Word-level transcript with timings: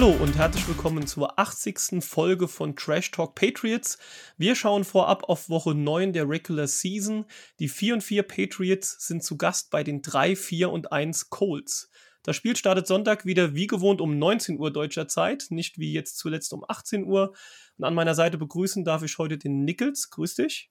Hallo 0.00 0.14
und 0.22 0.36
herzlich 0.36 0.68
willkommen 0.68 1.08
zur 1.08 1.40
80. 1.40 2.04
Folge 2.04 2.46
von 2.46 2.76
Trash 2.76 3.10
Talk 3.10 3.34
Patriots. 3.34 3.98
Wir 4.36 4.54
schauen 4.54 4.84
vorab 4.84 5.24
auf 5.24 5.50
Woche 5.50 5.74
9 5.74 6.12
der 6.12 6.28
Regular 6.28 6.68
Season. 6.68 7.24
Die 7.58 7.66
4 7.66 7.94
und 7.94 8.04
4 8.04 8.22
Patriots 8.22 9.04
sind 9.04 9.24
zu 9.24 9.36
Gast 9.36 9.72
bei 9.72 9.82
den 9.82 10.00
3, 10.00 10.36
4 10.36 10.70
und 10.70 10.92
1 10.92 11.30
Colts. 11.30 11.90
Das 12.22 12.36
Spiel 12.36 12.54
startet 12.54 12.86
Sonntag 12.86 13.24
wieder 13.24 13.56
wie 13.56 13.66
gewohnt 13.66 14.00
um 14.00 14.20
19 14.20 14.60
Uhr 14.60 14.72
deutscher 14.72 15.08
Zeit, 15.08 15.46
nicht 15.50 15.78
wie 15.78 15.92
jetzt 15.92 16.16
zuletzt 16.16 16.52
um 16.52 16.64
18 16.68 17.02
Uhr. 17.02 17.34
Und 17.76 17.84
an 17.84 17.94
meiner 17.94 18.14
Seite 18.14 18.38
begrüßen 18.38 18.84
darf 18.84 19.02
ich 19.02 19.18
heute 19.18 19.36
den 19.36 19.64
Nichols. 19.64 20.10
Grüß 20.10 20.36
dich. 20.36 20.70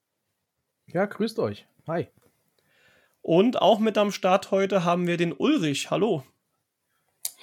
Ja, 0.85 1.05
grüßt 1.05 1.37
euch. 1.39 1.67
Hi. 1.85 2.07
Und 3.21 3.61
auch 3.61 3.79
mit 3.79 3.97
am 3.97 4.13
Start 4.13 4.51
heute 4.51 4.85
haben 4.85 5.05
wir 5.05 5.17
den 5.17 5.33
Ulrich. 5.33 5.91
Hallo. 5.91 6.23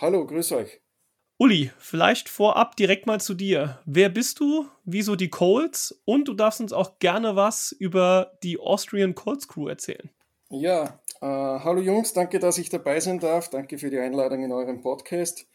Hallo, 0.00 0.26
grüß 0.26 0.52
euch. 0.52 0.80
Uli, 1.36 1.72
vielleicht 1.78 2.28
vorab 2.28 2.76
direkt 2.76 3.06
mal 3.06 3.20
zu 3.20 3.34
dir. 3.34 3.80
Wer 3.86 4.08
bist 4.08 4.38
du? 4.38 4.68
Wieso 4.84 5.16
die 5.16 5.30
Colts? 5.30 6.00
Und 6.04 6.28
du 6.28 6.34
darfst 6.34 6.60
uns 6.60 6.72
auch 6.72 7.00
gerne 7.00 7.34
was 7.34 7.72
über 7.72 8.38
die 8.44 8.56
Austrian 8.56 9.16
Colts 9.16 9.48
Crew 9.48 9.66
erzählen. 9.66 10.10
Ja, 10.48 11.00
äh, 11.20 11.26
hallo 11.26 11.80
Jungs, 11.80 12.12
danke, 12.12 12.38
dass 12.38 12.56
ich 12.58 12.68
dabei 12.68 13.00
sein 13.00 13.18
darf. 13.18 13.50
Danke 13.50 13.78
für 13.78 13.90
die 13.90 13.98
Einladung 13.98 14.44
in 14.44 14.52
eurem 14.52 14.80
Podcast. 14.80 15.48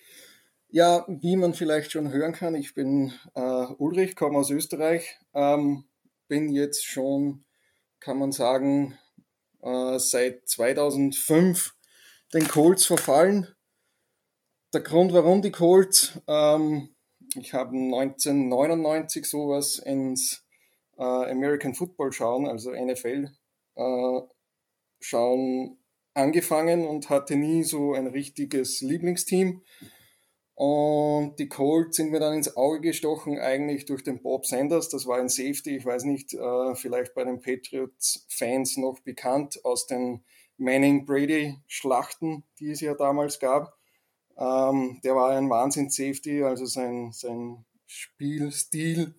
Ja, 0.68 1.06
wie 1.08 1.38
man 1.38 1.54
vielleicht 1.54 1.94
schon 1.94 2.12
hören 2.12 2.34
kann, 2.34 2.56
ich 2.56 2.74
bin 2.74 3.14
äh, 3.34 3.66
Ulrich, 3.78 4.18
komme 4.18 4.38
aus 4.38 4.50
Österreich, 4.50 5.18
ähm, 5.34 5.86
bin 6.28 6.50
jetzt 6.50 6.86
schon, 6.86 7.46
kann 8.02 8.20
man 8.20 8.34
sagen, 8.34 8.98
äh, 9.62 9.98
seit 9.98 10.46
2005 10.50 11.74
den 12.34 12.50
Colts 12.50 12.86
verfallen 12.86 13.48
der 14.74 14.82
Grund, 14.82 15.14
warum 15.14 15.42
die 15.42 15.52
Colts, 15.52 16.20
ähm, 16.28 16.90
ich 17.36 17.54
habe 17.54 17.76
1999 17.76 19.26
sowas 19.26 19.80
ins 19.80 20.46
äh, 20.98 21.04
American 21.04 21.74
Football 21.74 22.12
schauen, 22.12 22.48
also 22.48 22.72
NFL 22.72 23.32
äh, 23.76 24.22
schauen, 25.00 25.78
angefangen 26.14 26.86
und 26.86 27.10
hatte 27.10 27.36
nie 27.36 27.64
so 27.64 27.94
ein 27.94 28.08
richtiges 28.08 28.82
Lieblingsteam. 28.82 29.62
Und 30.56 31.40
die 31.40 31.48
Colts 31.48 31.96
sind 31.96 32.12
mir 32.12 32.20
dann 32.20 32.34
ins 32.34 32.58
Auge 32.58 32.82
gestochen, 32.82 33.40
eigentlich 33.40 33.86
durch 33.86 34.04
den 34.04 34.22
Bob 34.22 34.46
Sanders. 34.46 34.90
Das 34.90 35.08
war 35.08 35.18
ein 35.18 35.30
Safety, 35.30 35.78
ich 35.78 35.86
weiß 35.86 36.04
nicht, 36.04 36.34
äh, 36.34 36.76
vielleicht 36.76 37.14
bei 37.14 37.24
den 37.24 37.40
Patriots-Fans 37.40 38.76
noch 38.76 39.00
bekannt 39.00 39.64
aus 39.64 39.88
den 39.88 40.26
Manning-Brady-Schlachten, 40.58 42.44
die 42.60 42.72
es 42.72 42.82
ja 42.82 42.94
damals 42.94 43.40
gab. 43.40 43.79
Ähm, 44.40 45.02
der 45.04 45.16
war 45.16 45.32
ein 45.32 45.50
Wahnsinns-Safety, 45.50 46.44
also 46.44 46.66
sein, 46.66 47.12
sein 47.12 47.66
Spielstil 47.86 49.14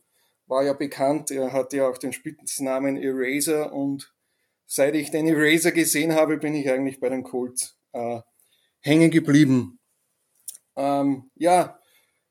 war 0.46 0.64
ja 0.64 0.72
bekannt. 0.72 1.30
Er 1.30 1.52
hatte 1.52 1.76
ja 1.76 1.88
auch 1.88 1.98
den 1.98 2.12
Spitznamen 2.12 2.96
Eraser 2.96 3.72
und 3.72 4.12
seit 4.66 4.94
ich 4.94 5.10
den 5.10 5.26
Eraser 5.26 5.72
gesehen 5.72 6.14
habe, 6.14 6.38
bin 6.38 6.54
ich 6.54 6.70
eigentlich 6.70 7.00
bei 7.00 7.10
den 7.10 7.22
Colts 7.22 7.76
äh, 7.92 8.20
hängen 8.80 9.10
geblieben. 9.10 9.78
Ähm, 10.76 11.30
ja, 11.34 11.78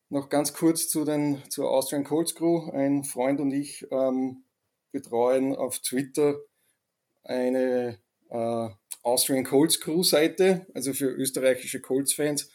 noch 0.09 0.29
ganz 0.29 0.53
kurz 0.53 0.89
zu 0.89 1.05
den, 1.05 1.43
zur 1.49 1.69
Austrian 1.69 2.03
Colts 2.03 2.33
Crew. 2.33 2.71
Ein 2.71 3.03
Freund 3.03 3.39
und 3.39 3.51
ich 3.51 3.85
ähm, 3.91 4.43
betreuen 4.91 5.55
auf 5.55 5.79
Twitter 5.79 6.39
eine 7.23 7.99
äh, 8.29 8.69
Austrian 9.03 9.43
Colts 9.43 9.79
Crew 9.79 10.01
Seite, 10.01 10.65
also 10.73 10.93
für 10.93 11.09
österreichische 11.09 11.81
Colts 11.81 12.13
Fans. 12.13 12.49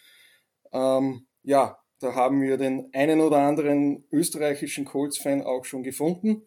Ähm, 0.74 1.26
ja, 1.42 1.78
da 2.00 2.14
haben 2.14 2.42
wir 2.42 2.58
den 2.58 2.90
einen 2.92 3.20
oder 3.20 3.38
anderen 3.38 4.04
österreichischen 4.12 4.84
Colts-Fan 4.84 5.42
auch 5.42 5.64
schon 5.64 5.82
gefunden. 5.82 6.42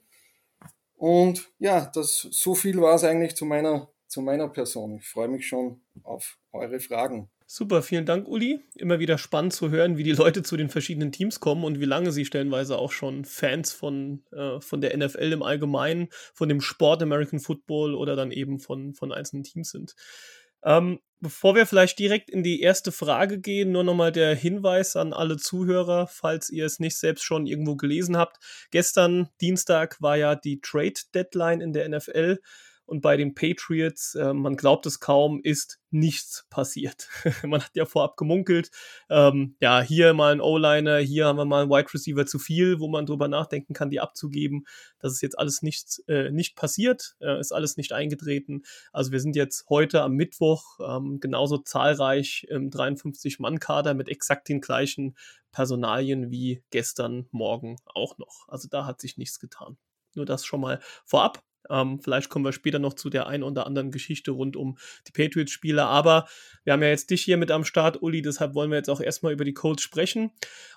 Und 0.96 1.50
ja, 1.58 1.90
das, 1.94 2.28
so 2.32 2.54
viel 2.54 2.80
war 2.82 2.96
es 2.96 3.04
eigentlich 3.04 3.36
zu 3.36 3.46
meiner, 3.46 3.90
zu 4.08 4.22
meiner 4.22 4.50
Person. 4.50 4.98
Ich 4.98 5.08
freue 5.08 5.28
mich 5.30 5.48
schon 5.48 5.82
auf 6.04 6.38
eure 6.52 6.80
Fragen. 6.80 7.30
Super, 7.50 7.82
vielen 7.82 8.06
Dank, 8.06 8.28
Uli. 8.28 8.60
Immer 8.76 9.00
wieder 9.00 9.18
spannend 9.18 9.54
zu 9.54 9.70
hören, 9.70 9.98
wie 9.98 10.04
die 10.04 10.12
Leute 10.12 10.44
zu 10.44 10.58
den 10.58 10.68
verschiedenen 10.68 11.14
Teams 11.14 11.40
kommen 11.40 11.64
und 11.64 11.80
wie 11.80 11.86
lange 11.86 12.12
sie 12.12 12.26
stellenweise 12.26 12.78
auch 12.78 12.92
schon 12.92 13.24
Fans 13.24 13.72
von, 13.72 14.22
äh, 14.34 14.60
von 14.60 14.82
der 14.82 14.98
NFL 14.98 15.32
im 15.32 15.44
Allgemeinen, 15.44 16.10
von 16.34 16.50
dem 16.50 16.60
Sport 16.60 17.02
American 17.02 17.40
Football 17.40 17.96
oder 17.96 18.18
dann 18.18 18.32
eben 18.32 18.60
von, 18.60 18.94
von 18.94 19.14
einzelnen 19.14 19.44
Teams 19.44 19.70
sind. 19.70 19.96
Ähm, 20.64 21.00
bevor 21.20 21.56
wir 21.56 21.66
vielleicht 21.66 22.00
direkt 22.00 22.30
in 22.30 22.44
die 22.44 22.62
erste 22.62 22.92
Frage 22.92 23.40
gehen, 23.40 23.72
nur 23.72 23.84
nochmal 23.84 24.12
der 24.12 24.36
Hinweis 24.36 24.96
an 24.96 25.14
alle 25.14 25.38
Zuhörer, 25.38 26.08
falls 26.08 26.50
ihr 26.50 26.66
es 26.66 26.80
nicht 26.80 26.98
selbst 26.98 27.24
schon 27.24 27.48
irgendwo 27.48 27.76
gelesen 27.76 28.18
habt. 28.18 28.38
Gestern, 28.72 29.30
Dienstag, 29.42 30.02
war 30.02 30.18
ja 30.18 30.36
die 30.36 30.62
Trade 30.62 31.00
Deadline 31.14 31.62
in 31.62 31.74
der 31.74 31.90
NFL. 31.90 32.40
Und 32.88 33.02
bei 33.02 33.18
den 33.18 33.36
Patriots, 33.36 34.16
äh, 34.16 34.34
man 34.34 34.56
glaubt 34.56 34.86
es 34.86 35.02
kaum, 35.02 35.42
ist 35.44 35.80
nichts 35.90 36.48
passiert. 36.50 37.10
man 37.44 37.62
hat 37.62 37.72
ja 37.76 37.86
vorab 37.86 38.16
gemunkelt, 38.16 38.72
ähm, 39.10 39.58
ja, 39.60 39.82
hier 39.82 40.14
mal 40.14 40.32
ein 40.32 40.40
O-Liner, 40.40 40.98
hier 41.00 41.26
haben 41.26 41.38
wir 41.38 41.44
mal 41.44 41.64
einen 41.64 41.70
Wide 41.70 41.94
Receiver 41.94 42.26
zu 42.26 42.40
viel, 42.40 42.80
wo 42.80 42.88
man 42.88 43.06
drüber 43.06 43.28
nachdenken 43.28 43.74
kann, 43.74 43.90
die 43.90 44.00
abzugeben. 44.00 44.66
Das 45.00 45.12
ist 45.12 45.22
jetzt 45.22 45.38
alles 45.38 45.62
nicht, 45.62 46.02
äh, 46.08 46.32
nicht 46.32 46.56
passiert, 46.56 47.18
äh, 47.20 47.38
ist 47.42 47.52
alles 47.52 47.76
nicht 47.76 47.92
eingetreten. 47.92 48.64
Also 48.94 49.12
wir 49.12 49.20
sind 49.20 49.36
jetzt 49.36 49.66
heute 49.70 50.02
am 50.02 50.14
Mittwoch 50.14 50.80
ähm, 50.80 51.20
genauso 51.20 51.58
zahlreich 51.58 52.48
im 52.50 52.70
53-Mann-Kader 52.70 53.96
mit 53.96 54.08
exakt 54.08 54.48
den 54.48 54.62
gleichen 54.62 55.18
Personalien 55.52 56.32
wie 56.32 56.64
gestern 56.70 57.28
Morgen 57.32 57.76
auch 57.86 58.18
noch. 58.18 58.48
Also 58.48 58.70
da 58.70 58.86
hat 58.86 59.02
sich 59.02 59.18
nichts 59.18 59.40
getan. 59.40 59.78
Nur 60.16 60.26
das 60.26 60.46
schon 60.46 60.62
mal 60.62 60.80
vorab. 61.06 61.44
Ähm, 61.70 62.00
vielleicht 62.00 62.30
kommen 62.30 62.46
wir 62.46 62.52
später 62.52 62.80
noch 62.80 62.94
zu 62.94 63.10
der 63.10 63.28
einen 63.28 63.44
oder 63.44 63.66
anderen 63.66 63.92
Geschichte 63.92 64.32
rund 64.32 64.56
um 64.56 64.78
die 65.08 65.12
Patriots-Spieler. 65.12 65.86
Aber 65.86 66.28
wir 66.64 66.74
haben 66.74 66.82
ja 66.82 66.90
jetzt 66.90 67.10
dich 67.10 67.24
hier 67.24 67.38
mit 67.38 67.52
am 67.52 67.64
Start, 67.64 68.02
Uli, 68.02 68.22
deshalb 68.22 68.56
wollen 68.56 68.72
wir 68.72 68.78
jetzt 68.78 68.90
auch 68.90 69.02
erstmal 69.02 69.34
über 69.34 69.46
die 69.46 69.54
Colts 69.54 69.84
sprechen. 69.84 70.32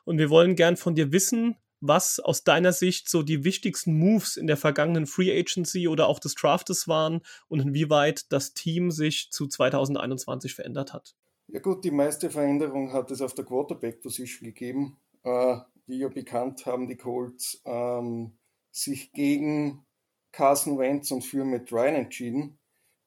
Und 0.05 0.19
wir 0.19 0.31
wollen 0.31 0.56
gern 0.56 0.77
von 0.77 0.95
dir 0.95 1.12
wissen, 1.12 1.56
was 1.81 2.21
aus 2.21 2.45
deiner 2.45 2.73
Sicht 2.73 3.09
so 3.09 3.23
die 3.23 3.45
wichtigsten 3.45 3.95
Moves 3.95 4.37
in 4.37 4.47
der 4.47 4.56
vergangenen 4.56 5.06
Free 5.06 5.37
Agency 5.39 5.89
oder 5.89 6.09
auch 6.09 6.19
des 6.19 6.34
Draftes 6.34 6.89
waren 6.89 7.22
und 7.49 7.61
inwieweit 7.61 8.31
das 8.33 8.53
Team 8.53 8.91
sich 8.91 9.31
zu 9.31 9.47
2021 9.47 10.55
verändert 10.55 10.93
hat. 10.93 11.15
Ja 11.49 11.61
gut, 11.61 11.84
die 11.84 11.91
meiste 11.91 12.31
Veränderung 12.31 12.93
hat 12.93 13.11
es 13.11 13.22
auf 13.22 13.34
der 13.34 13.45
Quarterback-Position 13.45 14.47
gegeben. 14.47 14.99
Äh, 15.25 15.57
wie 15.87 15.99
ja 15.99 16.09
bekannt 16.09 16.65
haben 16.67 16.87
die 16.87 16.97
Colts 16.97 17.61
ähm, 17.65 18.39
sich 18.71 19.12
gegen 19.12 19.84
Carson 20.32 20.78
Wentz 20.78 21.10
und 21.10 21.22
für 21.22 21.44
Matt 21.44 21.72
Ryan 21.72 21.94
entschieden. 21.96 22.58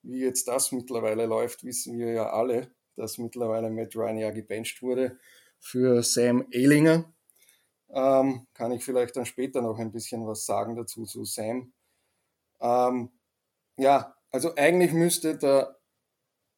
Wie 0.01 0.19
jetzt 0.19 0.47
das 0.47 0.71
mittlerweile 0.71 1.25
läuft, 1.25 1.63
wissen 1.63 1.97
wir 1.97 2.11
ja 2.11 2.29
alle, 2.29 2.73
dass 2.95 3.17
mittlerweile 3.17 3.69
Matt 3.69 3.95
Ryan 3.95 4.17
ja 4.17 4.31
gebencht 4.31 4.81
wurde 4.81 5.17
für 5.59 6.03
Sam 6.03 6.45
Ehlinger. 6.51 7.13
Ähm, 7.89 8.47
kann 8.53 8.71
ich 8.71 8.83
vielleicht 8.83 9.15
dann 9.15 9.25
später 9.25 9.61
noch 9.61 9.79
ein 9.79 9.91
bisschen 9.91 10.25
was 10.27 10.45
sagen 10.45 10.75
dazu 10.75 11.05
zu 11.05 11.23
Sam. 11.25 11.73
Ähm, 12.59 13.11
ja, 13.77 14.15
also 14.31 14.55
eigentlich 14.55 14.93
müsste 14.93 15.37
der 15.37 15.79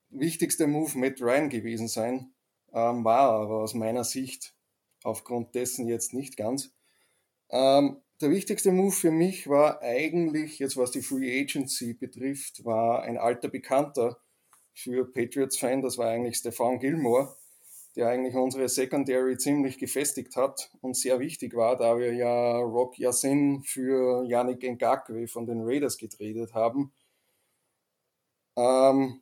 wichtigste 0.09 0.65
Move 0.65 0.97
Matt 0.97 1.21
Ryan 1.21 1.49
gewesen 1.49 1.87
sein, 1.87 2.33
ähm, 2.73 3.03
war 3.03 3.29
aber 3.31 3.61
aus 3.61 3.73
meiner 3.73 4.03
Sicht 4.03 4.55
aufgrund 5.03 5.55
dessen 5.55 5.87
jetzt 5.87 6.13
nicht 6.13 6.37
ganz. 6.37 6.73
Ähm, 7.49 8.01
der 8.21 8.29
wichtigste 8.29 8.71
Move 8.71 8.93
für 8.93 9.11
mich 9.11 9.47
war 9.47 9.81
eigentlich, 9.81 10.59
jetzt 10.59 10.77
was 10.77 10.91
die 10.91 11.01
Free 11.01 11.41
Agency 11.41 11.93
betrifft, 11.93 12.63
war 12.63 13.03
ein 13.03 13.17
alter 13.17 13.49
Bekannter 13.49 14.17
für 14.73 15.11
Patriots-Fan, 15.11 15.81
das 15.81 15.97
war 15.97 16.09
eigentlich 16.09 16.37
Stefan 16.37 16.79
Gilmore, 16.79 17.35
der 17.95 18.09
eigentlich 18.09 18.35
unsere 18.35 18.69
Secondary 18.69 19.37
ziemlich 19.37 19.77
gefestigt 19.77 20.35
hat 20.35 20.71
und 20.81 20.95
sehr 20.95 21.19
wichtig 21.19 21.55
war, 21.55 21.77
da 21.77 21.97
wir 21.97 22.13
ja 22.13 22.57
Rock 22.59 22.97
Yassin 22.97 23.63
für 23.63 24.25
Yannick 24.25 24.63
Ngakwe 24.63 25.27
von 25.27 25.45
den 25.45 25.61
Raiders 25.61 25.97
getradet 25.97 26.53
haben. 26.53 26.93
Ähm, 28.57 29.21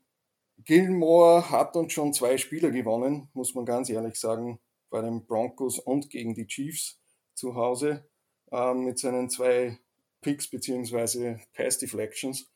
Gilmore 0.58 1.50
hat 1.50 1.76
uns 1.76 1.94
schon 1.94 2.14
zwei 2.14 2.38
Spieler 2.38 2.70
gewonnen, 2.70 3.30
muss 3.34 3.56
man 3.56 3.66
ganz 3.66 3.90
ehrlich 3.90 4.16
sagen, 4.16 4.60
bei 4.92 5.02
den 5.02 5.26
Broncos 5.26 5.80
und 5.80 6.12
gegen 6.12 6.36
die 6.36 6.46
Chiefs 6.46 7.00
zu 7.34 7.56
Hause 7.56 8.08
ähm, 8.54 8.86
mit 8.86 9.00
seinen 9.00 9.30
zwei 9.30 9.80
Picks 10.22 10.50
bzw. 10.50 11.38
Pass 11.54 11.80
Deflections. 11.80 12.50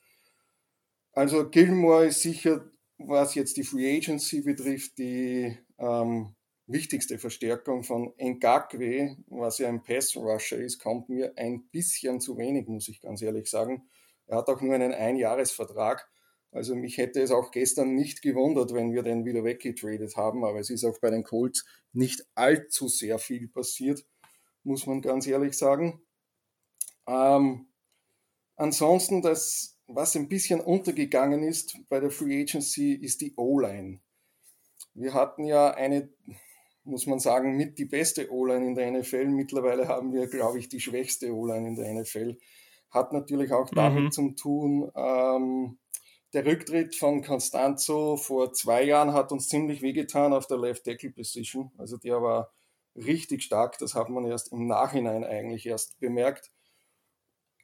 Also 1.12 1.50
Gilmore 1.50 2.08
ist 2.08 2.22
sicher, 2.22 2.70
was 3.00 3.36
jetzt 3.36 3.58
die 3.58 3.64
Free 3.64 3.98
Agency 3.98 4.42
betrifft, 4.42 4.98
die 4.98 5.58
ähm, 5.80 6.36
wichtigste 6.68 7.18
Verstärkung 7.18 7.84
von 7.84 8.14
Ngakwe, 8.20 9.18
was 9.28 9.58
ja 9.58 9.68
ein 9.70 9.84
Pass 9.84 10.16
Rusher 10.16 10.58
ist, 10.58 10.80
kommt 10.80 11.10
mir 11.10 11.34
ein 11.36 11.68
bisschen 11.72 12.22
zu 12.22 12.38
wenig, 12.38 12.68
muss 12.68 12.88
ich 12.88 13.02
ganz 13.02 13.22
ehrlich 13.22 13.50
sagen. 13.50 13.90
Er 14.28 14.38
hat 14.38 14.50
auch 14.50 14.62
nur 14.62 14.76
einen 14.76 14.94
Einjahresvertrag. 14.94 16.08
Also 16.52 16.76
mich 16.76 16.98
hätte 16.98 17.22
es 17.22 17.32
auch 17.32 17.52
gestern 17.52 17.96
nicht 17.96 18.22
gewundert, 18.22 18.74
wenn 18.74 18.94
wir 18.94 19.04
den 19.04 19.26
wieder 19.26 19.44
weggetradet 19.44 20.16
haben, 20.16 20.46
aber 20.46 20.60
es 20.60 20.70
ist 20.70 20.86
auch 20.86 21.00
bei 21.00 21.10
den 21.10 21.24
Colts 21.24 21.66
nicht 21.94 22.26
allzu 22.36 22.88
sehr 22.88 23.20
viel 23.20 23.48
passiert, 23.48 24.06
muss 24.68 24.86
man 24.86 25.02
ganz 25.02 25.25
ehrlich 25.25 25.58
sagen. 25.58 26.02
Ähm, 27.08 27.68
ansonsten, 28.58 29.22
das, 29.22 29.80
was 29.88 30.16
ein 30.16 30.28
bisschen 30.28 30.60
untergegangen 30.60 31.42
ist 31.44 31.78
bei 31.90 32.00
der 32.00 32.12
Free 32.12 32.42
Agency, 32.42 32.94
ist 32.94 33.22
die 33.22 33.34
O-Line. 33.38 34.02
Wir 34.94 35.14
hatten 35.14 35.46
ja 35.46 35.72
eine, 35.72 36.10
muss 36.84 37.08
man 37.08 37.19
sagen, 37.19 37.56
mit 37.56 37.80
die 37.80 37.86
beste 37.86 38.31
O-Line 38.31 38.68
in 38.68 38.75
der 38.75 38.92
NFL. 38.92 39.28
Mittlerweile 39.28 39.88
haben 39.88 40.14
wir, 40.14 40.28
glaube 40.28 40.60
ich, 40.60 40.68
die 40.68 40.81
schwächste 40.81 41.34
O-Line 41.34 41.69
in 41.69 41.75
der 41.75 41.94
NFL. 41.94 42.38
Hat 42.90 43.14
natürlich 43.14 43.54
auch 43.54 43.69
damit 43.69 44.04
mhm. 44.04 44.12
zu 44.12 44.31
tun, 44.31 44.92
ähm, 44.96 45.78
der 46.34 46.46
Rücktritt 46.46 46.96
von 46.96 47.24
Constanzo 47.24 48.18
vor 48.18 48.52
zwei 48.52 48.84
Jahren 48.84 49.14
hat 49.14 49.31
uns 49.31 49.48
ziemlich 49.48 49.81
wehgetan 49.81 50.34
auf 50.34 50.46
der 50.46 50.58
Left 50.58 50.84
Tackle 50.84 51.12
Position. 51.12 51.72
Also 51.78 51.98
der 51.98 52.22
war 52.22 52.54
richtig 52.98 53.44
stark. 53.44 53.78
Das 53.78 53.96
hat 53.96 54.10
man 54.10 54.26
erst 54.26 54.52
im 54.52 54.68
Nachhinein 54.68 55.24
eigentlich 55.24 55.66
erst 55.66 56.00
bemerkt. 56.00 56.52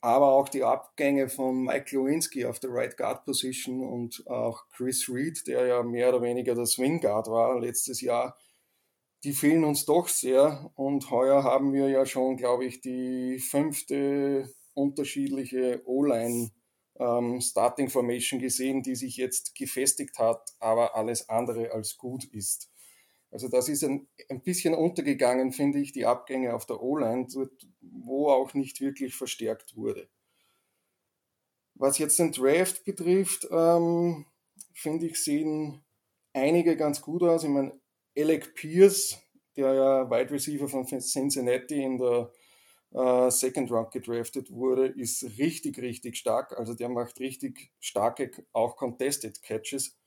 Aber 0.01 0.33
auch 0.33 0.49
die 0.49 0.63
Abgänge 0.63 1.29
von 1.29 1.63
Mike 1.63 1.95
Lewinsky 1.95 2.45
auf 2.45 2.59
der 2.59 2.71
Right 2.71 2.97
Guard 2.97 3.23
Position 3.23 3.81
und 3.81 4.27
auch 4.27 4.67
Chris 4.75 5.07
Reed, 5.07 5.47
der 5.47 5.65
ja 5.65 5.81
mehr 5.83 6.09
oder 6.09 6.21
weniger 6.21 6.55
der 6.55 6.65
Swing 6.65 6.99
Guard 6.99 7.27
war 7.27 7.59
letztes 7.59 8.01
Jahr, 8.01 8.37
die 9.23 9.31
fehlen 9.31 9.63
uns 9.63 9.85
doch 9.85 10.09
sehr. 10.09 10.71
Und 10.75 11.09
heuer 11.09 11.43
haben 11.43 11.71
wir 11.71 11.87
ja 11.87 12.05
schon, 12.05 12.35
glaube 12.35 12.65
ich, 12.65 12.81
die 12.81 13.39
fünfte 13.39 14.53
unterschiedliche 14.73 15.81
O-Line 15.85 16.51
ähm, 16.99 17.39
Starting 17.39 17.89
Formation 17.89 18.39
gesehen, 18.39 18.83
die 18.83 18.95
sich 18.95 19.15
jetzt 19.15 19.55
gefestigt 19.55 20.19
hat, 20.19 20.53
aber 20.59 20.95
alles 20.95 21.29
andere 21.29 21.71
als 21.71 21.97
gut 21.97 22.25
ist. 22.25 22.72
Also 23.33 23.47
das 23.47 23.67
ist 23.67 23.83
ein, 23.83 24.07
ein 24.29 24.43
bisschen 24.43 24.75
untergegangen, 24.75 25.53
finde 25.53 25.79
ich, 25.79 25.91
die 25.91 26.05
Abgänge 26.05 26.53
auf 26.53 26.67
der 26.67 26.83
O-Line, 26.83 27.27
wo 27.81 28.29
auch 28.29 28.53
nicht 28.53 28.79
wirklich 28.79 29.15
verstärkt 29.15 29.75
wurde. 29.75 30.07
Was 31.73 31.97
jetzt 31.97 32.19
den 32.19 32.31
Draft 32.31 32.85
betrifft, 32.85 33.47
ähm, 33.49 34.27
finde 34.75 35.07
ich, 35.07 35.23
sehen 35.23 35.83
einige 36.31 36.77
ganz 36.77 37.01
gut 37.01 37.23
aus. 37.23 37.43
Ich 37.43 37.49
meine, 37.49 37.79
Alec 38.15 38.53
Pierce, 38.53 39.19
der 39.55 39.73
ja 39.73 40.11
Wide 40.11 40.29
Receiver 40.29 40.67
von 40.67 40.85
Cincinnati 40.85 41.83
in 41.83 41.97
der 41.97 42.31
äh, 42.91 43.31
Second 43.31 43.71
Round 43.71 43.89
gedraftet 43.89 44.51
wurde, 44.51 44.89
ist 44.89 45.23
richtig, 45.39 45.79
richtig 45.79 46.17
stark. 46.17 46.55
Also 46.55 46.75
der 46.75 46.89
macht 46.89 47.19
richtig 47.19 47.71
starke, 47.79 48.29
auch 48.51 48.77
Contested 48.77 49.41
Catches. 49.41 49.97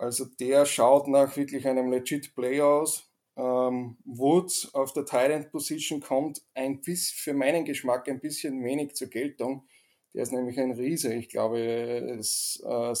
Also 0.00 0.24
der 0.24 0.64
schaut 0.64 1.08
nach 1.08 1.36
wirklich 1.36 1.68
einem 1.68 1.90
legit 1.90 2.34
Play 2.34 2.62
aus. 2.62 3.10
Ähm, 3.36 3.98
Woods 4.04 4.74
auf 4.74 4.92
der 4.92 5.04
Tight 5.04 5.52
Position 5.52 6.00
kommt 6.00 6.42
ein 6.54 6.80
bisschen, 6.80 7.16
für 7.18 7.34
meinen 7.34 7.64
Geschmack 7.66 8.08
ein 8.08 8.18
bisschen 8.18 8.64
wenig 8.64 8.94
zur 8.94 9.08
Geltung. 9.08 9.68
Der 10.14 10.22
ist 10.22 10.32
nämlich 10.32 10.58
ein 10.58 10.72
Riese. 10.72 11.12
Ich 11.14 11.28
glaube, 11.28 11.60
er 11.60 12.18
ist 12.18 12.62
äh, 12.64 12.94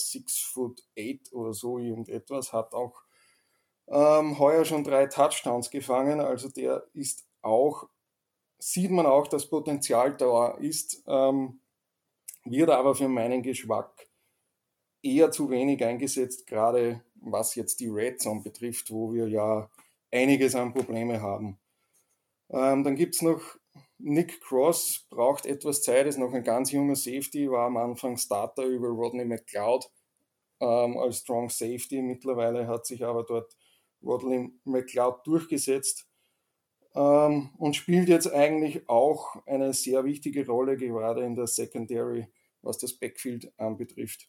oder 1.32 1.54
so 1.54 1.78
irgendetwas. 1.78 2.52
Hat 2.52 2.74
auch 2.74 3.02
ähm, 3.88 4.38
heuer 4.38 4.64
schon 4.66 4.84
drei 4.84 5.06
Touchdowns 5.06 5.70
gefangen. 5.70 6.20
Also 6.20 6.50
der 6.50 6.86
ist 6.92 7.26
auch 7.40 7.88
sieht 8.58 8.90
man 8.90 9.06
auch, 9.06 9.26
dass 9.26 9.48
Potenzial 9.48 10.14
da 10.16 10.52
ist, 10.58 11.02
ähm, 11.06 11.60
wird 12.44 12.70
aber 12.70 12.94
für 12.94 13.08
meinen 13.08 13.42
Geschmack 13.42 14.09
eher 15.02 15.30
zu 15.30 15.50
wenig 15.50 15.84
eingesetzt, 15.84 16.46
gerade 16.46 17.02
was 17.14 17.54
jetzt 17.54 17.80
die 17.80 17.88
Red 17.88 18.20
Zone 18.20 18.42
betrifft, 18.42 18.90
wo 18.90 19.12
wir 19.12 19.28
ja 19.28 19.70
einiges 20.10 20.54
an 20.54 20.72
Probleme 20.72 21.20
haben. 21.20 21.58
Ähm, 22.50 22.84
dann 22.84 22.96
gibt 22.96 23.14
es 23.14 23.22
noch 23.22 23.40
Nick 23.98 24.40
Cross, 24.40 25.06
braucht 25.10 25.46
etwas 25.46 25.82
Zeit, 25.82 26.06
ist 26.06 26.18
noch 26.18 26.32
ein 26.32 26.42
ganz 26.42 26.72
junger 26.72 26.96
Safety, 26.96 27.50
war 27.50 27.66
am 27.66 27.76
Anfang 27.76 28.16
Starter 28.16 28.64
über 28.64 28.88
Rodney 28.88 29.24
McLeod 29.24 29.90
ähm, 30.60 30.98
als 30.98 31.18
Strong 31.18 31.50
Safety. 31.50 32.02
Mittlerweile 32.02 32.66
hat 32.66 32.86
sich 32.86 33.04
aber 33.04 33.24
dort 33.24 33.56
Rodney 34.02 34.52
McLeod 34.64 35.26
durchgesetzt 35.26 36.08
ähm, 36.94 37.50
und 37.58 37.76
spielt 37.76 38.08
jetzt 38.08 38.32
eigentlich 38.32 38.88
auch 38.88 39.36
eine 39.46 39.72
sehr 39.74 40.04
wichtige 40.04 40.46
Rolle, 40.46 40.76
gerade 40.76 41.22
in 41.22 41.34
der 41.34 41.46
Secondary, 41.46 42.26
was 42.62 42.78
das 42.78 42.94
Backfield 42.94 43.52
anbetrifft. 43.58 44.28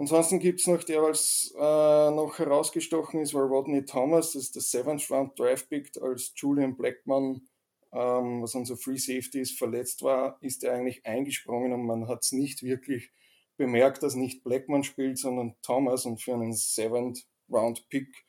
Ansonsten 0.00 0.38
gibt 0.38 0.60
es 0.60 0.66
noch, 0.66 0.82
der 0.82 1.02
als 1.02 1.52
äh, 1.54 1.60
noch 1.60 2.38
herausgestochen 2.38 3.20
ist, 3.20 3.34
war 3.34 3.42
Rodney 3.42 3.84
Thomas, 3.84 4.32
das 4.32 4.44
ist 4.44 4.54
der 4.54 4.62
Seventh 4.62 5.10
Round 5.10 5.38
Draft 5.38 5.68
Pick, 5.68 5.90
als 6.00 6.32
Julian 6.36 6.74
Blackman, 6.74 7.46
ähm, 7.92 8.40
was 8.40 8.54
unser 8.54 8.78
Free 8.78 8.96
Safety 8.96 9.40
ist, 9.40 9.58
verletzt 9.58 10.00
war, 10.00 10.38
ist 10.40 10.64
er 10.64 10.72
eigentlich 10.72 11.04
eingesprungen 11.04 11.74
und 11.74 11.84
man 11.84 12.08
hat 12.08 12.22
es 12.22 12.32
nicht 12.32 12.62
wirklich 12.62 13.12
bemerkt, 13.58 14.02
dass 14.02 14.14
nicht 14.14 14.42
Blackman 14.42 14.84
spielt, 14.84 15.18
sondern 15.18 15.54
Thomas 15.60 16.06
und 16.06 16.22
für 16.22 16.32
einen 16.32 16.54
Seventh 16.54 17.26
Round 17.50 17.86
Pick 17.90 18.24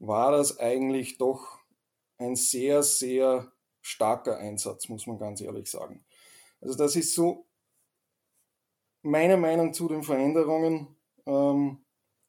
war 0.00 0.32
das 0.32 0.58
eigentlich 0.58 1.16
doch 1.16 1.60
ein 2.18 2.34
sehr, 2.34 2.82
sehr 2.82 3.52
starker 3.82 4.38
Einsatz, 4.38 4.88
muss 4.88 5.06
man 5.06 5.20
ganz 5.20 5.40
ehrlich 5.40 5.70
sagen. 5.70 6.04
Also 6.60 6.76
das 6.76 6.96
ist 6.96 7.14
so 7.14 7.46
meine 9.02 9.36
Meinung 9.36 9.72
zu 9.72 9.86
den 9.86 10.02
Veränderungen. 10.02 10.88
Ähm, 11.26 11.84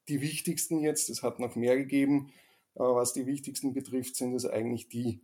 die 0.08 0.20
wichtigsten 0.20 0.80
jetzt, 0.80 1.10
es 1.10 1.22
hat 1.22 1.38
noch 1.38 1.56
mehr 1.56 1.76
gegeben, 1.76 2.32
aber 2.74 2.96
was 2.96 3.12
die 3.12 3.26
wichtigsten 3.26 3.72
betrifft, 3.72 4.16
sind 4.16 4.34
es 4.34 4.46
eigentlich 4.46 4.88
die, 4.88 5.20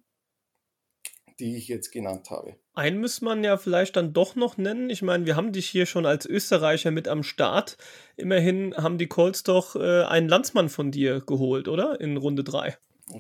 die 1.39 1.57
ich 1.57 1.69
jetzt 1.69 1.91
genannt 1.91 2.31
habe. 2.31 2.57
Einen 2.75 3.01
muss 3.01 3.21
man 3.21 3.45
ja 3.45 3.57
vielleicht 3.57 3.97
dann 3.97 4.13
doch 4.13 4.35
noch 4.35 4.57
nennen. 4.57 4.91
Ich 4.91 5.03
meine, 5.03 5.27
wir 5.27 5.37
haben 5.37 5.53
dich 5.53 5.69
hier 5.69 5.87
schon 5.87 6.07
als 6.07 6.27
Österreicher 6.27 6.91
mit 6.91 7.09
am 7.09 7.23
Start. 7.23 7.77
Immerhin 8.17 8.75
haben 8.77 8.99
die 8.99 9.09
Colts 9.09 9.43
doch 9.43 9.77
äh, 9.77 10.05
einen 10.05 10.29
Landsmann 10.29 10.69
von 10.69 10.91
dir 10.91 11.21
geholt, 11.21 11.69
oder? 11.69 12.01
In 12.01 12.17
Runde 12.17 12.45
3. 12.45 12.77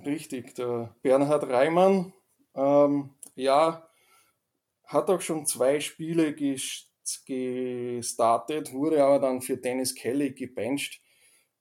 Richtig, 0.06 0.54
der 0.54 0.94
Bernhard 1.02 1.44
Reimann, 1.44 2.12
ähm, 2.54 3.10
ja, 3.34 3.88
hat 4.84 5.10
auch 5.10 5.20
schon 5.20 5.46
zwei 5.46 5.80
Spiele 5.80 6.32
gestartet, 7.26 8.72
wurde 8.72 9.04
aber 9.04 9.18
dann 9.18 9.42
für 9.42 9.56
Dennis 9.56 9.94
Kelly 9.94 10.32
gebencht. 10.32 11.00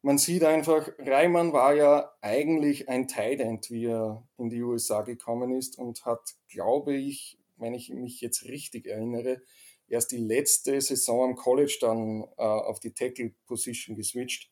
Man 0.01 0.17
sieht 0.17 0.43
einfach, 0.43 0.89
Reimann 0.97 1.53
war 1.53 1.75
ja 1.75 2.11
eigentlich 2.21 2.89
ein 2.89 3.07
Tight 3.07 3.39
wie 3.69 3.85
er 3.85 4.27
in 4.37 4.49
die 4.49 4.63
USA 4.63 5.01
gekommen 5.01 5.53
ist 5.53 5.77
und 5.77 6.05
hat, 6.05 6.35
glaube 6.49 6.95
ich, 6.95 7.37
wenn 7.57 7.73
ich 7.75 7.89
mich 7.89 8.19
jetzt 8.21 8.45
richtig 8.45 8.87
erinnere, 8.87 9.41
erst 9.87 10.11
die 10.11 10.17
letzte 10.17 10.81
Saison 10.81 11.29
am 11.29 11.35
College 11.35 11.77
dann 11.81 12.23
äh, 12.37 12.43
auf 12.43 12.79
die 12.79 12.93
Tackle 12.93 13.33
Position 13.45 13.95
geswitcht. 13.95 14.51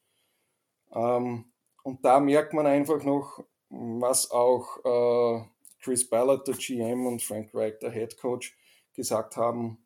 Ähm, 0.93 1.51
und 1.83 2.05
da 2.05 2.19
merkt 2.19 2.53
man 2.53 2.67
einfach 2.67 3.03
noch, 3.03 3.43
was 3.69 4.29
auch 4.31 4.77
äh, 4.83 5.45
Chris 5.81 6.09
Ballard, 6.09 6.47
der 6.47 6.55
GM, 6.55 7.05
und 7.07 7.23
Frank 7.23 7.53
Wright, 7.53 7.81
der 7.81 7.91
Head 7.91 8.17
Coach, 8.17 8.55
gesagt 8.93 9.37
haben, 9.37 9.83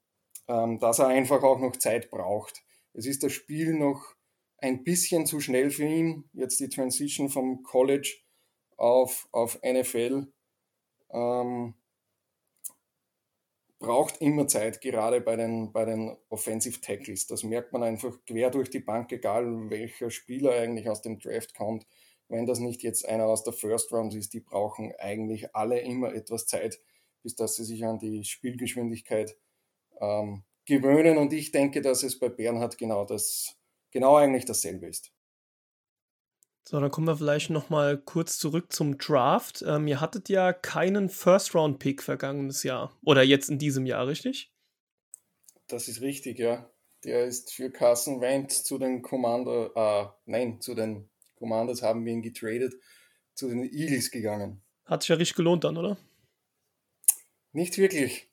ähm, 0.47 0.79
dass 0.79 0.99
er 0.99 1.07
einfach 1.07 1.43
auch 1.43 1.59
noch 1.59 1.75
Zeit 1.77 2.09
braucht. 2.09 2.63
Es 2.93 3.05
ist 3.05 3.23
das 3.23 3.33
Spiel 3.33 3.73
noch 3.73 4.15
ein 4.57 4.83
bisschen 4.83 5.25
zu 5.25 5.39
schnell 5.39 5.71
für 5.71 5.85
ihn, 5.85 6.29
jetzt 6.33 6.59
die 6.59 6.69
Transition 6.69 7.29
vom 7.29 7.63
College 7.63 8.15
auf, 8.77 9.27
auf 9.31 9.59
NFL. 9.63 10.27
Ähm, 11.11 11.73
braucht 13.79 14.21
immer 14.21 14.47
Zeit, 14.47 14.79
gerade 14.79 15.19
bei 15.19 15.35
den, 15.35 15.73
bei 15.73 15.83
den 15.83 16.15
Offensive 16.29 16.79
Tackles. 16.79 17.27
Das 17.27 17.43
merkt 17.43 17.73
man 17.73 17.83
einfach 17.83 18.17
quer 18.25 18.49
durch 18.49 18.69
die 18.69 18.79
Bank, 18.79 19.11
egal 19.11 19.69
welcher 19.69 20.09
Spieler 20.09 20.53
eigentlich 20.53 20.89
aus 20.89 21.01
dem 21.01 21.19
Draft 21.19 21.53
kommt 21.53 21.85
wenn 22.33 22.45
das 22.45 22.59
nicht 22.59 22.83
jetzt 22.83 23.07
einer 23.07 23.25
aus 23.25 23.43
der 23.43 23.53
First 23.53 23.91
Round 23.91 24.15
ist, 24.15 24.33
die 24.33 24.39
brauchen 24.39 24.93
eigentlich 24.97 25.55
alle 25.55 25.79
immer 25.79 26.13
etwas 26.13 26.47
Zeit, 26.47 26.79
bis 27.21 27.35
dass 27.35 27.55
sie 27.55 27.63
sich 27.63 27.85
an 27.85 27.99
die 27.99 28.23
Spielgeschwindigkeit 28.23 29.37
ähm, 30.01 30.43
gewöhnen. 30.65 31.17
Und 31.17 31.33
ich 31.33 31.51
denke, 31.51 31.81
dass 31.81 32.03
es 32.03 32.19
bei 32.19 32.29
Bernhard 32.29 32.77
genau 32.77 33.05
das, 33.05 33.55
genau 33.91 34.15
eigentlich 34.15 34.45
dasselbe 34.45 34.87
ist. 34.87 35.11
So, 36.65 36.79
dann 36.79 36.91
kommen 36.91 37.07
wir 37.07 37.17
vielleicht 37.17 37.49
noch 37.49 37.69
mal 37.69 37.97
kurz 37.97 38.37
zurück 38.37 38.71
zum 38.71 38.97
Draft. 38.97 39.63
Ähm, 39.67 39.85
ihr 39.87 39.99
hattet 39.99 40.29
ja 40.29 40.53
keinen 40.53 41.09
First-Round-Pick 41.09 42.01
vergangenes 42.01 42.63
Jahr. 42.63 42.97
Oder 43.03 43.23
jetzt 43.23 43.49
in 43.49 43.59
diesem 43.59 43.85
Jahr, 43.85 44.07
richtig? 44.07 44.53
Das 45.67 45.89
ist 45.89 46.01
richtig, 46.01 46.39
ja. 46.39 46.69
Der 47.03 47.25
ist 47.25 47.53
für 47.53 47.69
Carson 47.69 48.21
Wentz 48.21 48.63
zu 48.63 48.77
den 48.77 49.01
Commander, 49.01 49.71
äh, 49.75 50.07
nein, 50.25 50.61
zu 50.61 50.73
den 50.73 51.09
Commanders 51.35 51.81
haben 51.81 52.05
wir 52.05 52.13
ihn 52.13 52.21
getradet, 52.21 52.73
zu 53.33 53.49
den 53.49 53.63
Eagles 53.63 54.09
gegangen. 54.09 54.63
Hat 54.85 55.03
sich 55.03 55.09
ja 55.09 55.15
richtig 55.17 55.35
gelohnt 55.35 55.65
dann, 55.65 55.77
oder? 55.77 55.97
Nicht 57.51 57.77
wirklich. 57.77 58.29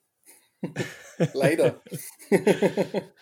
Leider. 1.34 1.80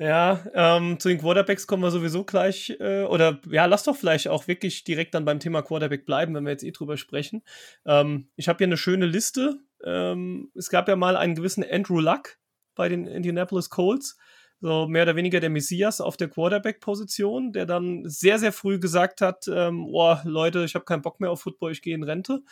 Ja, 0.00 0.44
ähm, 0.54 1.00
zu 1.00 1.08
den 1.08 1.18
Quarterbacks 1.18 1.66
kommen 1.66 1.82
wir 1.82 1.90
sowieso 1.90 2.22
gleich. 2.22 2.70
Äh, 2.78 3.02
oder 3.02 3.40
ja, 3.50 3.66
lass 3.66 3.82
doch 3.82 3.96
vielleicht 3.96 4.28
auch 4.28 4.46
wirklich 4.46 4.84
direkt 4.84 5.12
dann 5.12 5.24
beim 5.24 5.40
Thema 5.40 5.62
Quarterback 5.62 6.06
bleiben, 6.06 6.36
wenn 6.36 6.44
wir 6.44 6.52
jetzt 6.52 6.62
eh 6.62 6.70
drüber 6.70 6.96
sprechen. 6.96 7.42
Ähm, 7.84 8.28
ich 8.36 8.48
habe 8.48 8.58
hier 8.58 8.68
eine 8.68 8.76
schöne 8.76 9.06
Liste. 9.06 9.58
Ähm, 9.84 10.52
es 10.54 10.70
gab 10.70 10.86
ja 10.86 10.94
mal 10.94 11.16
einen 11.16 11.34
gewissen 11.34 11.64
Andrew 11.68 11.98
Luck 11.98 12.38
bei 12.76 12.88
den 12.88 13.08
Indianapolis 13.08 13.70
Colts. 13.70 14.16
So 14.60 14.86
mehr 14.86 15.02
oder 15.02 15.16
weniger 15.16 15.40
der 15.40 15.50
Messias 15.50 16.00
auf 16.00 16.16
der 16.16 16.28
Quarterback-Position, 16.28 17.52
der 17.52 17.66
dann 17.66 18.02
sehr, 18.04 18.38
sehr 18.38 18.52
früh 18.52 18.78
gesagt 18.78 19.20
hat: 19.20 19.48
ähm, 19.52 19.84
Oh, 19.92 20.16
Leute, 20.22 20.64
ich 20.64 20.76
habe 20.76 20.84
keinen 20.84 21.02
Bock 21.02 21.18
mehr 21.18 21.32
auf 21.32 21.40
Football, 21.40 21.72
ich 21.72 21.82
gehe 21.82 21.96
in 21.96 22.04
Rente. 22.04 22.42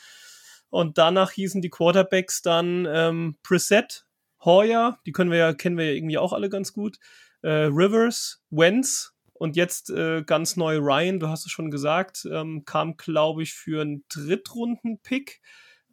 Und 0.69 0.99
danach 0.99 1.31
hießen 1.31 1.62
die 1.62 1.71
Quarterbacks 1.71 2.43
dann 2.43 2.87
ähm, 2.90 3.37
Preset, 3.43 4.05
Hoyer, 4.46 4.98
die 5.04 5.12
können 5.12 5.30
wir 5.30 5.38
ja, 5.38 5.52
kennen 5.52 5.76
wir 5.76 5.86
ja 5.86 5.92
irgendwie 5.92 6.18
auch 6.18 6.32
alle 6.32 6.48
ganz 6.48 6.72
gut 6.72 6.98
äh, 7.42 7.68
Rivers, 7.68 8.42
Wentz 8.50 9.12
und 9.34 9.56
jetzt 9.56 9.90
äh, 9.90 10.22
ganz 10.24 10.56
neu 10.56 10.78
Ryan, 10.78 11.20
du 11.20 11.28
hast 11.28 11.44
es 11.44 11.52
schon 11.52 11.70
gesagt, 11.70 12.26
ähm, 12.30 12.64
kam, 12.64 12.96
glaube 12.96 13.42
ich, 13.42 13.52
für 13.52 13.82
einen 13.82 14.04
Drittrunden-Pick 14.08 15.42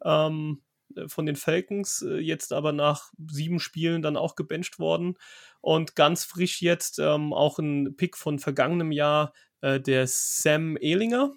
ähm, 0.02 0.62
von 1.06 1.26
den 1.26 1.36
Falcons, 1.36 2.02
äh, 2.02 2.18
jetzt 2.18 2.52
aber 2.52 2.72
nach 2.72 3.12
sieben 3.30 3.60
Spielen 3.60 4.02
dann 4.02 4.16
auch 4.16 4.36
gebencht 4.36 4.78
worden. 4.78 5.18
Und 5.60 5.96
ganz 5.96 6.24
frisch 6.24 6.62
jetzt 6.62 6.98
ähm, 6.98 7.32
auch 7.32 7.58
ein 7.58 7.96
Pick 7.96 8.16
von 8.16 8.38
vergangenem 8.38 8.92
Jahr, 8.92 9.32
äh, 9.60 9.80
der 9.80 10.06
Sam 10.06 10.76
Ehlinger. 10.78 11.32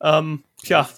Ähm, 0.00 0.44
tja, 0.62 0.88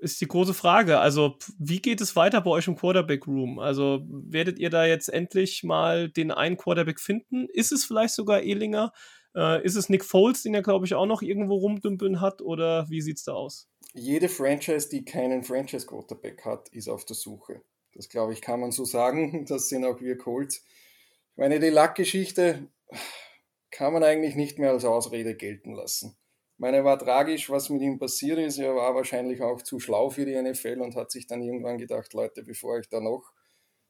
ist 0.00 0.20
die 0.20 0.28
große 0.28 0.54
Frage. 0.54 0.98
Also, 0.98 1.36
wie 1.58 1.80
geht 1.80 2.00
es 2.00 2.16
weiter 2.16 2.40
bei 2.40 2.50
euch 2.50 2.66
im 2.66 2.76
Quarterback 2.76 3.26
Room? 3.26 3.58
Also, 3.58 4.02
werdet 4.08 4.58
ihr 4.58 4.70
da 4.70 4.84
jetzt 4.84 5.08
endlich 5.08 5.62
mal 5.62 6.08
den 6.08 6.30
einen 6.30 6.56
Quarterback 6.56 7.00
finden? 7.00 7.46
Ist 7.48 7.72
es 7.72 7.84
vielleicht 7.84 8.14
sogar 8.14 8.42
Ehlinger? 8.42 8.92
Äh, 9.34 9.64
ist 9.64 9.76
es 9.76 9.88
Nick 9.88 10.04
Foles, 10.04 10.42
den 10.42 10.54
er, 10.54 10.62
glaube 10.62 10.86
ich, 10.86 10.94
auch 10.94 11.06
noch 11.06 11.22
irgendwo 11.22 11.56
rumdümpeln 11.56 12.20
hat? 12.20 12.42
Oder 12.42 12.88
wie 12.88 13.00
sieht 13.00 13.18
es 13.18 13.24
da 13.24 13.34
aus? 13.34 13.68
Jede 13.92 14.28
Franchise, 14.28 14.88
die 14.88 15.04
keinen 15.04 15.44
Franchise-Quarterback 15.44 16.44
hat, 16.44 16.68
ist 16.70 16.88
auf 16.88 17.04
der 17.04 17.16
Suche. 17.16 17.62
Das, 17.94 18.08
glaube 18.08 18.32
ich, 18.32 18.40
kann 18.40 18.60
man 18.60 18.72
so 18.72 18.84
sagen. 18.84 19.44
Das 19.48 19.68
sind 19.68 19.84
auch 19.84 20.00
wir 20.00 20.16
Colts. 20.16 20.64
Ich 21.32 21.36
meine, 21.36 21.60
die 21.60 21.68
Lack-Geschichte 21.68 22.68
kann 23.70 23.92
man 23.92 24.02
eigentlich 24.02 24.34
nicht 24.34 24.58
mehr 24.58 24.70
als 24.70 24.84
Ausrede 24.84 25.34
gelten 25.34 25.72
lassen 25.72 26.16
meine, 26.60 26.84
war 26.84 26.98
tragisch, 26.98 27.48
was 27.48 27.70
mit 27.70 27.80
ihm 27.80 27.98
passiert 27.98 28.38
ist. 28.38 28.58
Er 28.58 28.76
war 28.76 28.94
wahrscheinlich 28.94 29.40
auch 29.40 29.62
zu 29.62 29.80
schlau 29.80 30.10
für 30.10 30.26
die 30.26 30.40
NFL 30.40 30.80
und 30.80 30.94
hat 30.94 31.10
sich 31.10 31.26
dann 31.26 31.42
irgendwann 31.42 31.78
gedacht, 31.78 32.12
Leute, 32.12 32.42
bevor 32.42 32.78
ich 32.78 32.88
da 32.88 33.00
noch 33.00 33.32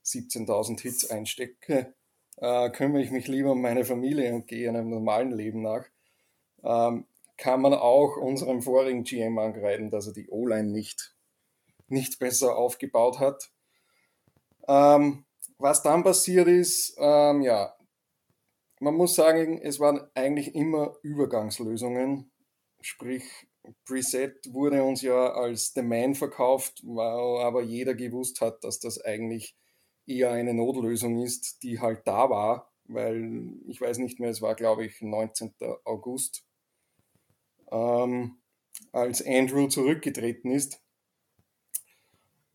17.000 0.04 0.80
Hits 0.80 1.10
einstecke, 1.10 1.94
äh, 2.36 2.70
kümmere 2.70 3.02
ich 3.02 3.10
mich 3.10 3.26
lieber 3.26 3.52
um 3.52 3.60
meine 3.60 3.84
Familie 3.84 4.32
und 4.32 4.46
gehe 4.46 4.68
einem 4.68 4.88
normalen 4.88 5.32
Leben 5.32 5.62
nach. 5.62 5.84
Ähm, 6.62 7.06
kann 7.36 7.60
man 7.60 7.74
auch 7.74 8.16
unserem 8.16 8.62
vorigen 8.62 9.02
GM 9.02 9.38
angreifen, 9.38 9.90
dass 9.90 10.06
er 10.06 10.12
die 10.12 10.28
O-Line 10.28 10.70
nicht, 10.70 11.16
nicht 11.88 12.20
besser 12.20 12.56
aufgebaut 12.56 13.18
hat. 13.18 13.50
Ähm, 14.68 15.24
was 15.58 15.82
dann 15.82 16.04
passiert 16.04 16.46
ist, 16.46 16.96
ähm, 16.98 17.42
ja, 17.42 17.74
man 18.78 18.94
muss 18.94 19.16
sagen, 19.16 19.60
es 19.60 19.80
waren 19.80 20.08
eigentlich 20.14 20.54
immer 20.54 20.94
Übergangslösungen 21.02 22.29
Sprich, 22.80 23.24
Preset 23.84 24.52
wurde 24.52 24.82
uns 24.82 25.02
ja 25.02 25.32
als 25.32 25.72
The 25.74 25.82
Man 25.82 26.14
verkauft, 26.14 26.80
weil 26.84 27.44
aber 27.44 27.62
jeder 27.62 27.94
gewusst 27.94 28.40
hat, 28.40 28.64
dass 28.64 28.80
das 28.80 29.00
eigentlich 29.00 29.56
eher 30.06 30.32
eine 30.32 30.54
Notlösung 30.54 31.22
ist, 31.22 31.62
die 31.62 31.80
halt 31.80 32.06
da 32.06 32.30
war, 32.30 32.72
weil 32.84 33.52
ich 33.68 33.80
weiß 33.80 33.98
nicht 33.98 34.18
mehr, 34.18 34.30
es 34.30 34.42
war 34.42 34.54
glaube 34.54 34.86
ich 34.86 35.00
19. 35.00 35.54
August, 35.84 36.44
ähm, 37.70 38.40
als 38.92 39.24
Andrew 39.24 39.68
zurückgetreten 39.68 40.50
ist. 40.50 40.82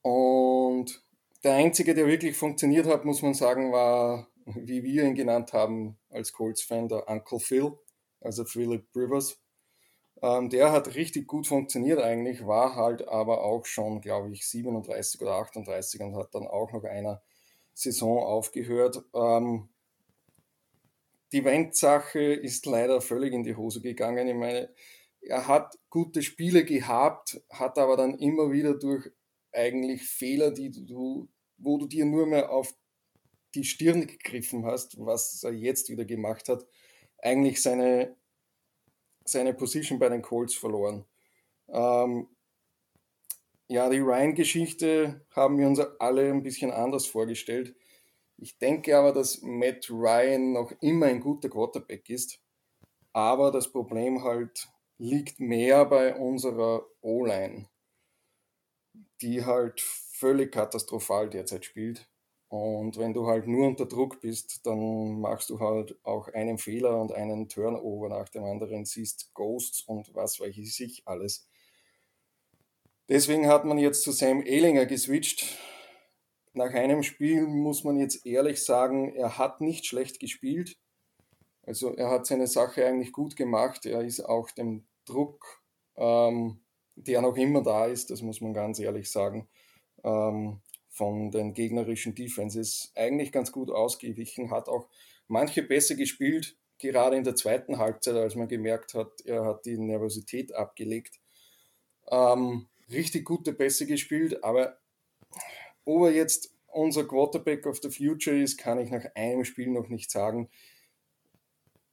Und 0.01 1.03
der 1.43 1.53
einzige, 1.53 1.93
der 1.93 2.07
wirklich 2.07 2.35
funktioniert 2.37 2.87
hat, 2.87 3.05
muss 3.05 3.21
man 3.21 3.33
sagen, 3.33 3.71
war, 3.71 4.27
wie 4.45 4.83
wir 4.83 5.03
ihn 5.03 5.15
genannt 5.15 5.53
haben 5.53 5.97
als 6.09 6.33
Colts-Fan, 6.33 6.87
der 6.87 7.07
Uncle 7.07 7.39
Phil, 7.39 7.77
also 8.21 8.45
Philip 8.45 8.87
Rivers. 8.95 9.39
Ähm, 10.21 10.49
der 10.49 10.71
hat 10.71 10.95
richtig 10.95 11.27
gut 11.27 11.47
funktioniert 11.47 11.99
eigentlich, 11.99 12.45
war 12.45 12.75
halt 12.75 13.07
aber 13.07 13.43
auch 13.43 13.65
schon, 13.65 14.01
glaube 14.01 14.31
ich, 14.31 14.47
37 14.47 15.21
oder 15.21 15.35
38 15.35 16.01
und 16.01 16.15
hat 16.15 16.33
dann 16.33 16.47
auch 16.47 16.71
noch 16.71 16.83
einer 16.83 17.21
Saison 17.73 18.23
aufgehört. 18.23 19.03
Ähm, 19.13 19.69
die 21.31 21.43
Wendt-Sache 21.43 22.21
ist 22.21 22.65
leider 22.65 23.01
völlig 23.01 23.33
in 23.33 23.43
die 23.43 23.55
Hose 23.55 23.81
gegangen. 23.81 24.27
Ich 24.27 24.35
meine, 24.35 24.69
er 25.21 25.47
hat 25.47 25.77
gute 25.89 26.21
Spiele 26.21 26.63
gehabt, 26.63 27.41
hat 27.49 27.77
aber 27.77 27.97
dann 27.97 28.17
immer 28.17 28.51
wieder 28.51 28.75
durch 28.75 29.11
eigentlich 29.51 30.03
Fehler, 30.03 30.51
die 30.51 30.71
du, 30.85 31.27
wo 31.57 31.77
du 31.77 31.87
dir 31.87 32.05
nur 32.05 32.25
mehr 32.25 32.51
auf 32.51 32.73
die 33.55 33.63
Stirn 33.63 34.05
gegriffen 34.07 34.65
hast, 34.65 34.97
was 34.99 35.43
er 35.43 35.51
jetzt 35.51 35.89
wieder 35.89 36.05
gemacht 36.05 36.49
hat, 36.49 36.65
eigentlich 37.17 37.61
seine 37.61 38.15
seine 39.25 39.53
Position 39.53 39.99
bei 39.99 40.09
den 40.09 40.21
Colts 40.21 40.55
verloren. 40.55 41.05
Ähm, 41.67 42.27
ja, 43.67 43.89
die 43.89 43.99
Ryan-Geschichte 43.99 45.25
haben 45.31 45.57
wir 45.57 45.67
uns 45.67 45.79
alle 45.99 46.29
ein 46.29 46.43
bisschen 46.43 46.71
anders 46.71 47.07
vorgestellt. 47.07 47.75
Ich 48.37 48.57
denke 48.59 48.95
aber, 48.97 49.11
dass 49.11 49.41
Matt 49.41 49.89
Ryan 49.89 50.53
noch 50.53 50.71
immer 50.81 51.07
ein 51.07 51.19
guter 51.19 51.49
Quarterback 51.49 52.09
ist. 52.09 52.39
Aber 53.13 53.51
das 53.51 53.71
Problem 53.71 54.23
halt 54.23 54.67
liegt 54.97 55.39
mehr 55.39 55.85
bei 55.85 56.15
unserer 56.15 56.85
O-Line, 57.01 57.67
die 59.21 59.45
halt 59.45 59.81
völlig 59.81 60.51
katastrophal 60.51 61.29
derzeit 61.29 61.65
spielt. 61.65 62.07
Und 62.55 62.97
wenn 62.97 63.13
du 63.13 63.27
halt 63.27 63.47
nur 63.47 63.67
unter 63.67 63.85
Druck 63.85 64.21
bist, 64.21 64.65
dann 64.65 65.19
machst 65.19 65.49
du 65.49 65.59
halt 65.59 65.97
auch 66.03 66.29
einen 66.29 66.57
Fehler 66.57 67.01
und 67.01 67.11
einen 67.11 67.49
Turnover 67.49 68.07
nach 68.07 68.29
dem 68.29 68.45
anderen, 68.45 68.85
siehst 68.85 69.33
Ghosts 69.33 69.81
und 69.81 70.13
was 70.15 70.39
weiß 70.39 70.55
ich 70.57 71.03
alles. 71.05 71.47
Deswegen 73.09 73.47
hat 73.47 73.65
man 73.65 73.77
jetzt 73.77 74.03
zu 74.03 74.11
Sam 74.11 74.41
Ehlinger 74.41 74.85
geswitcht. 74.85 75.57
Nach 76.53 76.73
einem 76.73 77.03
Spiel 77.03 77.45
muss 77.45 77.83
man 77.83 77.97
jetzt 77.97 78.25
ehrlich 78.25 78.63
sagen, 78.63 79.13
er 79.13 79.37
hat 79.37 79.59
nicht 79.59 79.85
schlecht 79.85 80.19
gespielt. 80.19 80.77
Also 81.63 81.93
er 81.93 82.09
hat 82.09 82.25
seine 82.25 82.47
Sache 82.47 82.85
eigentlich 82.85 83.11
gut 83.11 83.35
gemacht. 83.35 83.85
Er 83.85 84.01
ist 84.01 84.21
auch 84.21 84.49
dem 84.51 84.87
Druck, 85.03 85.61
ähm, 85.97 86.61
der 86.95 87.21
noch 87.21 87.35
immer 87.35 87.61
da 87.61 87.85
ist, 87.85 88.09
das 88.09 88.21
muss 88.21 88.39
man 88.39 88.53
ganz 88.53 88.79
ehrlich 88.79 89.11
sagen, 89.11 89.49
ähm, 90.03 90.61
von 90.95 91.29
den 91.29 91.53
gegnerischen 91.53 92.15
Defenses 92.15 92.93
eigentlich 92.95 93.33
ganz 93.33 93.51
gut 93.51 93.69
ausgewichen, 93.69 94.49
hat 94.49 94.69
auch 94.69 94.87
manche 95.27 95.61
besser 95.61 95.95
gespielt, 95.95 96.55
gerade 96.79 97.17
in 97.17 97.25
der 97.25 97.35
zweiten 97.35 97.77
Halbzeit, 97.77 98.15
als 98.15 98.35
man 98.35 98.47
gemerkt 98.47 98.93
hat, 98.93 99.21
er 99.25 99.43
hat 99.43 99.65
die 99.65 99.77
Nervosität 99.77 100.55
abgelegt. 100.55 101.19
Ähm, 102.09 102.67
richtig 102.89 103.25
gute 103.25 103.53
Pässe 103.53 103.85
gespielt, 103.85 104.41
aber 104.41 104.77
ob 105.83 106.05
er 106.05 106.11
jetzt 106.11 106.55
unser 106.67 107.05
Quarterback 107.05 107.65
of 107.65 107.79
the 107.81 107.89
Future 107.89 108.41
ist, 108.41 108.57
kann 108.57 108.79
ich 108.79 108.89
nach 108.89 109.05
einem 109.15 109.43
Spiel 109.43 109.67
noch 109.67 109.89
nicht 109.89 110.09
sagen. 110.09 110.49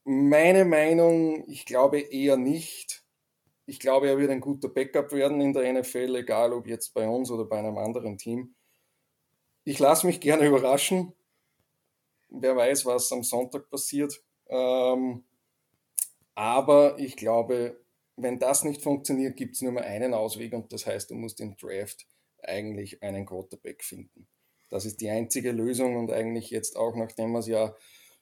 Meine 0.04 0.64
Meinung, 0.64 1.44
ich 1.49 1.66
glaube 1.66 1.99
eher 2.00 2.37
nicht. 2.37 3.04
Ich 3.66 3.80
glaube, 3.80 4.09
er 4.09 4.18
wird 4.18 4.30
ein 4.30 4.40
guter 4.40 4.68
Backup 4.68 5.12
werden 5.12 5.40
in 5.40 5.52
der 5.52 5.73
NFL, 5.73 6.14
egal 6.16 6.52
ob 6.52 6.68
jetzt 6.68 6.94
bei 6.94 7.09
uns 7.09 7.30
oder 7.30 7.44
bei 7.44 7.59
einem 7.59 7.78
anderen 7.78 8.16
Team. 8.16 8.54
Ich 9.64 9.78
lasse 9.78 10.07
mich 10.07 10.21
gerne 10.21 10.47
überraschen. 10.47 11.12
Wer 12.31 12.57
weiß, 12.57 12.87
was 12.87 13.12
am 13.12 13.23
Sonntag 13.23 13.69
passiert. 13.69 14.23
Ähm, 14.49 15.25
aber 16.35 16.99
ich 16.99 17.16
glaube, 17.16 17.81
wenn 18.16 18.38
das 18.38 18.64
nicht 18.64 18.83
funktioniert, 18.83 19.37
gibt 19.37 19.54
es 19.54 19.62
nur 19.62 19.73
mehr 19.73 19.85
einen 19.85 20.14
Ausweg 20.14 20.52
und 20.52 20.73
das 20.73 20.87
heißt, 20.87 21.11
du 21.11 21.14
musst 21.14 21.40
im 21.40 21.57
Draft 21.57 22.07
eigentlich 22.42 23.02
einen 23.02 23.26
Quarterback 23.26 23.85
finden. 23.85 24.26
Das 24.71 24.87
ist 24.87 25.00
die 25.00 25.11
einzige 25.11 25.52
Lösung 25.52 25.97
und 25.97 26.11
eigentlich 26.11 26.50
jetzt 26.50 26.76
auch, 26.76 26.97
nachdem 26.97 27.33
man 27.33 27.40
es 27.40 27.47
ja 27.47 27.75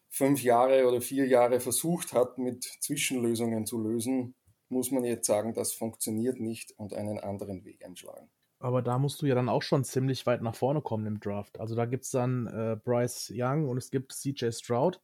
fünf 0.08 0.42
Jahre 0.42 0.86
oder 0.88 1.00
vier 1.00 1.26
Jahre 1.26 1.60
versucht 1.60 2.12
hat, 2.12 2.38
mit 2.38 2.64
Zwischenlösungen 2.64 3.66
zu 3.66 3.78
lösen, 3.78 4.34
muss 4.68 4.90
man 4.90 5.04
jetzt 5.04 5.26
sagen, 5.26 5.54
das 5.54 5.72
funktioniert 5.72 6.40
nicht 6.40 6.72
und 6.76 6.92
einen 6.94 7.18
anderen 7.18 7.64
Weg 7.64 7.84
einschlagen. 7.84 8.28
Aber 8.60 8.82
da 8.82 8.98
musst 8.98 9.22
du 9.22 9.26
ja 9.26 9.34
dann 9.34 9.48
auch 9.48 9.62
schon 9.62 9.84
ziemlich 9.84 10.26
weit 10.26 10.42
nach 10.42 10.54
vorne 10.54 10.82
kommen 10.82 11.06
im 11.06 11.18
Draft. 11.18 11.58
Also 11.58 11.74
da 11.74 11.86
gibt 11.86 12.04
es 12.04 12.10
dann 12.10 12.46
äh, 12.46 12.76
Bryce 12.76 13.32
Young 13.34 13.66
und 13.68 13.78
es 13.78 13.90
gibt 13.90 14.12
CJ 14.12 14.50
Stroud. 14.52 15.00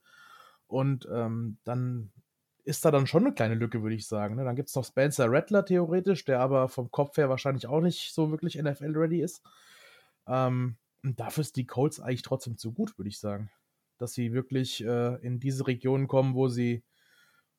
Und 0.66 1.08
ähm, 1.10 1.56
dann 1.64 2.12
ist 2.64 2.84
da 2.84 2.90
dann 2.90 3.06
schon 3.06 3.24
eine 3.24 3.34
kleine 3.34 3.54
Lücke, 3.54 3.82
würde 3.82 3.96
ich 3.96 4.06
sagen. 4.06 4.34
Ne? 4.36 4.44
Dann 4.44 4.56
gibt 4.56 4.68
es 4.68 4.74
noch 4.74 4.84
Spencer 4.84 5.30
Rattler 5.30 5.64
theoretisch, 5.64 6.24
der 6.26 6.40
aber 6.40 6.68
vom 6.68 6.90
Kopf 6.90 7.16
her 7.16 7.30
wahrscheinlich 7.30 7.66
auch 7.66 7.80
nicht 7.80 8.12
so 8.12 8.30
wirklich 8.30 8.60
NFL-ready 8.60 9.22
ist. 9.22 9.42
Ähm, 10.26 10.76
und 11.02 11.18
dafür 11.18 11.40
ist 11.40 11.56
die 11.56 11.66
Colts 11.66 11.98
eigentlich 11.98 12.22
trotzdem 12.22 12.58
zu 12.58 12.72
gut, 12.72 12.98
würde 12.98 13.08
ich 13.08 13.18
sagen. 13.18 13.50
dass 13.98 14.12
sie 14.12 14.34
wirklich 14.34 14.84
äh, 14.84 15.14
in 15.24 15.40
diese 15.40 15.66
Regionen 15.66 16.08
kommen, 16.08 16.34
wo 16.34 16.48
sie, 16.48 16.82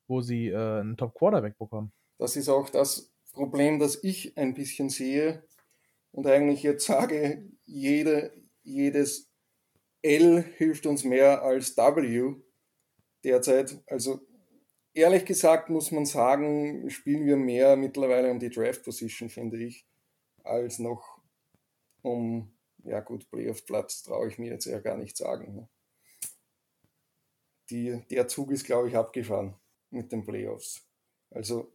wo 0.06 0.20
sie 0.20 0.48
äh, 0.48 0.80
einen 0.80 0.96
Top-Quarterback 0.96 1.58
bekommen. 1.58 1.90
Das 2.18 2.36
ist 2.36 2.48
auch 2.48 2.68
das 2.70 3.10
Problem, 3.32 3.80
das 3.80 4.04
ich 4.04 4.36
ein 4.36 4.54
bisschen 4.54 4.90
sehe 4.90 5.42
und 6.12 6.26
eigentlich 6.26 6.62
jetzt 6.62 6.86
sage, 6.86 7.48
jede, 7.64 8.32
jedes 8.62 9.30
L 10.02 10.42
hilft 10.56 10.86
uns 10.86 11.04
mehr 11.04 11.42
als 11.42 11.76
W 11.76 12.34
derzeit. 13.24 13.82
Also 13.86 14.20
ehrlich 14.94 15.24
gesagt 15.24 15.70
muss 15.70 15.90
man 15.90 16.06
sagen, 16.06 16.88
spielen 16.90 17.26
wir 17.26 17.36
mehr 17.36 17.76
mittlerweile 17.76 18.30
um 18.30 18.38
die 18.38 18.50
Draft 18.50 18.84
Position, 18.84 19.28
finde 19.28 19.62
ich, 19.62 19.86
als 20.44 20.78
noch 20.78 21.18
um, 22.02 22.52
ja 22.84 23.00
gut, 23.00 23.30
Playoff-Platz 23.30 24.02
traue 24.02 24.28
ich 24.28 24.38
mir 24.38 24.50
jetzt 24.50 24.66
eher 24.66 24.80
gar 24.80 24.96
nicht 24.96 25.16
sagen. 25.16 25.54
Ne? 25.54 25.68
Die, 27.70 28.02
der 28.10 28.28
Zug 28.28 28.50
ist, 28.50 28.64
glaube 28.64 28.88
ich, 28.88 28.96
abgefahren 28.96 29.54
mit 29.90 30.10
den 30.10 30.24
Playoffs. 30.24 30.86
Also, 31.30 31.70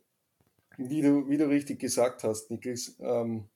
wie 0.78 1.02
du, 1.02 1.30
wie 1.30 1.38
du 1.38 1.48
richtig 1.48 1.80
gesagt 1.80 2.24
hast, 2.24 2.50
Niklas, 2.50 2.96
ähm, 3.00 3.48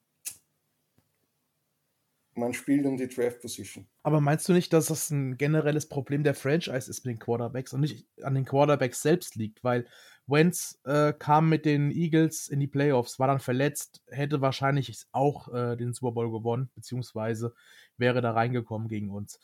man 2.38 2.54
spielt 2.54 2.86
um 2.86 2.98
die 2.98 3.08
Draft 3.08 3.42
Position. 3.42 3.88
Aber 4.04 4.22
meinst 4.22 4.48
du 4.48 4.54
nicht, 4.54 4.72
dass 4.74 4.88
das 4.88 5.10
ein 5.10 5.38
generelles 5.38 5.90
Problem 5.90 6.24
der 6.24 6.36
Franchise 6.36 6.90
ist 6.90 7.06
mit 7.06 7.16
den 7.16 7.20
Quarterbacks 7.20 7.74
und 7.74 7.82
nicht 7.82 8.08
an 8.22 8.36
den 8.36 8.46
Quarterbacks 8.46 9.02
selbst 9.02 9.36
liegt? 9.36 9.64
Weil 9.64 9.86
Wentz 10.28 10.80
äh, 10.84 11.14
kam 11.14 11.50
mit 11.50 11.66
den 11.66 11.92
Eagles 11.92 12.48
in 12.50 12.60
die 12.60 12.68
Playoffs, 12.68 13.18
war 13.18 13.28
dann 13.28 13.40
verletzt, 13.40 14.04
hätte 14.08 14.42
wahrscheinlich 14.42 15.06
auch 15.12 15.54
äh, 15.54 15.76
den 15.78 15.94
Super 15.94 16.12
Bowl 16.12 16.32
gewonnen, 16.32 16.70
beziehungsweise 16.76 17.54
wäre 17.98 18.22
da 18.22 18.32
reingekommen 18.32 18.88
gegen 18.88 19.10
uns. 19.10 19.40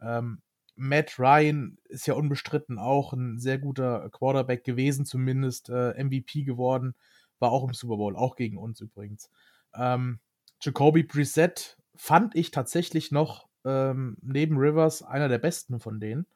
Ähm, 0.00 0.42
Matt 0.76 1.18
Ryan 1.20 1.78
ist 1.84 2.06
ja 2.06 2.14
unbestritten 2.14 2.78
auch 2.78 3.12
ein 3.12 3.38
sehr 3.38 3.58
guter 3.58 4.10
Quarterback 4.10 4.64
gewesen, 4.64 5.06
zumindest 5.06 5.68
äh, 5.68 6.02
MVP 6.02 6.42
geworden, 6.42 6.94
war 7.38 7.52
auch 7.52 7.64
im 7.64 7.74
Super 7.74 7.96
Bowl, 7.96 8.16
auch 8.16 8.34
gegen 8.34 8.58
uns 8.58 8.80
übrigens. 8.80 9.30
Ähm, 9.74 10.18
Jacoby 10.60 11.04
Brissett 11.04 11.76
fand 11.96 12.34
ich 12.34 12.50
tatsächlich 12.50 13.12
noch 13.12 13.48
ähm, 13.64 14.16
neben 14.20 14.56
Rivers 14.56 15.02
einer 15.02 15.28
der 15.28 15.38
besten 15.38 15.80
von 15.80 16.00
denen. 16.00 16.26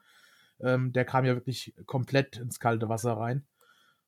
Ähm, 0.60 0.92
der 0.92 1.04
kam 1.04 1.24
ja 1.24 1.34
wirklich 1.34 1.74
komplett 1.86 2.36
ins 2.36 2.58
kalte 2.58 2.88
Wasser 2.88 3.12
rein 3.12 3.46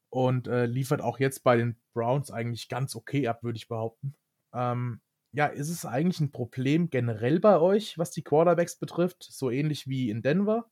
und 0.09 0.49
äh, 0.49 0.67
liefert 0.67 1.01
auch 1.01 1.19
jetzt 1.21 1.45
bei 1.45 1.57
den 1.57 1.77
Browns 1.95 2.31
eigentlich 2.31 2.69
ganz 2.69 2.97
okay 2.97 3.29
ab, 3.29 3.43
würde 3.43 3.57
ich 3.57 3.69
behaupten. 3.69 4.15
Ähm, 4.53 5.01
ja, 5.33 5.47
ist 5.47 5.71
es 5.71 5.85
eigentlich 5.85 6.21
ein 6.21 6.33
Problem 6.33 6.91
generell 6.91 7.39
bei 7.39 7.59
euch, 7.59 7.97
was 7.99 8.11
die 8.11 8.25
Quarterbacks 8.25 8.77
betrifft, 8.77 9.23
so 9.23 9.51
ähnlich 9.51 9.87
wie 9.87 10.11
in 10.11 10.23
Denver? 10.23 10.69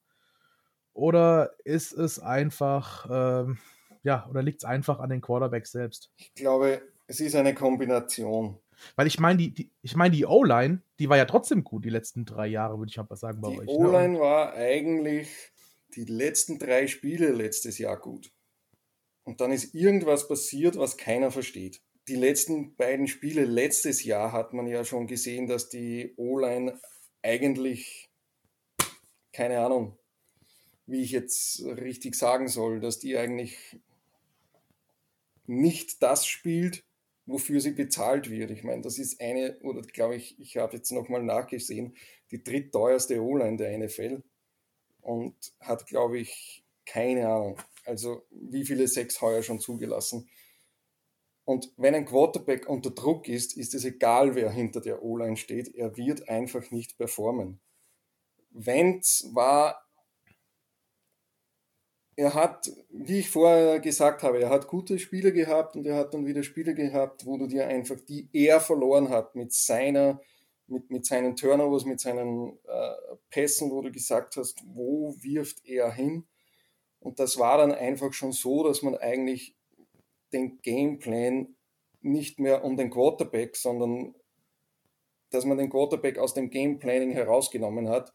Oder 0.94 1.52
ist 1.64 1.92
es 1.92 2.18
einfach, 2.18 3.06
ähm, 3.08 3.58
ja, 4.02 4.26
oder 4.28 4.42
liegt 4.42 4.58
es 4.58 4.64
einfach 4.64 4.98
an 4.98 5.10
den 5.10 5.20
Quarterbacks 5.20 5.70
selbst? 5.70 6.10
Ich 6.16 6.34
glaube, 6.34 6.82
es 7.06 7.20
ist 7.20 7.36
eine 7.36 7.54
Kombination. 7.54 8.58
Weil 8.96 9.06
ich 9.06 9.18
meine, 9.18 9.38
die, 9.38 9.52
die, 9.52 9.70
ich 9.82 9.96
meine, 9.96 10.14
die 10.14 10.26
O-Line, 10.26 10.82
die 10.98 11.08
war 11.08 11.16
ja 11.16 11.24
trotzdem 11.24 11.64
gut 11.64 11.84
die 11.84 11.90
letzten 11.90 12.24
drei 12.24 12.46
Jahre, 12.46 12.78
würde 12.78 12.90
ich 12.90 12.96
mal 12.96 13.16
sagen 13.16 13.40
bei 13.40 13.50
die 13.50 13.58
euch. 13.60 13.66
Die 13.66 13.72
ne? 13.72 13.78
O-Line 13.78 14.14
ne? 14.14 14.20
war 14.20 14.54
eigentlich 14.54 15.28
die 15.94 16.04
letzten 16.04 16.58
drei 16.58 16.86
Spiele 16.86 17.30
letztes 17.30 17.78
Jahr 17.78 17.98
gut. 17.98 18.32
Und 19.24 19.40
dann 19.40 19.52
ist 19.52 19.74
irgendwas 19.74 20.28
passiert, 20.28 20.78
was 20.78 20.96
keiner 20.96 21.30
versteht. 21.30 21.82
Die 22.08 22.14
letzten 22.14 22.76
beiden 22.76 23.06
Spiele 23.06 23.44
letztes 23.44 24.02
Jahr 24.04 24.32
hat 24.32 24.54
man 24.54 24.66
ja 24.66 24.84
schon 24.84 25.06
gesehen, 25.06 25.46
dass 25.46 25.68
die 25.68 26.14
O-Line 26.16 26.80
eigentlich, 27.22 28.08
keine 29.32 29.60
Ahnung, 29.60 29.98
wie 30.86 31.02
ich 31.02 31.10
jetzt 31.10 31.62
richtig 31.62 32.14
sagen 32.14 32.48
soll, 32.48 32.80
dass 32.80 32.98
die 32.98 33.18
eigentlich 33.18 33.78
nicht 35.46 36.02
das 36.02 36.26
spielt, 36.26 36.84
wofür 37.28 37.60
sie 37.60 37.72
bezahlt 37.72 38.30
wird. 38.30 38.50
Ich 38.50 38.64
meine, 38.64 38.82
das 38.82 38.98
ist 38.98 39.20
eine, 39.20 39.58
oder 39.60 39.82
glaube 39.82 40.16
ich, 40.16 40.38
ich 40.40 40.56
habe 40.56 40.76
jetzt 40.76 40.90
nochmal 40.90 41.22
nachgesehen, 41.22 41.94
die 42.30 42.42
drittteuerste 42.42 43.22
O-Line 43.22 43.58
der 43.58 43.78
NFL 43.78 44.22
und 45.02 45.34
hat, 45.60 45.86
glaube 45.86 46.18
ich, 46.18 46.64
keine 46.86 47.28
Ahnung, 47.28 47.60
also 47.84 48.26
wie 48.30 48.64
viele 48.64 48.88
sechs 48.88 49.20
heuer 49.20 49.42
schon 49.42 49.60
zugelassen. 49.60 50.28
Und 51.44 51.70
wenn 51.76 51.94
ein 51.94 52.06
Quarterback 52.06 52.68
unter 52.68 52.90
Druck 52.90 53.28
ist, 53.28 53.56
ist 53.56 53.74
es 53.74 53.84
egal, 53.84 54.34
wer 54.34 54.50
hinter 54.50 54.80
der 54.80 55.02
O-Line 55.02 55.36
steht, 55.36 55.74
er 55.74 55.96
wird 55.96 56.28
einfach 56.28 56.70
nicht 56.70 56.96
performen. 56.96 57.60
Wentz 58.50 59.28
war 59.32 59.87
er 62.18 62.34
hat, 62.34 62.68
wie 62.90 63.20
ich 63.20 63.30
vorher 63.30 63.78
gesagt 63.78 64.24
habe, 64.24 64.40
er 64.40 64.50
hat 64.50 64.66
gute 64.66 64.98
Spiele 64.98 65.32
gehabt 65.32 65.76
und 65.76 65.86
er 65.86 65.94
hat 65.94 66.12
dann 66.12 66.26
wieder 66.26 66.42
Spiele 66.42 66.74
gehabt, 66.74 67.24
wo 67.24 67.38
du 67.38 67.46
dir 67.46 67.68
einfach, 67.68 68.00
die 68.00 68.28
er 68.32 68.58
verloren 68.58 69.08
hat 69.08 69.36
mit 69.36 69.52
seiner, 69.52 70.20
mit, 70.66 70.90
mit 70.90 71.06
seinen 71.06 71.36
Turnovers, 71.36 71.84
mit 71.84 72.00
seinen 72.00 72.58
äh, 72.66 73.16
Pässen, 73.30 73.70
wo 73.70 73.82
du 73.82 73.92
gesagt 73.92 74.36
hast, 74.36 74.64
wo 74.66 75.14
wirft 75.20 75.64
er 75.64 75.92
hin? 75.92 76.26
Und 76.98 77.20
das 77.20 77.38
war 77.38 77.58
dann 77.58 77.70
einfach 77.70 78.12
schon 78.12 78.32
so, 78.32 78.66
dass 78.66 78.82
man 78.82 78.96
eigentlich 78.96 79.54
den 80.32 80.60
Gameplan 80.60 81.54
nicht 82.00 82.40
mehr 82.40 82.64
um 82.64 82.76
den 82.76 82.90
Quarterback, 82.90 83.54
sondern 83.54 84.16
dass 85.30 85.44
man 85.44 85.56
den 85.56 85.70
Quarterback 85.70 86.18
aus 86.18 86.34
dem 86.34 86.50
Gameplanning 86.50 87.12
herausgenommen 87.12 87.88
hat 87.88 88.12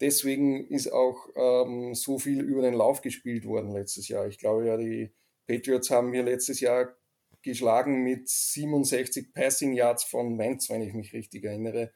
deswegen 0.00 0.66
ist 0.66 0.92
auch 0.92 1.28
ähm, 1.36 1.94
so 1.94 2.18
viel 2.18 2.40
über 2.40 2.62
den 2.62 2.74
Lauf 2.74 3.00
gespielt 3.00 3.44
worden 3.44 3.72
letztes 3.72 4.08
Jahr. 4.08 4.26
Ich 4.26 4.38
glaube 4.38 4.66
ja, 4.66 4.76
die 4.76 5.12
Patriots 5.46 5.90
haben 5.90 6.12
wir 6.12 6.22
letztes 6.22 6.60
Jahr 6.60 6.96
geschlagen 7.42 8.02
mit 8.02 8.28
67 8.28 9.32
Passing 9.32 9.72
Yards 9.72 10.04
von 10.04 10.38
Wentz, 10.38 10.68
wenn 10.70 10.82
ich 10.82 10.94
mich 10.94 11.12
richtig 11.12 11.44
erinnere. 11.44 11.92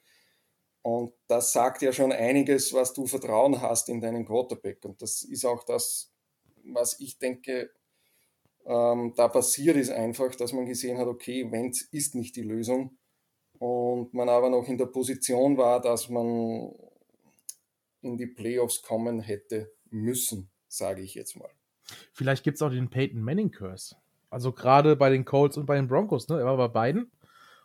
Und 0.83 1.15
das 1.29 1.53
sagt 1.53 1.83
ja 1.83 1.93
schon 1.93 2.13
einiges, 2.13 2.73
was 2.75 2.93
du 2.93 3.07
Vertrauen 3.07 3.61
hast 3.63 3.89
in 3.89 4.01
deinen 4.01 4.27
Quarterback. 4.27 4.85
Und 4.85 5.01
das 5.01 5.23
ist 5.23 5.45
auch 5.45 5.65
das, 5.65 6.13
was 6.65 7.01
ich 7.01 7.19
denke, 7.19 7.71
ähm, 8.67 9.13
da 9.17 9.29
passiert 9.29 9.77
ist 9.77 9.91
einfach, 9.91 10.35
dass 10.35 10.53
man 10.53 10.67
gesehen 10.67 10.99
hat, 10.99 11.07
okay, 11.07 11.51
Wentz 11.51 11.83
ist 11.91 12.15
nicht 12.15 12.37
die 12.37 12.43
Lösung. 12.43 12.99
Und 13.59 14.13
man 14.13 14.29
aber 14.29 14.51
noch 14.51 14.67
in 14.69 14.79
der 14.79 14.87
Position 14.87 15.57
war, 15.57 15.81
dass 15.81 16.09
man 16.09 16.75
in 18.05 18.17
die 18.17 18.27
Playoffs 18.27 18.83
kommen 18.83 19.21
hätte 19.21 19.73
müssen, 19.91 20.51
sage 20.69 21.03
ich 21.03 21.15
jetzt 21.15 21.37
mal. 21.37 21.51
Vielleicht 22.13 22.45
gibt 22.45 22.57
es 22.57 22.63
auch 22.63 22.71
den 22.71 22.91
Peyton 22.91 23.23
Manning 23.23 23.51
Curse. 23.51 23.97
Also 24.31 24.53
gerade 24.53 24.97
bei 24.97 25.11
den 25.11 25.25
Colts 25.25 25.57
und 25.57 25.67
bei 25.67 25.77
den 25.77 25.87
Broncos, 25.87 26.29
ne? 26.29 26.39
Er 26.39 26.45
war 26.47 26.57
bei 26.57 26.69
beiden. 26.69 27.13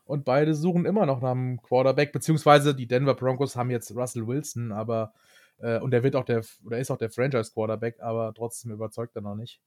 Und 0.06 0.26
beide 0.26 0.56
suchen 0.56 0.86
immer 0.86 1.06
noch 1.06 1.22
nach 1.22 1.32
einem 1.32 1.62
Quarterback, 1.62 2.12
beziehungsweise 2.12 2.74
die 2.74 2.88
Denver 2.88 3.14
Broncos 3.14 3.56
haben 3.56 3.70
jetzt 3.70 3.96
Russell 3.96 4.26
Wilson, 4.26 4.72
aber 4.72 5.14
äh, 5.60 5.80
und 5.80 5.92
der 5.92 6.04
wird 6.04 6.16
auch 6.16 6.26
der, 6.26 6.44
oder 6.66 6.80
ist 6.80 6.90
auch 6.92 6.98
der 6.98 7.12
Franchise-Quarterback, 7.12 8.00
aber 8.00 8.34
trotzdem 8.36 8.72
überzeugt 8.72 9.16
er 9.16 9.22
noch 9.22 9.36
nicht. 9.36 9.62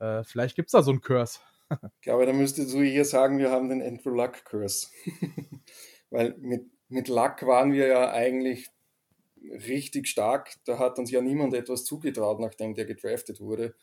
Äh, 0.00 0.24
vielleicht 0.24 0.56
gibt 0.56 0.68
es 0.68 0.72
da 0.72 0.82
so 0.82 0.90
einen 0.90 1.00
Curse. 1.00 1.40
ich 1.70 2.00
glaube, 2.02 2.26
da 2.26 2.32
müsstest 2.32 2.74
du 2.74 2.82
hier 2.82 3.04
sagen, 3.04 3.38
wir 3.38 3.50
haben 3.50 3.68
den 3.68 3.82
Andrew 3.82 4.10
Luck 4.10 4.44
Curse. 4.44 4.88
Weil 6.10 6.34
mit, 6.38 6.66
mit 6.88 7.08
Luck 7.08 7.42
waren 7.46 7.72
wir 7.72 7.86
ja 7.86 8.10
eigentlich 8.10 8.68
richtig 9.66 10.08
stark. 10.08 10.54
Da 10.64 10.78
hat 10.78 10.98
uns 10.98 11.10
ja 11.10 11.20
niemand 11.20 11.54
etwas 11.54 11.84
zugetraut, 11.84 12.40
nachdem 12.40 12.74
der 12.74 12.84
gedraftet 12.84 13.40
wurde. 13.40 13.74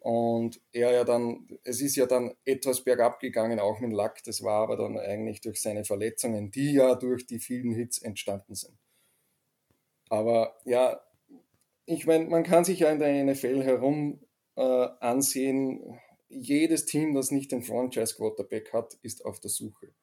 Und 0.00 0.60
er 0.72 0.92
ja 0.92 1.04
dann, 1.04 1.48
es 1.64 1.80
ist 1.80 1.96
ja 1.96 2.06
dann 2.06 2.34
etwas 2.44 2.84
bergab 2.84 3.20
gegangen, 3.20 3.58
auch 3.58 3.80
mit 3.80 3.92
Lack. 3.92 4.22
Das 4.24 4.42
war 4.42 4.62
aber 4.62 4.76
dann 4.76 4.98
eigentlich 4.98 5.40
durch 5.40 5.60
seine 5.60 5.84
Verletzungen, 5.84 6.50
die 6.50 6.72
ja 6.72 6.94
durch 6.94 7.26
die 7.26 7.40
vielen 7.40 7.72
Hits 7.72 7.98
entstanden 7.98 8.54
sind. 8.54 8.78
Aber 10.08 10.56
ja, 10.64 11.00
ich 11.84 12.06
meine, 12.06 12.26
man 12.26 12.44
kann 12.44 12.64
sich 12.64 12.80
ja 12.80 12.90
in 12.90 12.98
der 12.98 13.24
NFL 13.24 13.62
herum 13.62 14.20
äh, 14.56 14.88
ansehen, 15.00 15.98
jedes 16.28 16.84
Team, 16.84 17.14
das 17.14 17.30
nicht 17.30 17.52
den 17.52 17.62
Franchise 17.62 18.14
Quarterback 18.14 18.72
hat, 18.72 18.94
ist 19.02 19.24
auf 19.24 19.40
der 19.40 19.50
Suche. 19.50 19.94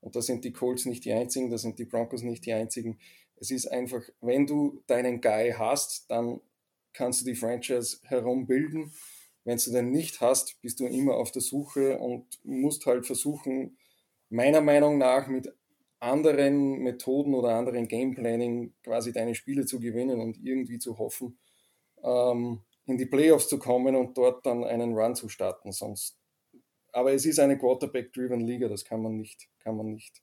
Und 0.00 0.16
da 0.16 0.22
sind 0.22 0.44
die 0.44 0.52
Colts 0.52 0.86
nicht 0.86 1.04
die 1.04 1.12
einzigen, 1.12 1.50
da 1.50 1.58
sind 1.58 1.78
die 1.78 1.84
Broncos 1.84 2.22
nicht 2.22 2.44
die 2.46 2.52
einzigen. 2.52 2.98
Es 3.40 3.50
ist 3.50 3.66
einfach, 3.66 4.02
wenn 4.20 4.46
du 4.46 4.82
deinen 4.86 5.20
Guy 5.20 5.54
hast, 5.56 6.10
dann 6.10 6.40
kannst 6.92 7.20
du 7.20 7.24
die 7.26 7.36
Franchise 7.36 7.98
herumbilden. 8.02 8.92
Wenn 9.44 9.58
du 9.58 9.70
den 9.70 9.90
nicht 9.90 10.20
hast, 10.20 10.60
bist 10.60 10.80
du 10.80 10.86
immer 10.86 11.14
auf 11.14 11.30
der 11.30 11.42
Suche 11.42 11.98
und 11.98 12.26
musst 12.44 12.84
halt 12.86 13.06
versuchen, 13.06 13.78
meiner 14.28 14.60
Meinung 14.60 14.98
nach 14.98 15.28
mit 15.28 15.52
anderen 16.00 16.78
Methoden 16.80 17.34
oder 17.34 17.54
anderen 17.54 17.88
Gameplanning 17.88 18.74
quasi 18.82 19.12
deine 19.12 19.34
Spiele 19.34 19.66
zu 19.66 19.80
gewinnen 19.80 20.20
und 20.20 20.38
irgendwie 20.44 20.78
zu 20.78 20.98
hoffen, 20.98 21.38
ähm, 22.02 22.60
in 22.86 22.98
die 22.98 23.06
Playoffs 23.06 23.48
zu 23.48 23.58
kommen 23.58 23.96
und 23.96 24.16
dort 24.16 24.46
dann 24.46 24.64
einen 24.64 24.94
Run 24.94 25.14
zu 25.14 25.28
starten. 25.28 25.72
Sonst, 25.72 26.18
aber 26.92 27.12
es 27.12 27.26
ist 27.26 27.38
eine 27.38 27.58
Quarterback-driven 27.58 28.40
Liga, 28.40 28.68
das 28.68 28.84
kann 28.84 29.02
man 29.02 29.16
nicht, 29.16 29.48
kann 29.60 29.76
man 29.76 29.92
nicht 29.92 30.22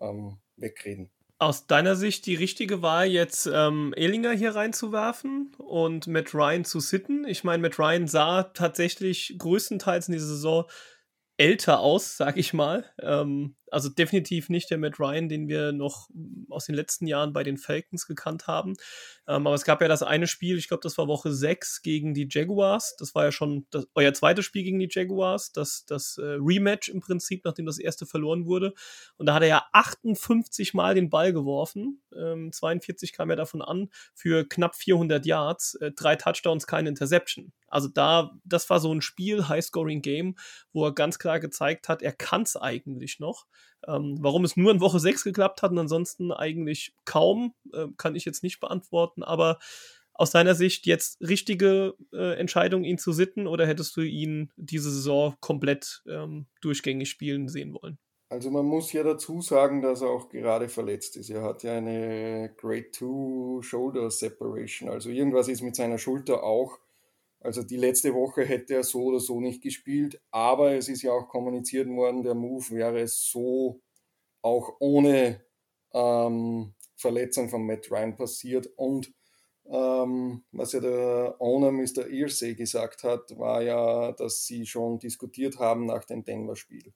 ähm, 0.00 0.38
wegreden. 0.56 1.10
Aus 1.38 1.66
deiner 1.66 1.96
Sicht 1.96 2.26
die 2.26 2.34
richtige 2.34 2.82
Wahl, 2.82 3.06
jetzt 3.06 3.46
ähm, 3.52 3.92
Ehlinger 3.96 4.32
hier 4.32 4.54
reinzuwerfen 4.54 5.54
und 5.58 6.06
Matt 6.06 6.34
Ryan 6.34 6.64
zu 6.64 6.80
sitten? 6.80 7.26
Ich 7.26 7.44
meine, 7.44 7.62
Matt 7.62 7.78
Ryan 7.78 8.08
sah 8.08 8.44
tatsächlich 8.44 9.34
größtenteils 9.38 10.08
in 10.08 10.12
dieser 10.12 10.26
Saison 10.26 10.64
älter 11.36 11.80
aus, 11.80 12.16
sag 12.16 12.38
ich 12.38 12.54
mal. 12.54 12.90
Ähm, 13.00 13.56
also 13.70 13.88
definitiv 13.88 14.48
nicht 14.48 14.70
der 14.70 14.78
Matt 14.78 14.98
Ryan, 15.00 15.28
den 15.28 15.48
wir 15.48 15.72
noch 15.72 16.08
aus 16.50 16.66
den 16.66 16.74
letzten 16.74 17.06
Jahren 17.06 17.32
bei 17.32 17.42
den 17.42 17.56
Falcons 17.56 18.06
gekannt 18.06 18.46
haben. 18.46 18.74
Ähm, 19.28 19.46
aber 19.46 19.54
es 19.54 19.64
gab 19.64 19.80
ja 19.80 19.88
das 19.88 20.02
eine 20.02 20.26
Spiel, 20.26 20.58
ich 20.58 20.68
glaube, 20.68 20.82
das 20.82 20.98
war 20.98 21.08
Woche 21.08 21.32
6 21.32 21.82
gegen 21.82 22.14
die 22.14 22.28
Jaguars. 22.30 22.96
Das 22.98 23.14
war 23.14 23.24
ja 23.24 23.32
schon 23.32 23.66
das, 23.70 23.86
euer 23.94 24.14
zweites 24.14 24.44
Spiel 24.44 24.62
gegen 24.62 24.78
die 24.78 24.88
Jaguars, 24.90 25.52
das, 25.52 25.84
das 25.86 26.18
äh, 26.18 26.36
Rematch 26.38 26.88
im 26.88 27.00
Prinzip, 27.00 27.44
nachdem 27.44 27.66
das 27.66 27.78
erste 27.78 28.06
verloren 28.06 28.46
wurde. 28.46 28.74
Und 29.16 29.26
da 29.26 29.34
hat 29.34 29.42
er 29.42 29.48
ja 29.48 29.66
58 29.72 30.74
Mal 30.74 30.94
den 30.94 31.10
Ball 31.10 31.32
geworfen. 31.32 32.02
Ähm, 32.16 32.52
42 32.52 33.12
kam 33.12 33.30
er 33.30 33.36
davon 33.36 33.62
an 33.62 33.88
für 34.14 34.48
knapp 34.48 34.76
400 34.76 35.26
Yards, 35.26 35.74
äh, 35.76 35.92
drei 35.92 36.16
Touchdowns, 36.16 36.66
keine 36.66 36.88
Interception. 36.88 37.52
Also 37.68 37.88
da, 37.88 38.32
das 38.44 38.70
war 38.70 38.80
so 38.80 38.92
ein 38.92 39.02
Spiel, 39.02 39.48
High-Scoring-Game, 39.48 40.36
wo 40.72 40.84
er 40.86 40.94
ganz 40.94 41.18
klar 41.18 41.40
gezeigt 41.40 41.88
hat, 41.88 42.02
er 42.02 42.12
kann 42.12 42.42
es 42.42 42.56
eigentlich 42.56 43.18
noch. 43.18 43.46
Ähm, 43.86 44.16
warum 44.20 44.44
es 44.44 44.56
nur 44.56 44.70
in 44.70 44.80
Woche 44.80 45.00
6 45.00 45.24
geklappt 45.24 45.62
hat 45.62 45.70
und 45.70 45.78
ansonsten 45.78 46.32
eigentlich 46.32 46.94
kaum, 47.04 47.54
äh, 47.72 47.86
kann 47.96 48.16
ich 48.16 48.24
jetzt 48.24 48.42
nicht 48.42 48.60
beantworten, 48.60 49.22
aber 49.22 49.58
aus 50.18 50.30
deiner 50.30 50.54
Sicht 50.54 50.86
jetzt 50.86 51.20
richtige 51.20 51.94
äh, 52.12 52.38
Entscheidung, 52.38 52.84
ihn 52.84 52.98
zu 52.98 53.12
sitten 53.12 53.46
oder 53.46 53.66
hättest 53.66 53.96
du 53.96 54.00
ihn 54.00 54.50
diese 54.56 54.90
Saison 54.90 55.34
komplett 55.40 56.02
ähm, 56.08 56.46
durchgängig 56.60 57.10
spielen 57.10 57.48
sehen 57.48 57.74
wollen? 57.74 57.98
Also 58.28 58.50
man 58.50 58.66
muss 58.66 58.92
ja 58.92 59.04
dazu 59.04 59.40
sagen, 59.40 59.82
dass 59.82 60.00
er 60.00 60.08
auch 60.08 60.28
gerade 60.28 60.68
verletzt 60.68 61.16
ist. 61.16 61.30
Er 61.30 61.42
hat 61.42 61.62
ja 61.62 61.74
eine 61.74 62.52
Grade 62.56 62.90
2 62.90 63.62
Shoulder 63.62 64.10
Separation. 64.10 64.88
Also 64.88 65.10
irgendwas 65.10 65.48
ist 65.48 65.62
mit 65.62 65.76
seiner 65.76 65.98
Schulter 65.98 66.42
auch. 66.42 66.78
Also 67.40 67.62
die 67.62 67.76
letzte 67.76 68.14
Woche 68.14 68.44
hätte 68.44 68.74
er 68.74 68.84
so 68.84 69.04
oder 69.04 69.20
so 69.20 69.40
nicht 69.40 69.62
gespielt, 69.62 70.20
aber 70.30 70.72
es 70.72 70.88
ist 70.88 71.02
ja 71.02 71.12
auch 71.12 71.28
kommuniziert 71.28 71.88
worden, 71.88 72.22
der 72.22 72.34
Move 72.34 72.70
wäre 72.70 73.06
so 73.06 73.80
auch 74.42 74.76
ohne 74.80 75.44
ähm, 75.92 76.74
Verletzung 76.96 77.48
von 77.48 77.66
Matt 77.66 77.90
Ryan 77.90 78.16
passiert. 78.16 78.66
Und 78.76 79.12
ähm, 79.66 80.44
was 80.52 80.72
ja 80.72 80.80
der 80.80 81.36
Owner 81.40 81.72
Mr. 81.72 82.08
Earsay 82.08 82.54
gesagt 82.54 83.02
hat, 83.02 83.36
war 83.38 83.62
ja, 83.62 84.12
dass 84.12 84.46
sie 84.46 84.66
schon 84.66 84.98
diskutiert 84.98 85.58
haben 85.58 85.86
nach 85.86 86.04
dem 86.04 86.24
Denver-Spiel. 86.24 86.92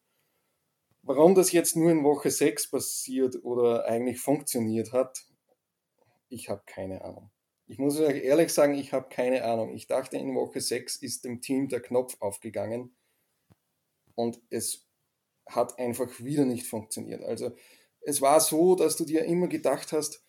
Warum 1.02 1.34
das 1.34 1.52
jetzt 1.52 1.76
nur 1.76 1.90
in 1.90 2.04
Woche 2.04 2.30
6 2.30 2.70
passiert 2.70 3.42
oder 3.42 3.86
eigentlich 3.86 4.20
funktioniert 4.20 4.92
hat, 4.92 5.24
ich 6.28 6.48
habe 6.48 6.62
keine 6.66 7.02
Ahnung. 7.04 7.30
Ich 7.70 7.78
muss 7.78 8.00
euch 8.00 8.24
ehrlich 8.24 8.52
sagen, 8.52 8.74
ich 8.74 8.92
habe 8.92 9.08
keine 9.10 9.44
Ahnung. 9.44 9.72
Ich 9.76 9.86
dachte, 9.86 10.16
in 10.16 10.34
Woche 10.34 10.60
6 10.60 10.96
ist 10.96 11.24
dem 11.24 11.40
Team 11.40 11.68
der 11.68 11.78
Knopf 11.80 12.16
aufgegangen 12.18 12.96
und 14.16 14.42
es 14.50 14.88
hat 15.46 15.78
einfach 15.78 16.18
wieder 16.18 16.44
nicht 16.44 16.66
funktioniert. 16.66 17.22
Also 17.22 17.52
es 18.00 18.20
war 18.20 18.40
so, 18.40 18.74
dass 18.74 18.96
du 18.96 19.04
dir 19.04 19.24
immer 19.24 19.46
gedacht 19.46 19.92
hast, 19.92 20.24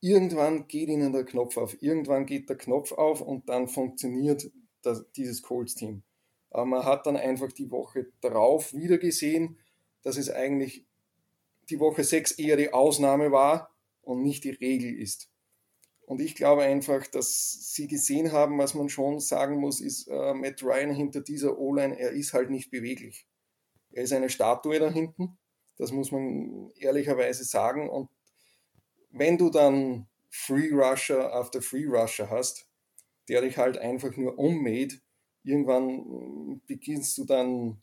irgendwann 0.00 0.68
geht 0.68 0.90
ihnen 0.90 1.14
der 1.14 1.24
Knopf 1.24 1.56
auf, 1.56 1.82
irgendwann 1.82 2.26
geht 2.26 2.50
der 2.50 2.58
Knopf 2.58 2.92
auf 2.92 3.22
und 3.22 3.48
dann 3.48 3.66
funktioniert 3.66 4.52
das, 4.82 5.10
dieses 5.12 5.40
Colts-Team. 5.40 6.02
Aber 6.50 6.66
man 6.66 6.84
hat 6.84 7.06
dann 7.06 7.16
einfach 7.16 7.50
die 7.52 7.70
Woche 7.70 8.12
darauf 8.20 8.74
wieder 8.74 8.98
gesehen, 8.98 9.58
dass 10.02 10.18
es 10.18 10.28
eigentlich 10.28 10.84
die 11.70 11.80
Woche 11.80 12.04
6 12.04 12.32
eher 12.32 12.58
die 12.58 12.74
Ausnahme 12.74 13.32
war 13.32 13.74
und 14.02 14.22
nicht 14.22 14.44
die 14.44 14.50
Regel 14.50 14.94
ist. 14.94 15.31
Und 16.04 16.20
ich 16.20 16.34
glaube 16.34 16.62
einfach, 16.62 17.06
dass 17.06 17.72
sie 17.72 17.86
gesehen 17.86 18.32
haben, 18.32 18.58
was 18.58 18.74
man 18.74 18.88
schon 18.88 19.20
sagen 19.20 19.60
muss, 19.60 19.80
ist 19.80 20.08
äh, 20.08 20.34
Matt 20.34 20.62
Ryan 20.62 20.92
hinter 20.94 21.20
dieser 21.20 21.58
O-Line, 21.58 21.98
er 21.98 22.10
ist 22.10 22.32
halt 22.32 22.50
nicht 22.50 22.70
beweglich. 22.70 23.26
Er 23.92 24.04
ist 24.04 24.12
eine 24.12 24.30
Statue 24.30 24.78
da 24.78 24.90
hinten, 24.90 25.38
das 25.76 25.92
muss 25.92 26.10
man 26.10 26.70
ehrlicherweise 26.76 27.44
sagen. 27.44 27.88
Und 27.88 28.10
wenn 29.10 29.38
du 29.38 29.50
dann 29.50 30.08
Free 30.30 30.70
Rusher 30.72 31.32
after 31.32 31.62
Free 31.62 31.86
Rusher 31.86 32.30
hast, 32.30 32.68
der 33.28 33.42
dich 33.42 33.58
halt 33.58 33.78
einfach 33.78 34.16
nur 34.16 34.38
ummäht, 34.38 35.00
irgendwann 35.44 36.60
beginnst 36.66 37.16
du 37.18 37.24
dann 37.24 37.82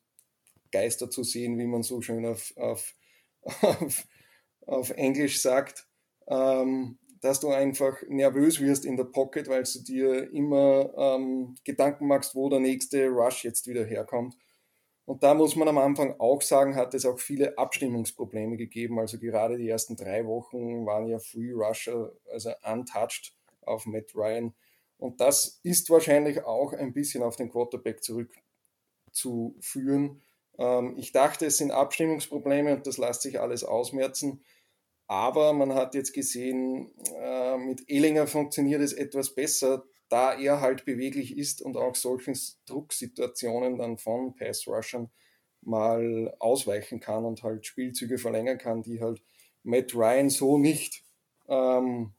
Geister 0.72 1.10
zu 1.10 1.24
sehen, 1.24 1.58
wie 1.58 1.68
man 1.68 1.84
so 1.84 2.02
schön 2.02 2.26
auf, 2.26 2.54
auf, 2.58 2.96
auf, 3.44 4.08
auf 4.66 4.90
Englisch 4.92 5.42
sagt. 5.42 5.88
Ähm, 6.28 7.00
dass 7.22 7.40
du 7.40 7.50
einfach 7.50 7.98
nervös 8.08 8.60
wirst 8.60 8.86
in 8.86 8.98
der 8.98 9.06
Pocket, 9.06 9.48
weil 9.48 9.64
du 9.64 9.84
dir 9.84 10.32
immer 10.32 10.94
ähm, 10.98 11.56
Gedanken 11.64 12.08
machst, 12.08 12.36
wo 12.36 12.50
der 12.50 12.60
nächste 12.60 13.08
Rush 13.08 13.44
jetzt 13.44 13.68
wieder 13.68 13.86
herkommt. 13.86 14.36
Und 15.06 15.24
da 15.24 15.34
muss 15.34 15.56
man 15.56 15.68
am 15.68 15.80
Anfang 15.80 16.20
auch 16.20 16.44
sagen, 16.44 16.76
hat 16.76 16.94
es 16.94 17.04
auch 17.04 17.20
viele 17.20 17.58
Abstimmungsprobleme 17.58 18.58
gegeben. 18.58 19.00
Also 19.00 19.18
gerade 19.18 19.58
die 19.58 19.68
ersten 19.68 19.96
drei 19.96 20.28
Wochen 20.28 20.86
waren 20.86 21.08
ja 21.08 21.18
Free 21.18 21.52
Rusher, 21.52 22.12
also 22.32 22.52
untouched 22.64 23.34
auf 23.62 23.88
Matt 23.88 24.14
Ryan. 24.14 24.54
Und 24.98 25.20
das 25.20 25.62
ist 25.64 25.90
wahrscheinlich 25.90 26.44
auch 26.44 26.74
ein 26.74 26.94
bisschen 26.94 27.24
auf 27.24 27.38
den 27.38 27.50
Quarterback 27.50 28.04
zurückzuführen. 28.04 30.22
Ähm, 30.60 30.94
ich 30.98 31.12
dachte, 31.12 31.48
es 31.48 31.58
sind 31.58 31.72
Abstimmungsprobleme 31.72 32.76
und 32.76 32.86
das 32.86 33.00
lässt 33.00 33.24
sich 33.24 33.40
alles 33.40 33.64
ausmerzen. 33.64 34.44
Aber 35.10 35.54
man 35.54 35.74
hat 35.74 35.96
jetzt 35.96 36.14
gesehen, 36.14 36.92
äh, 37.20 37.58
mit 37.58 37.90
Ehlinger 37.90 38.28
funktioniert 38.28 38.80
es 38.80 38.94
etwas 38.94 39.34
besser, 39.34 39.84
da 40.08 40.38
er 40.38 40.62
halt 40.62 40.86
beweglich 40.86 41.36
ist 41.36 41.64
und 41.64 41.78
auch 41.78 41.96
solchen 41.96 42.38
Drucksituationen 42.68 43.80
dann 43.80 43.98
von 43.98 44.36
Pass-Rushern 44.36 45.10
mal 45.62 46.36
ausweichen 46.38 47.00
kann 47.00 47.26
und 47.26 47.42
halt 47.42 47.66
Spielzüge 47.66 48.20
verlängern 48.20 48.60
kann, 48.60 48.84
die 48.84 49.02
halt 49.02 49.24
Matt 49.64 49.96
Ryan 49.96 50.30
so 50.30 50.60
nicht 50.60 51.04
ähm, 51.48 52.14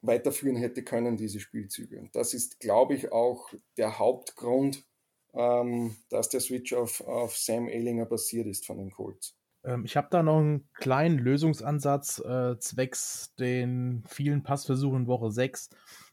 weiterführen 0.00 0.56
hätte 0.56 0.82
können, 0.82 1.18
diese 1.18 1.40
Spielzüge. 1.40 2.00
Und 2.00 2.16
das 2.16 2.32
ist, 2.32 2.58
glaube 2.58 2.94
ich, 2.94 3.12
auch 3.12 3.52
der 3.76 3.98
Hauptgrund, 3.98 4.86
ähm, 5.34 5.94
dass 6.08 6.30
der 6.30 6.40
Switch 6.40 6.72
auf, 6.72 7.02
auf 7.02 7.36
Sam 7.36 7.68
Ehlinger 7.68 8.06
passiert 8.06 8.46
ist 8.46 8.64
von 8.64 8.78
den 8.78 8.90
Colts. 8.90 9.36
Ähm, 9.64 9.84
ich 9.84 9.96
habe 9.96 10.08
da 10.10 10.22
noch 10.22 10.38
einen 10.38 10.68
kleinen 10.74 11.18
Lösungsansatz 11.18 12.20
äh, 12.20 12.58
zwecks 12.58 13.34
den 13.38 14.04
vielen 14.08 14.42
Passversuchen 14.42 15.02
in 15.02 15.06
Woche 15.06 15.30
6. 15.30 15.70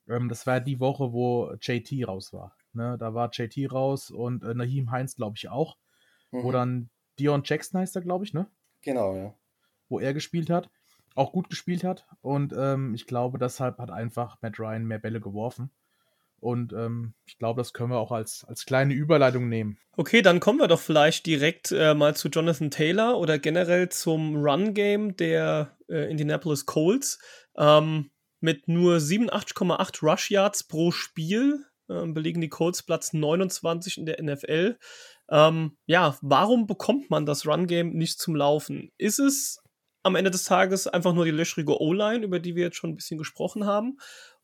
Ähm, 0.07 0.29
das 0.29 0.45
war 0.47 0.59
die 0.59 0.79
Woche, 0.79 1.13
wo 1.13 1.53
JT 1.61 2.07
raus 2.07 2.33
war. 2.33 2.55
Ne? 2.73 2.97
Da 2.99 3.13
war 3.13 3.29
JT 3.31 3.71
raus 3.71 4.11
und 4.11 4.43
äh, 4.43 4.53
Nahim 4.53 4.91
Heinz, 4.91 5.15
glaube 5.15 5.35
ich, 5.37 5.49
auch. 5.49 5.77
Mhm. 6.31 6.43
Wo 6.43 6.51
dann 6.51 6.89
Dion 7.17 7.41
Jackson 7.43 7.81
heißt 7.81 7.95
er, 7.95 8.01
glaube 8.01 8.25
ich, 8.25 8.33
ne? 8.33 8.47
Genau, 8.81 9.15
ja. 9.15 9.33
Wo 9.89 9.99
er 9.99 10.13
gespielt 10.13 10.49
hat, 10.49 10.69
auch 11.15 11.31
gut 11.31 11.49
gespielt 11.49 11.83
hat. 11.83 12.07
Und 12.21 12.53
ähm, 12.55 12.93
ich 12.93 13.07
glaube, 13.07 13.39
deshalb 13.39 13.79
hat 13.79 13.91
einfach 13.91 14.37
Matt 14.41 14.59
Ryan 14.59 14.85
mehr 14.85 14.99
Bälle 14.99 15.19
geworfen. 15.19 15.71
Und 16.39 16.73
ähm, 16.73 17.13
ich 17.25 17.37
glaube, 17.37 17.59
das 17.59 17.73
können 17.73 17.91
wir 17.91 17.99
auch 17.99 18.11
als, 18.11 18.45
als 18.47 18.65
kleine 18.65 18.93
Überleitung 18.93 19.49
nehmen. 19.49 19.77
Okay, 19.97 20.21
dann 20.21 20.39
kommen 20.39 20.59
wir 20.59 20.67
doch 20.67 20.79
vielleicht 20.79 21.25
direkt 21.25 21.71
äh, 21.71 21.93
mal 21.93 22.15
zu 22.15 22.29
Jonathan 22.29 22.71
Taylor 22.71 23.17
oder 23.17 23.37
generell 23.37 23.89
zum 23.89 24.35
Run-Game 24.37 25.15
der 25.17 25.77
äh, 25.89 26.09
Indianapolis 26.09 26.65
Colts. 26.65 27.19
Ähm, 27.57 28.11
mit 28.41 28.67
nur 28.67 28.97
87,8 28.97 30.01
Rush 30.01 30.31
Yards 30.31 30.63
pro 30.63 30.91
Spiel 30.91 31.65
äh, 31.89 32.05
belegen 32.05 32.41
die 32.41 32.49
Colts 32.49 32.83
Platz 32.83 33.13
29 33.13 33.97
in 33.97 34.05
der 34.05 34.23
NFL. 34.23 34.77
Ähm, 35.29 35.77
ja, 35.85 36.17
warum 36.21 36.67
bekommt 36.67 37.09
man 37.09 37.25
das 37.25 37.45
Run-Game 37.45 37.91
nicht 37.91 38.19
zum 38.19 38.35
Laufen? 38.35 38.91
Ist 38.97 39.19
es 39.19 39.61
am 40.03 40.15
Ende 40.15 40.31
des 40.31 40.45
Tages 40.45 40.87
einfach 40.87 41.13
nur 41.13 41.25
die 41.25 41.31
löchrige 41.31 41.79
O-Line, 41.81 42.23
über 42.23 42.39
die 42.39 42.55
wir 42.55 42.63
jetzt 42.63 42.77
schon 42.77 42.91
ein 42.91 42.95
bisschen 42.95 43.17
gesprochen 43.17 43.65
haben? 43.65 43.97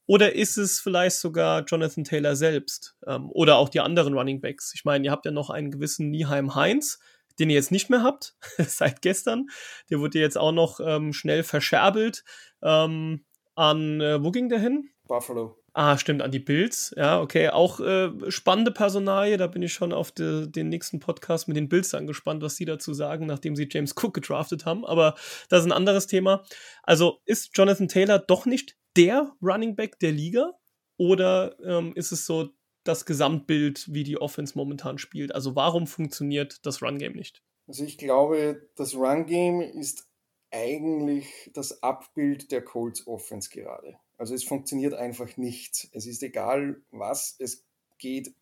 Oder 0.08 0.36
ist 0.36 0.58
es 0.58 0.80
vielleicht 0.80 1.18
sogar 1.18 1.64
Jonathan 1.66 2.04
Taylor 2.04 2.36
selbst 2.36 2.96
ähm, 3.08 3.30
oder 3.32 3.58
auch 3.58 3.70
die 3.70 3.80
anderen 3.80 4.14
Running 4.14 4.40
Backs? 4.40 4.74
Ich 4.76 4.86
meine, 4.86 5.06
ihr 5.06 5.12
habt 5.12 5.26
ja 5.26 5.32
noch 5.32 5.50
einen 5.50 5.72
gewissen 5.72 6.12
Nieheim 6.12 6.56
Heinz, 6.56 7.00
den 7.40 7.50
ihr 7.50 7.56
jetzt 7.56 7.72
nicht 7.72 7.90
mehr 7.90 8.04
habt 8.04 8.36
seit 8.58 9.02
gestern. 9.02 9.48
Der 9.90 10.00
wurde 10.00 10.20
jetzt 10.20 10.38
auch 10.38 10.52
noch 10.52 10.80
ähm, 10.80 11.12
schnell 11.14 11.44
verscherbelt. 11.44 12.24
Ähm, 12.62 13.26
an, 13.56 14.02
äh, 14.02 14.24
wo 14.24 14.32
ging 14.32 14.50
der 14.50 14.60
hin? 14.60 14.90
Buffalo. 15.08 15.58
Ah, 15.78 15.98
stimmt, 15.98 16.22
an 16.22 16.32
die 16.32 16.40
Bills. 16.40 16.94
Ja, 16.96 17.20
okay. 17.20 17.50
Auch 17.50 17.82
äh, 17.82 18.10
spannende 18.30 18.72
Personalie. 18.72 19.38
Da 19.38 19.48
bin 19.48 19.62
ich 19.62 19.74
schon 19.74 19.92
auf 19.92 20.12
de, 20.12 20.48
den 20.48 20.70
nächsten 20.70 21.00
Podcast 21.00 21.50
mit 21.50 21.58
den 21.58 21.68
Bills 21.68 21.94
angespannt, 21.94 22.42
was 22.42 22.56
sie 22.56 22.64
dazu 22.64 22.94
sagen, 22.94 23.26
nachdem 23.26 23.58
sie 23.58 23.68
James 23.70 23.94
Cook 23.94 24.14
gedraftet 24.14 24.66
haben. 24.66 24.86
Aber 24.86 25.16
das 25.50 25.62
ist 25.62 25.66
ein 25.66 25.74
anderes 25.74 26.08
Thema. 26.08 26.44
Also 26.84 27.20
ist 27.26 27.58
Jonathan 27.58 27.90
Taylor 27.90 28.20
doch 28.20 28.46
nicht 28.46 28.78
der 28.96 29.36
Running 29.42 29.76
Back 29.76 30.00
der 30.00 30.12
Liga? 30.12 30.54
Oder 30.98 31.58
ähm, 31.64 31.94
ist 31.96 32.12
es 32.12 32.26
so 32.26 32.50
das 32.84 33.06
Gesamtbild, 33.06 33.94
wie 33.94 34.04
die 34.04 34.18
Offense 34.18 34.58
momentan 34.58 34.98
spielt? 34.98 35.34
Also 35.34 35.56
warum 35.56 35.88
funktioniert 35.88 36.66
das 36.66 36.82
Run 36.82 36.98
Game 36.98 37.14
nicht? 37.14 37.44
Also 37.68 37.84
ich 37.84 37.98
glaube, 37.98 38.70
das 38.76 38.96
Run 38.96 39.26
Game 39.26 39.62
ist 39.62 40.08
eigentlich 40.52 41.50
das 41.54 41.84
Abbild 41.84 42.52
der 42.52 42.64
Colts 42.64 43.06
Offense 43.08 43.50
gerade. 43.50 43.98
Also 44.18 44.34
es 44.34 44.44
funktioniert 44.44 44.94
einfach 44.94 45.36
nichts. 45.36 45.90
Es 45.92 46.06
ist 46.06 46.24
egal 46.24 46.82
was, 46.92 47.36
es 47.40 47.66
geht 47.98 48.34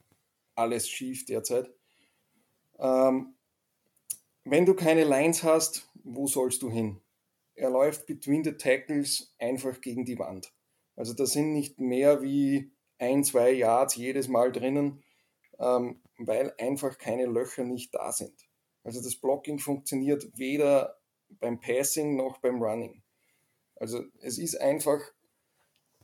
alles 0.55 0.87
schief 0.87 1.25
derzeit. 1.25 1.71
Ähm, 2.77 3.33
wenn 4.43 4.65
du 4.65 4.73
keine 4.73 5.05
Lines 5.05 5.43
hast, 5.43 5.89
wo 6.03 6.27
sollst 6.27 6.61
du 6.61 6.69
hin? 6.69 6.99
Er 7.55 7.69
läuft 7.69 8.05
between 8.05 8.43
the 8.43 8.53
tackles 8.53 9.33
einfach 9.39 9.79
gegen 9.81 10.05
die 10.05 10.17
Wand. 10.17 10.53
Also 10.95 11.13
da 11.13 11.25
sind 11.25 11.53
nicht 11.53 11.79
mehr 11.79 12.21
wie 12.21 12.71
ein, 12.97 13.23
zwei 13.23 13.51
Yards 13.51 13.95
jedes 13.95 14.27
Mal 14.27 14.51
drinnen, 14.51 15.03
ähm, 15.59 16.01
weil 16.17 16.53
einfach 16.57 16.97
keine 16.97 17.25
Löcher 17.25 17.63
nicht 17.63 17.93
da 17.93 18.11
sind. 18.11 18.33
Also 18.83 19.01
das 19.01 19.15
Blocking 19.15 19.59
funktioniert 19.59 20.37
weder 20.37 20.97
beim 21.39 21.59
Passing 21.59 22.15
noch 22.15 22.39
beim 22.39 22.61
Running. 22.61 23.01
Also 23.75 24.03
es 24.21 24.37
ist 24.37 24.59
einfach 24.59 24.99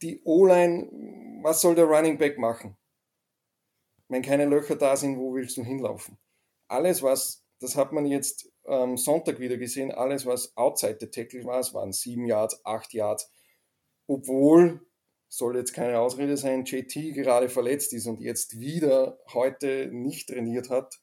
die 0.02 0.22
O-Line, 0.24 1.40
was 1.44 1.62
soll 1.62 1.76
der 1.76 1.86
Running 1.86 2.18
Back 2.18 2.38
machen? 2.38 2.78
Wenn 4.08 4.22
keine 4.22 4.46
Löcher 4.46 4.76
da 4.76 4.96
sind, 4.96 5.18
wo 5.18 5.34
willst 5.34 5.58
du 5.58 5.64
hinlaufen? 5.64 6.18
Alles, 6.68 7.04
was, 7.04 7.39
das 7.60 7.76
hat 7.76 7.92
man 7.92 8.06
jetzt 8.06 8.52
ähm, 8.66 8.98
Sonntag 8.98 9.40
wieder 9.40 9.58
gesehen, 9.58 9.92
alles, 9.92 10.26
was 10.26 10.56
outside 10.58 10.98
the 11.00 11.08
tackle 11.08 11.44
war, 11.46 11.60
es 11.60 11.74
waren 11.74 11.92
sieben 11.92 12.26
Yards, 12.26 12.66
acht 12.66 12.94
Yards, 12.94 13.32
obwohl, 14.08 14.82
soll 15.28 15.58
jetzt 15.58 15.74
keine 15.74 16.00
Ausrede 16.00 16.38
sein, 16.38 16.66
JT 16.66 17.14
gerade 17.14 17.50
verletzt 17.50 17.94
ist 17.94 18.08
und 18.08 18.20
jetzt 18.20 18.60
wieder 18.60 19.20
heute 19.34 19.90
nicht 19.92 20.30
trainiert 20.30 20.70
hat, 20.70 21.00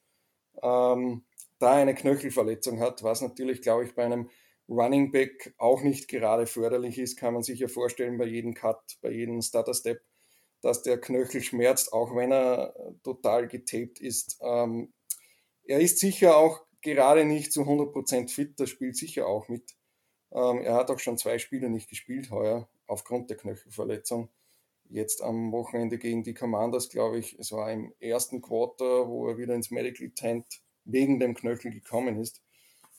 ähm, 0.63 1.25
da 1.59 1.73
eine 1.73 1.95
Knöchelverletzung 1.95 2.81
hat, 2.81 3.03
was 3.03 3.21
natürlich, 3.21 3.63
glaube 3.63 3.85
ich, 3.85 3.95
bei 3.95 4.05
einem 4.05 4.29
Running 4.69 5.13
Back 5.13 5.55
auch 5.59 5.83
nicht 5.83 6.09
gerade 6.09 6.47
förderlich 6.47 6.99
ist, 6.99 7.17
kann 7.17 7.35
man 7.35 7.43
sich 7.43 7.61
ja 7.61 7.69
vorstellen, 7.69 8.19
bei 8.19 8.27
jedem 8.27 8.55
Cut, 8.55 8.99
bei 9.01 9.11
jedem 9.11 9.41
Stutter 9.41 9.75
Step, 9.75 10.03
dass 10.61 10.83
der 10.83 11.01
Knöchel 11.01 11.43
schmerzt, 11.43 11.93
auch 11.93 12.15
wenn 12.17 12.33
er 12.33 12.75
total 13.05 13.47
getaped 13.47 14.01
ist. 14.01 14.39
Ähm, 14.43 14.93
er 15.67 15.81
ist 15.81 15.99
sicher 15.99 16.37
auch 16.37 16.65
gerade 16.81 17.25
nicht 17.25 17.53
zu 17.53 17.63
100% 17.63 18.31
fit, 18.31 18.59
das 18.61 18.71
spielt 18.71 18.97
sicher 18.97 19.27
auch 19.27 19.49
mit. 19.49 19.77
Ähm, 20.33 20.61
er 20.63 20.75
hat 20.75 20.91
auch 20.91 20.99
schon 20.99 21.19
zwei 21.19 21.39
Spiele 21.39 21.71
nicht 21.71 21.89
gespielt 21.89 22.31
heuer, 22.31 22.69
aufgrund 22.87 23.31
der 23.31 23.37
Knöchelverletzung. 23.37 24.29
Jetzt 24.89 25.23
am 25.23 25.51
Wochenende 25.53 25.99
gegen 25.99 26.23
die 26.23 26.35
Commanders, 26.35 26.89
glaube 26.89 27.19
ich, 27.19 27.39
es 27.39 27.51
war 27.51 27.73
im 27.73 27.93
ersten 27.99 28.41
Quarter, 28.41 29.09
wo 29.09 29.29
er 29.29 29.37
wieder 29.37 29.55
ins 29.55 29.71
Medical 29.71 30.11
Tent 30.11 30.47
wegen 30.85 31.19
dem 31.19 31.35
Knöchel 31.35 31.73
gekommen 31.73 32.21
ist 32.21 32.41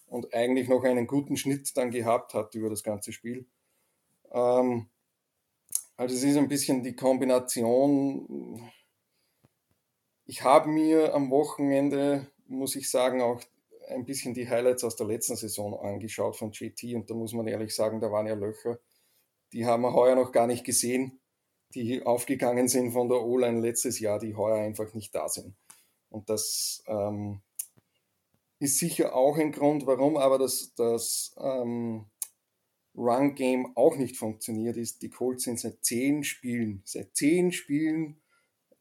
und 0.07 0.33
eigentlich 0.33 0.67
noch 0.67 0.83
einen 0.83 1.07
guten 1.07 1.37
Schnitt 1.37 1.75
dann 1.77 1.91
gehabt 1.91 2.33
hat 2.33 2.55
über 2.55 2.69
das 2.69 2.83
ganze 2.83 3.13
Spiel. 3.13 3.45
Ähm, 4.31 4.89
also 5.95 6.15
es 6.15 6.23
ist 6.23 6.37
ein 6.37 6.47
bisschen 6.47 6.83
die 6.83 6.95
Kombination. 6.95 8.71
Ich 10.25 10.43
habe 10.43 10.69
mir 10.69 11.13
am 11.13 11.31
Wochenende, 11.31 12.29
muss 12.47 12.75
ich 12.75 12.89
sagen, 12.89 13.21
auch 13.21 13.41
ein 13.87 14.05
bisschen 14.05 14.33
die 14.33 14.49
Highlights 14.49 14.83
aus 14.83 14.95
der 14.95 15.07
letzten 15.07 15.35
Saison 15.35 15.79
angeschaut 15.79 16.35
von 16.35 16.51
JT 16.51 16.95
und 16.95 17.09
da 17.09 17.13
muss 17.13 17.33
man 17.33 17.47
ehrlich 17.47 17.73
sagen, 17.73 17.99
da 17.99 18.11
waren 18.11 18.27
ja 18.27 18.35
Löcher. 18.35 18.79
Die 19.53 19.65
haben 19.65 19.83
wir 19.83 19.93
heuer 19.93 20.15
noch 20.15 20.31
gar 20.31 20.47
nicht 20.47 20.65
gesehen, 20.65 21.19
die 21.73 22.05
aufgegangen 22.05 22.67
sind 22.67 22.91
von 22.91 23.07
der 23.07 23.21
O-Line 23.21 23.61
letztes 23.61 23.99
Jahr, 23.99 24.19
die 24.19 24.35
heuer 24.35 24.57
einfach 24.57 24.93
nicht 24.93 25.15
da 25.15 25.29
sind. 25.29 25.55
Und 26.09 26.29
das 26.29 26.83
ähm, 26.87 27.41
ist 28.59 28.77
sicher 28.77 29.15
auch 29.15 29.37
ein 29.37 29.51
Grund, 29.51 29.85
warum 29.85 30.17
aber 30.17 30.37
das, 30.37 30.73
das 30.75 31.35
ähm, 31.39 32.05
Run-Game 32.95 33.75
auch 33.75 33.95
nicht 33.95 34.17
funktioniert 34.17 34.75
ist. 34.77 35.01
Die 35.01 35.09
Colts 35.09 35.43
sind 35.43 35.59
seit 35.59 35.83
zehn 35.83 36.23
Spielen, 36.23 36.81
seit 36.83 37.15
zehn 37.15 37.51
Spielen, 37.51 38.19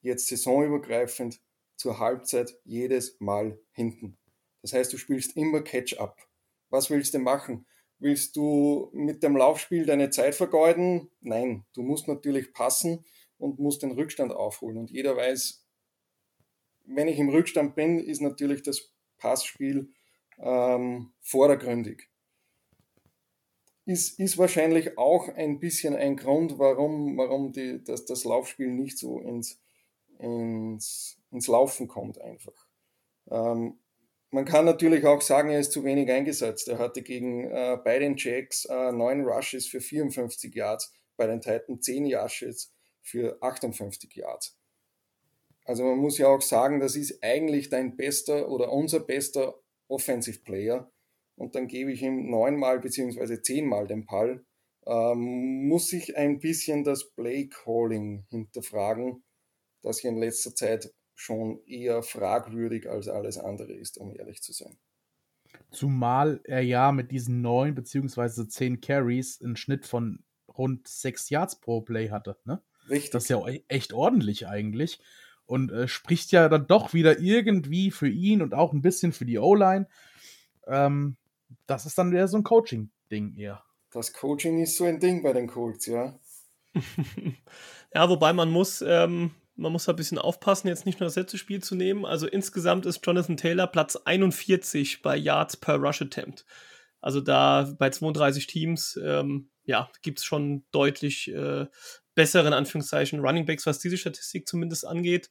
jetzt 0.00 0.28
saisonübergreifend, 0.28 1.40
zur 1.76 1.98
Halbzeit 1.98 2.58
jedes 2.64 3.20
Mal 3.20 3.58
hinten. 3.72 4.18
Das 4.62 4.72
heißt, 4.72 4.92
du 4.92 4.96
spielst 4.96 5.36
immer 5.36 5.62
Catch-up. 5.62 6.18
Was 6.70 6.90
willst 6.90 7.14
du 7.14 7.18
machen? 7.18 7.66
Willst 7.98 8.36
du 8.36 8.90
mit 8.92 9.22
dem 9.22 9.36
Laufspiel 9.36 9.86
deine 9.86 10.10
Zeit 10.10 10.34
vergeuden? 10.34 11.10
Nein, 11.20 11.64
du 11.72 11.82
musst 11.82 12.08
natürlich 12.08 12.52
passen 12.52 13.04
und 13.38 13.58
musst 13.58 13.82
den 13.82 13.92
Rückstand 13.92 14.32
aufholen. 14.32 14.76
Und 14.76 14.90
jeder 14.90 15.16
weiß, 15.16 15.64
wenn 16.86 17.08
ich 17.08 17.18
im 17.18 17.28
Rückstand 17.28 17.74
bin, 17.74 17.98
ist 17.98 18.20
natürlich 18.20 18.62
das 18.62 18.92
Passspiel 19.18 19.90
ähm, 20.38 21.12
vordergründig. 21.20 22.08
Ist, 23.84 24.18
ist 24.18 24.36
wahrscheinlich 24.36 24.98
auch 24.98 25.28
ein 25.28 25.60
bisschen 25.60 25.94
ein 25.94 26.16
Grund, 26.16 26.58
warum, 26.58 27.16
warum 27.16 27.52
die, 27.52 27.82
das, 27.84 28.04
das 28.04 28.24
Laufspiel 28.24 28.68
nicht 28.68 28.98
so 28.98 29.20
ins, 29.20 29.60
ins, 30.18 31.18
ins 31.36 31.48
Laufen 31.48 31.86
kommt 31.86 32.20
einfach. 32.20 32.66
Ähm, 33.30 33.78
man 34.30 34.44
kann 34.44 34.64
natürlich 34.64 35.06
auch 35.06 35.20
sagen, 35.20 35.50
er 35.50 35.60
ist 35.60 35.72
zu 35.72 35.84
wenig 35.84 36.10
eingesetzt. 36.10 36.68
Er 36.68 36.78
hatte 36.78 37.02
gegen 37.02 37.44
äh, 37.44 37.78
bei 37.82 37.98
den 37.98 38.16
Jacks 38.16 38.64
äh, 38.64 38.92
9 38.92 39.24
Rushes 39.24 39.68
für 39.68 39.80
54 39.80 40.54
Yards, 40.54 40.92
bei 41.16 41.26
den 41.26 41.40
Titans 41.40 41.84
10 41.84 42.12
Rushes 42.14 42.72
für 43.02 43.40
58 43.40 44.14
Yards. 44.16 44.58
Also 45.64 45.84
man 45.84 45.98
muss 45.98 46.18
ja 46.18 46.28
auch 46.28 46.42
sagen, 46.42 46.80
das 46.80 46.96
ist 46.96 47.22
eigentlich 47.22 47.70
dein 47.70 47.96
bester 47.96 48.48
oder 48.48 48.72
unser 48.72 49.00
bester 49.00 49.60
Offensive 49.88 50.40
Player. 50.40 50.90
Und 51.36 51.54
dann 51.54 51.68
gebe 51.68 51.92
ich 51.92 52.02
ihm 52.02 52.30
neunmal 52.30 52.80
beziehungsweise 52.80 53.42
zehnmal 53.42 53.86
den 53.86 54.06
Ball. 54.06 54.44
Ähm, 54.86 55.68
muss 55.68 55.92
ich 55.92 56.16
ein 56.16 56.40
bisschen 56.40 56.84
das 56.84 57.10
Play 57.10 57.48
Calling 57.48 58.24
hinterfragen, 58.30 59.24
das 59.82 60.00
hier 60.00 60.10
in 60.10 60.18
letzter 60.18 60.54
Zeit 60.54 60.92
schon 61.16 61.60
eher 61.66 62.02
fragwürdig 62.02 62.88
als 62.88 63.08
alles 63.08 63.38
andere 63.38 63.72
ist, 63.72 63.98
um 63.98 64.14
ehrlich 64.14 64.42
zu 64.42 64.52
sein. 64.52 64.76
Zumal 65.70 66.40
er 66.44 66.60
ja 66.60 66.92
mit 66.92 67.10
diesen 67.10 67.40
neun 67.40 67.74
beziehungsweise 67.74 68.46
zehn 68.46 68.80
Carries 68.80 69.42
einen 69.42 69.56
Schnitt 69.56 69.86
von 69.86 70.22
rund 70.56 70.86
sechs 70.86 71.30
Yards 71.30 71.58
pro 71.58 71.80
Play 71.80 72.10
hatte. 72.10 72.36
Ne? 72.44 72.62
Richtig. 72.88 73.10
Das 73.10 73.24
ist 73.24 73.30
ja 73.30 73.44
e-, 73.48 73.64
echt 73.68 73.92
ordentlich 73.92 74.46
eigentlich 74.46 75.00
und 75.46 75.72
äh, 75.72 75.88
spricht 75.88 76.32
ja 76.32 76.48
dann 76.48 76.66
doch 76.66 76.92
wieder 76.92 77.18
irgendwie 77.18 77.90
für 77.90 78.08
ihn 78.08 78.42
und 78.42 78.54
auch 78.54 78.72
ein 78.72 78.82
bisschen 78.82 79.12
für 79.12 79.24
die 79.24 79.38
O-Line. 79.38 79.88
Ähm, 80.66 81.16
das 81.66 81.86
ist 81.86 81.96
dann 81.96 82.10
wieder 82.12 82.28
so 82.28 82.36
ein 82.36 82.44
Coaching-Ding 82.44 83.36
eher. 83.36 83.62
Das 83.90 84.12
Coaching 84.12 84.60
ist 84.60 84.76
so 84.76 84.84
ein 84.84 85.00
Ding 85.00 85.22
bei 85.22 85.32
den 85.32 85.46
Colts, 85.46 85.86
ja. 85.86 86.18
ja, 87.94 88.08
wobei 88.10 88.34
man 88.34 88.50
muss, 88.50 88.82
ähm, 88.82 89.30
man 89.56 89.72
muss 89.72 89.88
ein 89.88 89.96
bisschen 89.96 90.18
aufpassen, 90.18 90.68
jetzt 90.68 90.86
nicht 90.86 91.00
nur 91.00 91.06
das 91.06 91.16
letzte 91.16 91.38
Spiel 91.38 91.62
zu 91.62 91.74
nehmen. 91.74 92.04
Also 92.04 92.26
insgesamt 92.26 92.86
ist 92.86 93.04
Jonathan 93.04 93.36
Taylor 93.36 93.66
Platz 93.66 93.96
41 93.96 95.02
bei 95.02 95.16
Yards 95.16 95.56
per 95.56 95.76
Rush 95.76 96.02
Attempt. 96.02 96.44
Also 97.00 97.20
da 97.20 97.74
bei 97.78 97.90
32 97.90 98.46
Teams, 98.46 98.98
ähm, 99.02 99.50
ja, 99.64 99.90
gibt 100.02 100.18
es 100.18 100.24
schon 100.24 100.64
deutlich 100.72 101.28
äh, 101.32 101.66
besseren 102.14 102.52
Anführungszeichen 102.52 103.20
Running 103.20 103.46
Backs, 103.46 103.66
was 103.66 103.78
diese 103.78 103.96
Statistik 103.96 104.48
zumindest 104.48 104.86
angeht. 104.86 105.30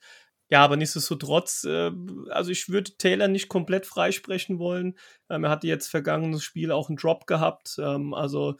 Ja, 0.49 0.63
aber 0.63 0.77
nichtsdestotrotz, 0.77 1.63
äh, 1.63 1.91
also 2.29 2.51
ich 2.51 2.69
würde 2.69 2.95
Taylor 2.97 3.27
nicht 3.27 3.49
komplett 3.49 3.87
freisprechen 3.87 4.59
wollen. 4.59 4.95
Ähm, 5.29 5.43
er 5.43 5.49
hatte 5.49 5.67
jetzt 5.67 5.87
vergangenes 5.87 6.43
Spiel 6.43 6.71
auch 6.71 6.89
einen 6.89 6.97
Drop 6.97 7.25
gehabt. 7.25 7.77
Ähm, 7.79 8.13
also 8.13 8.55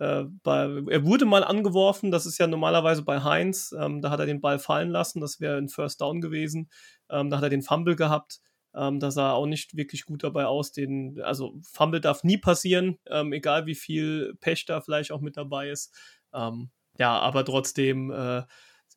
äh, 0.00 0.24
bei, 0.42 0.82
er 0.88 1.04
wurde 1.04 1.26
mal 1.26 1.44
angeworfen, 1.44 2.10
das 2.10 2.24
ist 2.24 2.38
ja 2.38 2.46
normalerweise 2.46 3.02
bei 3.02 3.22
Heinz. 3.22 3.74
Ähm, 3.78 4.00
da 4.00 4.10
hat 4.10 4.18
er 4.18 4.26
den 4.26 4.40
Ball 4.40 4.58
fallen 4.58 4.88
lassen, 4.88 5.20
das 5.20 5.40
wäre 5.40 5.58
ein 5.58 5.68
First 5.68 6.00
Down 6.00 6.22
gewesen. 6.22 6.70
Ähm, 7.10 7.28
da 7.28 7.36
hat 7.36 7.44
er 7.44 7.50
den 7.50 7.62
Fumble 7.62 7.96
gehabt. 7.96 8.40
Ähm, 8.74 8.98
da 8.98 9.10
sah 9.10 9.32
auch 9.32 9.46
nicht 9.46 9.76
wirklich 9.76 10.06
gut 10.06 10.24
dabei 10.24 10.46
aus. 10.46 10.72
Den, 10.72 11.20
also 11.20 11.54
Fumble 11.62 12.00
darf 12.00 12.24
nie 12.24 12.38
passieren, 12.38 12.98
ähm, 13.08 13.34
egal 13.34 13.66
wie 13.66 13.74
viel 13.74 14.34
Pech 14.40 14.64
da 14.64 14.80
vielleicht 14.80 15.12
auch 15.12 15.20
mit 15.20 15.36
dabei 15.36 15.68
ist. 15.68 15.94
Ähm, 16.32 16.70
ja, 16.98 17.18
aber 17.18 17.44
trotzdem, 17.44 18.10
äh, 18.10 18.42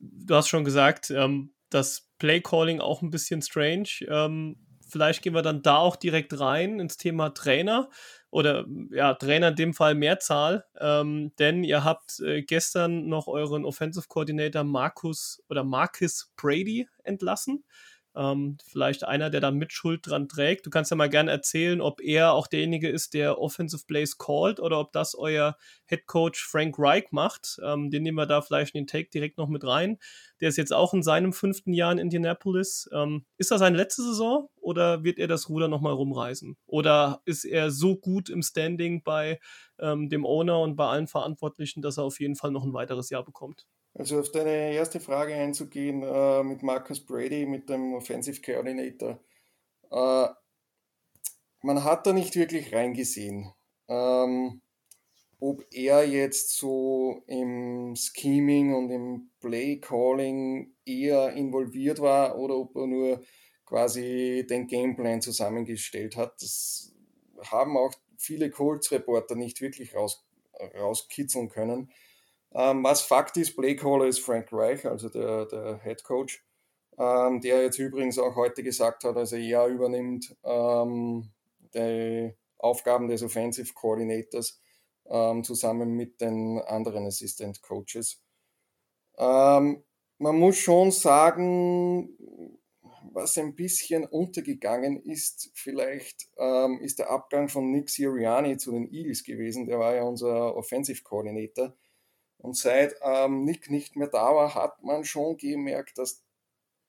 du 0.00 0.34
hast 0.34 0.48
schon 0.48 0.64
gesagt, 0.64 1.10
ähm, 1.10 1.52
das 1.68 2.08
Play-Calling 2.18 2.80
auch 2.80 3.02
ein 3.02 3.10
bisschen 3.10 3.42
strange. 3.42 3.88
Vielleicht 4.88 5.22
gehen 5.22 5.34
wir 5.34 5.42
dann 5.42 5.62
da 5.62 5.76
auch 5.78 5.96
direkt 5.96 6.38
rein 6.38 6.80
ins 6.80 6.96
Thema 6.96 7.30
Trainer 7.30 7.88
oder 8.30 8.66
ja, 8.90 9.14
Trainer 9.14 9.48
in 9.48 9.56
dem 9.56 9.74
Fall 9.74 9.94
Mehrzahl, 9.94 10.64
ähm, 10.80 11.32
denn 11.38 11.62
ihr 11.64 11.84
habt 11.84 12.20
äh, 12.20 12.42
gestern 12.42 13.06
noch 13.08 13.28
euren 13.28 13.64
Offensive 13.64 14.06
Coordinator 14.08 14.64
Markus 14.64 15.42
oder 15.48 15.64
Marcus 15.64 16.32
Brady 16.36 16.88
entlassen. 17.04 17.64
Ähm, 18.16 18.58
vielleicht 18.64 19.04
einer, 19.04 19.30
der 19.30 19.40
da 19.40 19.50
Mitschuld 19.50 20.06
dran 20.06 20.28
trägt. 20.28 20.66
Du 20.66 20.70
kannst 20.70 20.90
ja 20.90 20.96
mal 20.96 21.08
gerne 21.08 21.30
erzählen, 21.30 21.80
ob 21.80 22.00
er 22.00 22.32
auch 22.32 22.46
derjenige 22.46 22.88
ist, 22.88 23.14
der 23.14 23.40
Offensive 23.40 23.84
Plays 23.86 24.18
called 24.18 24.60
oder 24.60 24.78
ob 24.80 24.92
das 24.92 25.14
euer 25.14 25.56
Head 25.86 26.06
Coach 26.06 26.44
Frank 26.44 26.76
Reich 26.78 27.10
macht. 27.10 27.58
Ähm, 27.64 27.90
den 27.90 28.02
nehmen 28.02 28.18
wir 28.18 28.26
da 28.26 28.42
vielleicht 28.42 28.74
in 28.74 28.82
den 28.82 28.86
Take 28.86 29.10
direkt 29.10 29.38
noch 29.38 29.48
mit 29.48 29.64
rein. 29.64 29.98
Der 30.40 30.48
ist 30.48 30.56
jetzt 30.56 30.72
auch 30.72 30.94
in 30.94 31.02
seinem 31.02 31.32
fünften 31.32 31.72
Jahr 31.72 31.92
in 31.92 31.98
Indianapolis. 31.98 32.88
Ähm, 32.92 33.24
ist 33.36 33.50
das 33.50 33.58
seine 33.60 33.76
letzte 33.76 34.02
Saison 34.02 34.48
oder 34.60 35.04
wird 35.04 35.18
er 35.18 35.28
das 35.28 35.48
Ruder 35.48 35.68
nochmal 35.68 35.92
rumreißen? 35.92 36.56
Oder 36.66 37.20
ist 37.24 37.44
er 37.44 37.70
so 37.70 37.96
gut 37.96 38.28
im 38.28 38.42
Standing 38.42 39.02
bei 39.02 39.40
ähm, 39.78 40.08
dem 40.08 40.24
Owner 40.24 40.60
und 40.60 40.76
bei 40.76 40.86
allen 40.86 41.08
Verantwortlichen, 41.08 41.82
dass 41.82 41.98
er 41.98 42.04
auf 42.04 42.20
jeden 42.20 42.36
Fall 42.36 42.50
noch 42.50 42.64
ein 42.64 42.72
weiteres 42.72 43.10
Jahr 43.10 43.24
bekommt? 43.24 43.66
Also 43.94 44.18
auf 44.18 44.32
deine 44.32 44.72
erste 44.72 44.98
Frage 44.98 45.34
einzugehen 45.34 46.02
äh, 46.02 46.42
mit 46.42 46.62
Marcus 46.64 47.00
Brady, 47.00 47.46
mit 47.46 47.68
dem 47.68 47.94
Offensive 47.94 48.40
Coordinator. 48.42 49.20
Äh, 49.90 50.28
man 51.62 51.84
hat 51.84 52.06
da 52.06 52.12
nicht 52.12 52.34
wirklich 52.34 52.74
reingesehen, 52.74 53.52
ähm, 53.88 54.60
ob 55.38 55.64
er 55.70 56.06
jetzt 56.06 56.56
so 56.56 57.22
im 57.28 57.94
Scheming 57.94 58.74
und 58.74 58.90
im 58.90 59.30
Play 59.40 59.78
Calling 59.78 60.74
eher 60.84 61.32
involviert 61.32 62.00
war 62.00 62.36
oder 62.38 62.56
ob 62.56 62.74
er 62.76 62.86
nur 62.86 63.24
quasi 63.64 64.44
den 64.48 64.66
Gameplan 64.66 65.22
zusammengestellt 65.22 66.16
hat. 66.16 66.42
Das 66.42 66.92
haben 67.50 67.76
auch 67.76 67.94
viele 68.18 68.50
Colts-Reporter 68.50 69.36
nicht 69.36 69.60
wirklich 69.60 69.94
raus, 69.94 70.26
rauskitzeln 70.76 71.48
können. 71.48 71.90
Ähm, 72.54 72.84
was 72.84 73.02
Fakt 73.02 73.36
ist, 73.36 73.56
Playcaller 73.56 74.06
ist 74.06 74.20
Frank 74.20 74.48
Reich, 74.52 74.86
also 74.86 75.08
der, 75.08 75.46
der 75.46 75.80
Head 75.82 76.04
Coach, 76.04 76.44
ähm, 76.98 77.40
der 77.40 77.62
jetzt 77.62 77.78
übrigens 77.78 78.18
auch 78.18 78.36
heute 78.36 78.62
gesagt 78.62 79.04
hat, 79.04 79.16
also 79.16 79.36
er 79.36 79.66
übernimmt 79.66 80.36
ähm, 80.44 81.30
die 81.74 82.32
Aufgaben 82.58 83.08
des 83.08 83.22
Offensive 83.22 83.74
Coordinators 83.74 84.60
ähm, 85.06 85.42
zusammen 85.42 85.94
mit 85.94 86.20
den 86.20 86.60
anderen 86.60 87.06
Assistant 87.06 87.60
Coaches. 87.60 88.22
Ähm, 89.18 89.82
man 90.18 90.38
muss 90.38 90.56
schon 90.56 90.92
sagen, 90.92 92.16
was 93.12 93.36
ein 93.36 93.54
bisschen 93.54 94.04
untergegangen 94.04 95.00
ist, 95.02 95.50
vielleicht 95.54 96.28
ähm, 96.36 96.80
ist 96.80 96.98
der 96.98 97.10
Abgang 97.10 97.48
von 97.48 97.70
Nick 97.70 97.90
Sirianni 97.90 98.56
zu 98.56 98.72
den 98.72 98.92
Eagles 98.92 99.24
gewesen. 99.24 99.66
Der 99.66 99.78
war 99.78 99.94
ja 99.94 100.04
unser 100.04 100.56
Offensive 100.56 101.02
Coordinator. 101.02 101.74
Und 102.44 102.58
seit 102.58 102.94
ähm, 103.00 103.46
Nick 103.46 103.70
nicht 103.70 103.96
mehr 103.96 104.08
da 104.08 104.34
war, 104.34 104.54
hat 104.54 104.82
man 104.82 105.06
schon 105.06 105.38
gemerkt, 105.38 105.96
dass 105.96 106.22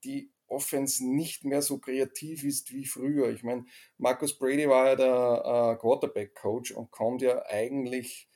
die 0.03 0.29
Offense 0.47 1.07
nicht 1.07 1.45
mehr 1.45 1.61
so 1.61 1.77
kreativ 1.77 2.43
ist 2.43 2.73
wie 2.73 2.85
früher. 2.85 3.29
Ich 3.29 3.41
meine, 3.41 3.63
Marcus 3.97 4.37
Brady 4.37 4.67
war 4.67 4.87
ja 4.87 4.95
der 4.97 5.75
äh, 5.77 5.79
Quarterback-Coach 5.79 6.73
und 6.73 6.91
kommt 6.91 7.21
ja 7.21 7.41
eigentlich 7.45 8.27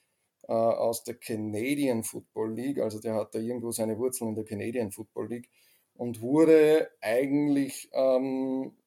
äh, 0.44 0.54
aus 0.54 1.04
der 1.04 1.16
Canadian 1.16 2.04
Football 2.04 2.54
League, 2.54 2.80
also 2.80 3.02
der 3.02 3.16
hat 3.16 3.36
da 3.36 3.40
irgendwo 3.40 3.72
seine 3.72 3.98
Wurzeln 3.98 4.30
in 4.30 4.36
der 4.36 4.46
Canadian 4.46 4.94
Football 4.94 5.28
League 5.28 5.50
und 5.96 6.22
wurde 6.22 6.90
eigentlich 7.02 7.90
ähm, 7.92 8.78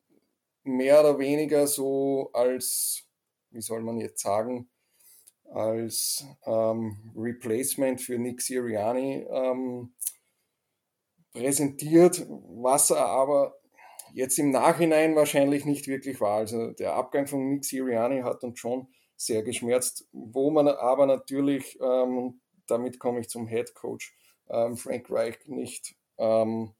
mehr 0.63 1.01
oder 1.01 1.19
weniger 1.19 1.67
so 1.67 2.31
als, 2.33 3.07
wie 3.51 3.61
soll 3.61 3.83
man 3.83 3.99
jetzt 3.99 4.23
sagen, 4.23 4.71
als 5.53 6.25
ähm, 6.47 7.13
Replacement 7.17 8.01
für 8.01 8.19
Nick 8.19 8.41
Sirianni 8.41 9.27
ähm, 9.31 9.95
präsentiert, 11.33 12.27
was 12.29 12.91
er 12.91 13.07
aber 13.07 13.55
jetzt 14.13 14.39
im 14.39 14.51
Nachhinein 14.51 15.17
wahrscheinlich 15.17 15.65
nicht 15.65 15.89
wirklich 15.89 16.21
war. 16.21 16.39
Also 16.39 16.73
der 16.73 16.95
Abgang 16.95 17.27
von 17.27 17.49
Nick 17.49 17.65
Sirianni 17.65 18.21
hat 18.21 18.43
uns 18.45 18.59
schon 18.59 18.89
sehr 19.17 19.43
geschmerzt, 19.43 20.09
wo 20.13 20.51
man 20.51 20.69
aber 20.69 21.07
natürlich, 21.07 21.79
ähm, 21.81 22.41
damit 22.67 22.99
komme 22.99 23.21
ich 23.21 23.29
zum 23.29 23.47
Head 23.47 23.75
Coach, 23.75 24.15
ähm, 24.51 24.77
Frank 24.77 25.07
Reich 25.11 25.39
nicht 25.47 25.95
ähm, 26.19 26.75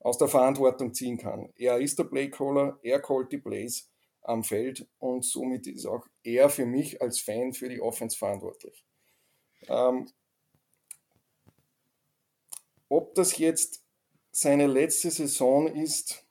aus 0.00 0.18
der 0.18 0.28
Verantwortung 0.28 0.94
ziehen 0.94 1.18
kann. 1.18 1.52
Er 1.56 1.78
ist 1.78 1.98
der 1.98 2.04
Playcaller, 2.04 2.78
er 2.82 3.00
callt 3.00 3.32
die 3.32 3.38
Plays 3.38 3.90
am 4.28 4.44
Feld 4.44 4.86
und 4.98 5.24
somit 5.24 5.66
ist 5.66 5.86
auch 5.86 6.06
er 6.22 6.50
für 6.50 6.66
mich 6.66 7.00
als 7.00 7.20
Fan 7.20 7.52
für 7.52 7.68
die 7.68 7.80
Offense 7.80 8.16
verantwortlich. 8.16 8.84
Ähm, 9.68 10.08
ob 12.88 13.14
das 13.14 13.38
jetzt 13.38 13.82
seine 14.30 14.66
letzte 14.66 15.10
Saison 15.10 15.66
ist, 15.66 16.26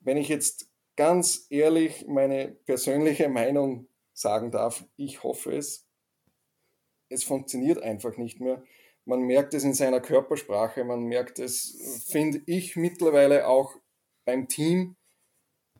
wenn 0.00 0.16
ich 0.16 0.28
jetzt 0.28 0.70
ganz 0.96 1.46
ehrlich 1.50 2.06
meine 2.06 2.48
persönliche 2.66 3.28
Meinung 3.28 3.88
sagen 4.12 4.50
darf, 4.50 4.84
ich 4.96 5.22
hoffe 5.22 5.56
es. 5.56 5.86
Es 7.08 7.24
funktioniert 7.24 7.82
einfach 7.82 8.16
nicht 8.16 8.40
mehr. 8.40 8.62
Man 9.04 9.22
merkt 9.22 9.54
es 9.54 9.64
in 9.64 9.74
seiner 9.74 10.00
Körpersprache, 10.00 10.84
man 10.84 11.04
merkt 11.04 11.38
es, 11.38 12.04
finde 12.08 12.42
ich, 12.46 12.76
mittlerweile 12.76 13.48
auch 13.48 13.74
beim 14.24 14.46
Team 14.46 14.96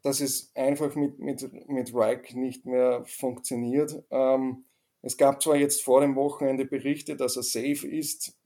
dass 0.03 0.21
es 0.21 0.51
einfach 0.55 0.95
mit, 0.95 1.19
mit, 1.19 1.69
mit 1.69 1.95
Reich 1.95 2.35
nicht 2.35 2.67
mehr 2.67 3.05
funktioniert. 3.07 4.03
Ähm, 4.11 4.65
es 5.03 5.17
gab 5.17 5.43
zwar 5.43 5.57
jetzt 5.57 5.83
vor 5.83 6.01
dem 6.01 6.17
Wochenende 6.17 6.65
Berichte, 6.65 7.17
dass 7.17 7.37
er 7.37 7.43
safe 7.43 7.89
ist, 7.89 8.37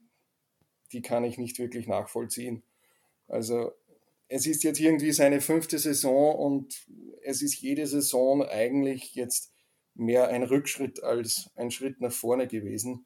die 0.91 1.01
kann 1.01 1.23
ich 1.23 1.37
nicht 1.37 1.59
wirklich 1.59 1.87
nachvollziehen. 1.87 2.63
Also 3.27 3.71
es 4.27 4.47
ist 4.47 4.63
jetzt 4.63 4.79
irgendwie 4.79 5.11
seine 5.11 5.41
fünfte 5.41 5.77
Saison 5.77 6.35
und 6.35 6.87
es 7.23 7.41
ist 7.41 7.59
jede 7.61 7.85
Saison 7.87 8.43
eigentlich 8.43 9.15
jetzt 9.15 9.53
mehr 9.93 10.27
ein 10.27 10.43
Rückschritt 10.43 11.03
als 11.03 11.51
ein 11.55 11.71
Schritt 11.71 12.01
nach 12.01 12.11
vorne 12.11 12.47
gewesen. 12.47 13.05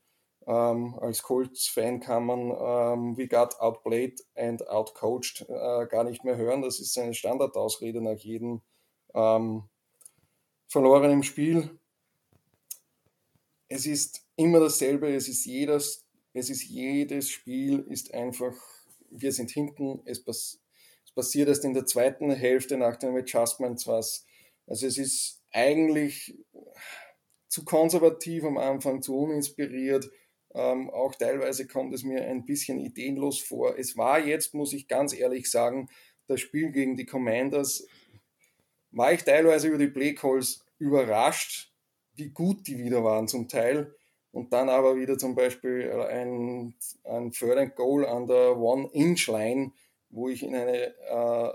Ähm, 0.50 0.98
als 1.00 1.22
Colts-Fan 1.22 2.00
kann 2.00 2.26
man 2.26 2.40
ähm, 2.40 3.18
We 3.18 3.28
got 3.28 3.60
outplayed 3.60 4.26
and 4.36 4.68
outcoached 4.68 5.42
äh, 5.48 5.86
gar 5.86 6.04
nicht 6.04 6.24
mehr 6.24 6.38
hören. 6.38 6.64
Das 6.64 6.80
ist 6.80 6.98
eine 6.98 7.14
Standardausrede 7.14 8.02
nach 8.02 8.18
jedem 8.18 8.64
ähm, 9.14 9.70
verlorenen 10.68 11.22
Spiel. 11.22 11.78
Es 13.68 13.86
ist 13.86 14.26
immer 14.38 14.60
dasselbe, 14.60 15.14
es 15.14 15.30
ist 15.30 15.46
jedes, 15.46 16.08
es 16.34 16.50
ist 16.50 16.64
jedes 16.64 17.30
Spiel 17.30 17.86
ist 17.88 18.16
einfach, 18.16 18.56
wir 19.12 19.32
sind 19.32 19.52
hinten, 19.52 20.02
es, 20.06 20.24
pass, 20.24 20.60
es 21.06 21.12
passiert 21.12 21.50
erst 21.50 21.64
in 21.64 21.76
der 21.76 21.86
zweiten 21.86 22.32
Hälfte 22.32 22.76
nach 22.76 22.96
dem 22.96 23.16
Adjustments 23.16 23.86
was. 23.86 24.26
Also 24.66 24.88
es 24.88 24.98
ist 24.98 25.44
eigentlich 25.52 26.36
zu 27.50 27.64
konservativ 27.66 28.44
am 28.46 28.58
Anfang, 28.58 29.04
zu 29.04 29.16
uninspiriert 29.16 30.10
ähm, 30.54 30.90
auch 30.90 31.14
teilweise 31.16 31.68
kommt 31.68 31.94
es 31.94 32.04
mir 32.04 32.26
ein 32.26 32.46
bisschen 32.46 32.80
ideenlos 32.80 33.40
vor. 33.40 33.78
Es 33.78 33.98
war 33.98 34.20
jetzt, 34.20 34.54
muss 34.54 34.74
ich 34.74 34.88
ganz 34.88 35.14
ehrlich 35.14 35.50
sagen, 35.50 35.90
das 36.28 36.42
Spiel 36.42 36.72
gegen 36.72 36.96
die 36.96 37.06
Commanders, 37.06 37.88
war 38.92 39.14
ich 39.14 39.24
teilweise 39.24 39.68
über 39.68 39.78
die 39.78 39.88
Playcalls 39.88 40.66
überrascht, 40.80 41.72
wie 42.16 42.30
gut 42.30 42.68
die 42.68 42.80
wieder 42.80 43.04
waren 43.04 43.28
zum 43.28 43.48
Teil. 43.48 43.96
Und 44.32 44.54
dann 44.54 44.70
aber 44.70 44.96
wieder 44.96 45.18
zum 45.18 45.36
Beispiel 45.36 45.92
ein, 45.92 46.76
ein 47.04 47.32
Third 47.32 47.58
and 47.58 47.76
Goal 47.76 48.06
an 48.06 48.28
der 48.28 48.58
One-Inch-Line, 48.58 49.72
wo 50.10 50.30
ich 50.30 50.44
in 50.44 50.56
eine 50.56 50.96
äh, 50.96 51.52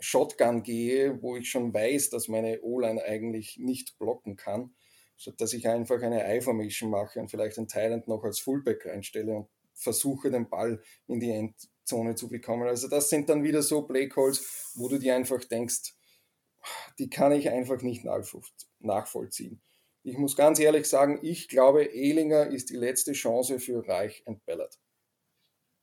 Shotgun 0.00 0.62
gehe, 0.62 1.22
wo 1.22 1.36
ich 1.36 1.50
schon 1.50 1.72
weiß, 1.72 2.10
dass 2.10 2.28
meine 2.28 2.60
O-Line 2.62 3.02
eigentlich 3.02 3.58
nicht 3.58 3.98
blocken 3.98 4.36
kann 4.36 4.74
statt 5.16 5.34
dass 5.38 5.52
ich 5.52 5.68
einfach 5.68 6.02
eine 6.02 6.36
I-Formation 6.36 6.90
mache 6.90 7.20
und 7.20 7.30
vielleicht 7.30 7.58
einen 7.58 7.68
Thailand 7.68 8.08
noch 8.08 8.24
als 8.24 8.40
Fullback 8.40 8.86
reinstelle 8.86 9.32
und 9.32 9.48
versuche, 9.74 10.30
den 10.30 10.48
Ball 10.48 10.80
in 11.06 11.20
die 11.20 11.30
Endzone 11.30 12.14
zu 12.14 12.28
bekommen. 12.28 12.66
Also 12.68 12.88
das 12.88 13.10
sind 13.10 13.28
dann 13.28 13.42
wieder 13.42 13.62
so 13.62 13.82
Playcalls, 13.82 14.72
wo 14.74 14.88
du 14.88 14.98
dir 14.98 15.16
einfach 15.16 15.44
denkst, 15.44 15.94
die 16.98 17.10
kann 17.10 17.32
ich 17.32 17.50
einfach 17.50 17.82
nicht 17.82 18.04
nachvollziehen. 18.80 19.60
Ich 20.02 20.18
muss 20.18 20.36
ganz 20.36 20.58
ehrlich 20.58 20.86
sagen, 20.86 21.18
ich 21.22 21.48
glaube, 21.48 21.84
Ehlinger 21.84 22.46
ist 22.46 22.70
die 22.70 22.76
letzte 22.76 23.12
Chance 23.12 23.58
für 23.58 23.86
Reich 23.86 24.22
und 24.26 24.44
Ballard. 24.44 24.78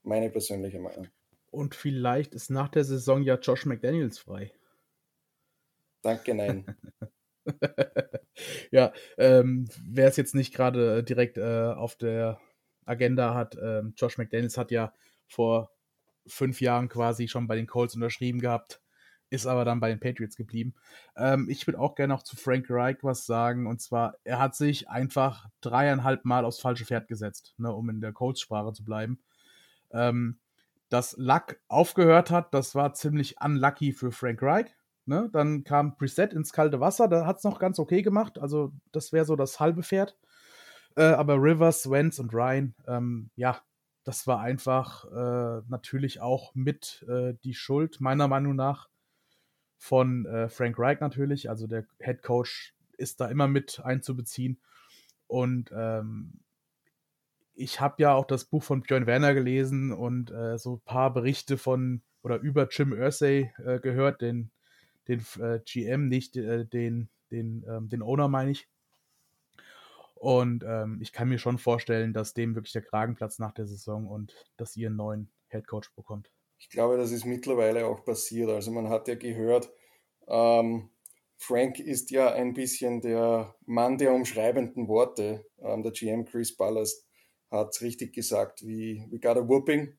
Meine 0.02 0.30
persönliche 0.30 0.80
Meinung. 0.80 1.08
Und 1.50 1.74
vielleicht 1.74 2.34
ist 2.34 2.50
nach 2.50 2.68
der 2.68 2.84
Saison 2.84 3.22
ja 3.22 3.36
Josh 3.36 3.66
McDaniels 3.66 4.18
frei. 4.18 4.52
Danke, 6.02 6.34
nein. 6.34 6.76
ja, 8.70 8.92
ähm, 9.18 9.68
wer 9.84 10.08
es 10.08 10.16
jetzt 10.16 10.34
nicht 10.34 10.54
gerade 10.54 11.02
direkt 11.02 11.38
äh, 11.38 11.72
auf 11.74 11.96
der 11.96 12.40
Agenda 12.84 13.34
hat, 13.34 13.56
äh, 13.56 13.82
Josh 13.96 14.18
McDaniels 14.18 14.56
hat 14.56 14.70
ja 14.70 14.92
vor 15.26 15.70
fünf 16.26 16.60
Jahren 16.60 16.88
quasi 16.88 17.28
schon 17.28 17.46
bei 17.46 17.56
den 17.56 17.66
Colts 17.66 17.94
unterschrieben 17.94 18.40
gehabt, 18.40 18.80
ist 19.30 19.46
aber 19.46 19.64
dann 19.64 19.80
bei 19.80 19.88
den 19.88 20.00
Patriots 20.00 20.36
geblieben. 20.36 20.74
Ähm, 21.16 21.48
ich 21.48 21.66
würde 21.66 21.78
auch 21.78 21.94
gerne 21.94 22.14
noch 22.14 22.22
zu 22.22 22.36
Frank 22.36 22.66
Reich 22.68 22.98
was 23.02 23.26
sagen, 23.26 23.66
und 23.66 23.80
zwar, 23.80 24.16
er 24.24 24.38
hat 24.38 24.54
sich 24.54 24.88
einfach 24.88 25.48
dreieinhalb 25.60 26.24
Mal 26.24 26.44
aufs 26.44 26.60
falsche 26.60 26.84
Pferd 26.84 27.08
gesetzt, 27.08 27.54
ne, 27.58 27.72
um 27.72 27.88
in 27.88 28.00
der 28.00 28.12
Colts-Sprache 28.12 28.72
zu 28.72 28.84
bleiben. 28.84 29.20
Ähm, 29.90 30.38
dass 30.88 31.16
Luck 31.16 31.58
aufgehört 31.68 32.30
hat, 32.30 32.52
das 32.52 32.74
war 32.74 32.92
ziemlich 32.92 33.40
unlucky 33.40 33.92
für 33.92 34.12
Frank 34.12 34.42
Reich. 34.42 34.76
Ne? 35.06 35.28
Dann 35.32 35.64
kam 35.64 35.96
Preset 35.96 36.32
ins 36.32 36.52
kalte 36.52 36.80
Wasser, 36.80 37.08
da 37.08 37.26
hat 37.26 37.38
es 37.38 37.44
noch 37.44 37.58
ganz 37.58 37.78
okay 37.78 38.02
gemacht. 38.02 38.38
Also, 38.38 38.72
das 38.92 39.12
wäre 39.12 39.24
so 39.24 39.36
das 39.36 39.60
halbe 39.60 39.82
Pferd. 39.82 40.16
Äh, 40.96 41.04
aber 41.04 41.36
Rivers, 41.36 41.90
Wentz 41.90 42.18
und 42.18 42.34
Ryan, 42.34 42.74
ähm, 42.86 43.30
ja, 43.36 43.60
das 44.04 44.26
war 44.26 44.40
einfach 44.40 45.04
äh, 45.12 45.62
natürlich 45.68 46.20
auch 46.20 46.54
mit 46.54 47.04
äh, 47.08 47.34
die 47.44 47.54
Schuld, 47.54 48.00
meiner 48.00 48.28
Meinung 48.28 48.56
nach, 48.56 48.88
von 49.78 50.26
äh, 50.26 50.48
Frank 50.48 50.78
Reich 50.78 51.00
natürlich. 51.00 51.50
Also 51.50 51.66
der 51.66 51.86
Head 51.98 52.22
Coach 52.22 52.74
ist 52.96 53.20
da 53.20 53.28
immer 53.28 53.48
mit 53.48 53.80
einzubeziehen. 53.82 54.60
Und 55.26 55.72
ähm, 55.74 56.40
ich 57.54 57.80
habe 57.80 57.96
ja 57.98 58.14
auch 58.14 58.26
das 58.26 58.44
Buch 58.44 58.62
von 58.62 58.82
Björn 58.82 59.06
Werner 59.06 59.34
gelesen 59.34 59.92
und 59.92 60.30
äh, 60.30 60.58
so 60.58 60.76
ein 60.76 60.80
paar 60.84 61.12
Berichte 61.12 61.58
von 61.58 62.02
oder 62.22 62.38
über 62.38 62.68
Jim 62.70 62.92
Ursay 62.92 63.52
äh, 63.64 63.80
gehört, 63.80 64.20
den, 64.20 64.50
den 65.08 65.24
äh, 65.40 65.60
GM, 65.64 66.08
nicht 66.08 66.36
äh, 66.36 66.64
den, 66.64 67.08
den, 67.30 67.64
ähm, 67.68 67.88
den 67.88 68.02
Owner, 68.02 68.28
meine 68.28 68.50
ich. 68.50 68.68
Und 70.14 70.62
ähm, 70.64 71.00
ich 71.02 71.12
kann 71.12 71.28
mir 71.28 71.38
schon 71.38 71.58
vorstellen, 71.58 72.12
dass 72.12 72.34
dem 72.34 72.54
wirklich 72.54 72.72
der 72.72 72.82
Kragen 72.82 73.16
platzt 73.16 73.40
nach 73.40 73.52
der 73.52 73.66
Saison 73.66 74.06
und 74.06 74.34
dass 74.56 74.76
ihr 74.76 74.86
einen 74.86 74.96
neuen 74.96 75.32
Head 75.48 75.66
Coach 75.66 75.92
bekommt. 75.94 76.30
Ich 76.58 76.70
glaube, 76.70 76.96
das 76.96 77.10
ist 77.10 77.24
mittlerweile 77.24 77.86
auch 77.86 78.04
passiert. 78.04 78.48
Also 78.48 78.70
man 78.70 78.88
hat 78.88 79.08
ja 79.08 79.16
gehört, 79.16 79.72
ähm, 80.28 80.90
Frank 81.36 81.80
ist 81.80 82.12
ja 82.12 82.32
ein 82.32 82.54
bisschen 82.54 83.00
der 83.00 83.56
Mann 83.66 83.98
der 83.98 84.14
umschreibenden 84.14 84.86
Worte. 84.86 85.44
Ähm, 85.58 85.82
der 85.82 85.90
GM 85.90 86.24
Chris 86.24 86.56
Ballast 86.56 87.04
hat 87.50 87.70
es 87.70 87.82
richtig 87.82 88.14
gesagt, 88.14 88.64
wie 88.64 89.04
we 89.10 89.18
got 89.18 89.36
a 89.36 89.48
whooping. 89.48 89.98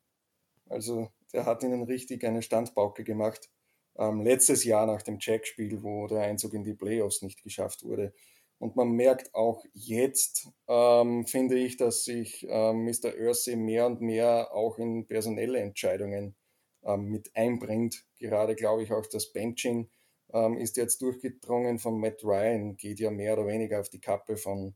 Also 0.69 1.11
der 1.33 1.45
hat 1.45 1.63
ihnen 1.63 1.83
richtig 1.83 2.23
eine 2.23 2.41
Standpauke 2.41 3.03
gemacht. 3.03 3.49
Ähm, 3.97 4.21
letztes 4.21 4.63
Jahr 4.63 4.85
nach 4.85 5.01
dem 5.03 5.17
Jack-Spiel, 5.19 5.83
wo 5.83 6.07
der 6.07 6.21
Einzug 6.21 6.53
in 6.53 6.63
die 6.63 6.73
Playoffs 6.73 7.21
nicht 7.21 7.43
geschafft 7.43 7.83
wurde. 7.83 8.13
Und 8.59 8.75
man 8.75 8.91
merkt 8.91 9.35
auch 9.35 9.65
jetzt, 9.73 10.47
ähm, 10.67 11.25
finde 11.25 11.55
ich, 11.55 11.77
dass 11.77 12.05
sich 12.05 12.47
ähm, 12.49 12.85
Mr. 12.85 13.13
Ursay 13.19 13.55
mehr 13.55 13.85
und 13.85 14.01
mehr 14.01 14.53
auch 14.53 14.77
in 14.77 15.05
personelle 15.05 15.59
Entscheidungen 15.59 16.35
ähm, 16.83 17.09
mit 17.09 17.35
einbringt. 17.35 18.05
Gerade 18.19 18.55
glaube 18.55 18.83
ich 18.83 18.91
auch 18.91 19.05
das 19.05 19.33
Benching 19.33 19.89
ähm, 20.33 20.57
ist 20.57 20.77
jetzt 20.77 21.01
durchgedrungen 21.01 21.79
von 21.79 21.99
Matt 21.99 22.23
Ryan, 22.23 22.77
geht 22.77 22.99
ja 22.99 23.11
mehr 23.11 23.33
oder 23.33 23.47
weniger 23.47 23.79
auf 23.79 23.89
die 23.89 24.01
Kappe 24.01 24.37
von, 24.37 24.75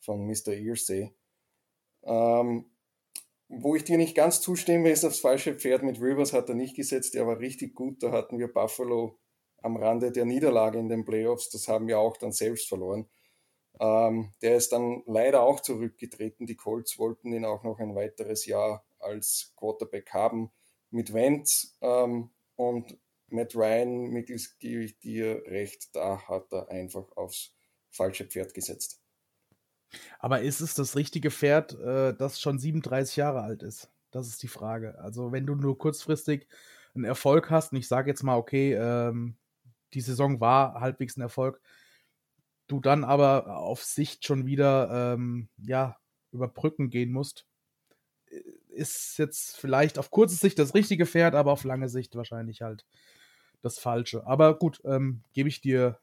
von 0.00 0.26
Mr. 0.26 0.52
Earsay. 0.52 1.12
Ähm, 2.04 2.66
wo 3.48 3.74
ich 3.74 3.84
dir 3.84 3.98
nicht 3.98 4.14
ganz 4.14 4.40
zustimme, 4.40 4.90
ist 4.90 5.04
das 5.04 5.20
falsche 5.20 5.54
Pferd 5.54 5.82
mit 5.82 6.00
Rivers 6.00 6.32
hat 6.32 6.48
er 6.48 6.54
nicht 6.54 6.76
gesetzt, 6.76 7.14
der 7.14 7.26
war 7.26 7.38
richtig 7.38 7.74
gut. 7.74 8.02
Da 8.02 8.10
hatten 8.12 8.38
wir 8.38 8.52
Buffalo 8.52 9.18
am 9.62 9.76
Rande 9.76 10.12
der 10.12 10.24
Niederlage 10.24 10.78
in 10.78 10.88
den 10.88 11.04
Playoffs, 11.04 11.50
das 11.50 11.68
haben 11.68 11.86
wir 11.86 11.98
auch 11.98 12.16
dann 12.16 12.32
selbst 12.32 12.68
verloren. 12.68 13.08
Ähm, 13.80 14.32
der 14.42 14.56
ist 14.56 14.72
dann 14.72 15.02
leider 15.06 15.42
auch 15.42 15.60
zurückgetreten. 15.60 16.46
Die 16.46 16.56
Colts 16.56 16.98
wollten 16.98 17.32
ihn 17.32 17.44
auch 17.44 17.64
noch 17.64 17.80
ein 17.80 17.94
weiteres 17.94 18.46
Jahr 18.46 18.86
als 18.98 19.52
Quarterback 19.56 20.10
haben 20.12 20.52
mit 20.90 21.12
Wentz. 21.12 21.76
Ähm, 21.80 22.30
und 22.56 22.98
Matt 23.28 23.56
Ryan, 23.56 24.10
mittels 24.10 24.58
gebe 24.58 24.84
ich 24.84 24.98
dir 25.00 25.42
recht, 25.46 25.88
da 25.94 26.28
hat 26.28 26.52
er 26.52 26.68
einfach 26.68 27.10
aufs 27.16 27.52
falsche 27.90 28.26
Pferd 28.26 28.54
gesetzt. 28.54 29.03
Aber 30.18 30.42
ist 30.42 30.60
es 30.60 30.74
das 30.74 30.96
richtige 30.96 31.30
Pferd, 31.30 31.78
äh, 31.80 32.14
das 32.14 32.40
schon 32.40 32.58
37 32.58 33.16
Jahre 33.16 33.42
alt 33.42 33.62
ist? 33.62 33.90
Das 34.10 34.28
ist 34.28 34.42
die 34.42 34.48
Frage. 34.48 34.98
Also, 34.98 35.32
wenn 35.32 35.46
du 35.46 35.54
nur 35.54 35.76
kurzfristig 35.78 36.48
einen 36.94 37.04
Erfolg 37.04 37.50
hast, 37.50 37.72
und 37.72 37.78
ich 37.78 37.88
sage 37.88 38.10
jetzt 38.10 38.22
mal, 38.22 38.36
okay, 38.36 38.74
ähm, 38.74 39.36
die 39.94 40.00
Saison 40.00 40.40
war 40.40 40.80
halbwegs 40.80 41.16
ein 41.16 41.22
Erfolg, 41.22 41.60
du 42.66 42.80
dann 42.80 43.04
aber 43.04 43.56
auf 43.58 43.82
Sicht 43.82 44.24
schon 44.24 44.46
wieder 44.46 45.14
ähm, 45.14 45.48
ja, 45.58 45.96
über 46.32 46.48
Brücken 46.48 46.90
gehen 46.90 47.12
musst, 47.12 47.46
äh, 48.30 48.40
ist 48.70 49.18
jetzt 49.18 49.56
vielleicht 49.56 49.98
auf 49.98 50.10
kurze 50.10 50.36
Sicht 50.36 50.58
das 50.58 50.74
richtige 50.74 51.06
Pferd, 51.06 51.34
aber 51.34 51.52
auf 51.52 51.64
lange 51.64 51.88
Sicht 51.88 52.16
wahrscheinlich 52.16 52.62
halt 52.62 52.84
das 53.62 53.78
Falsche. 53.78 54.26
Aber 54.26 54.58
gut, 54.58 54.80
ähm, 54.84 55.22
gebe 55.32 55.48
ich 55.48 55.60
dir 55.60 55.98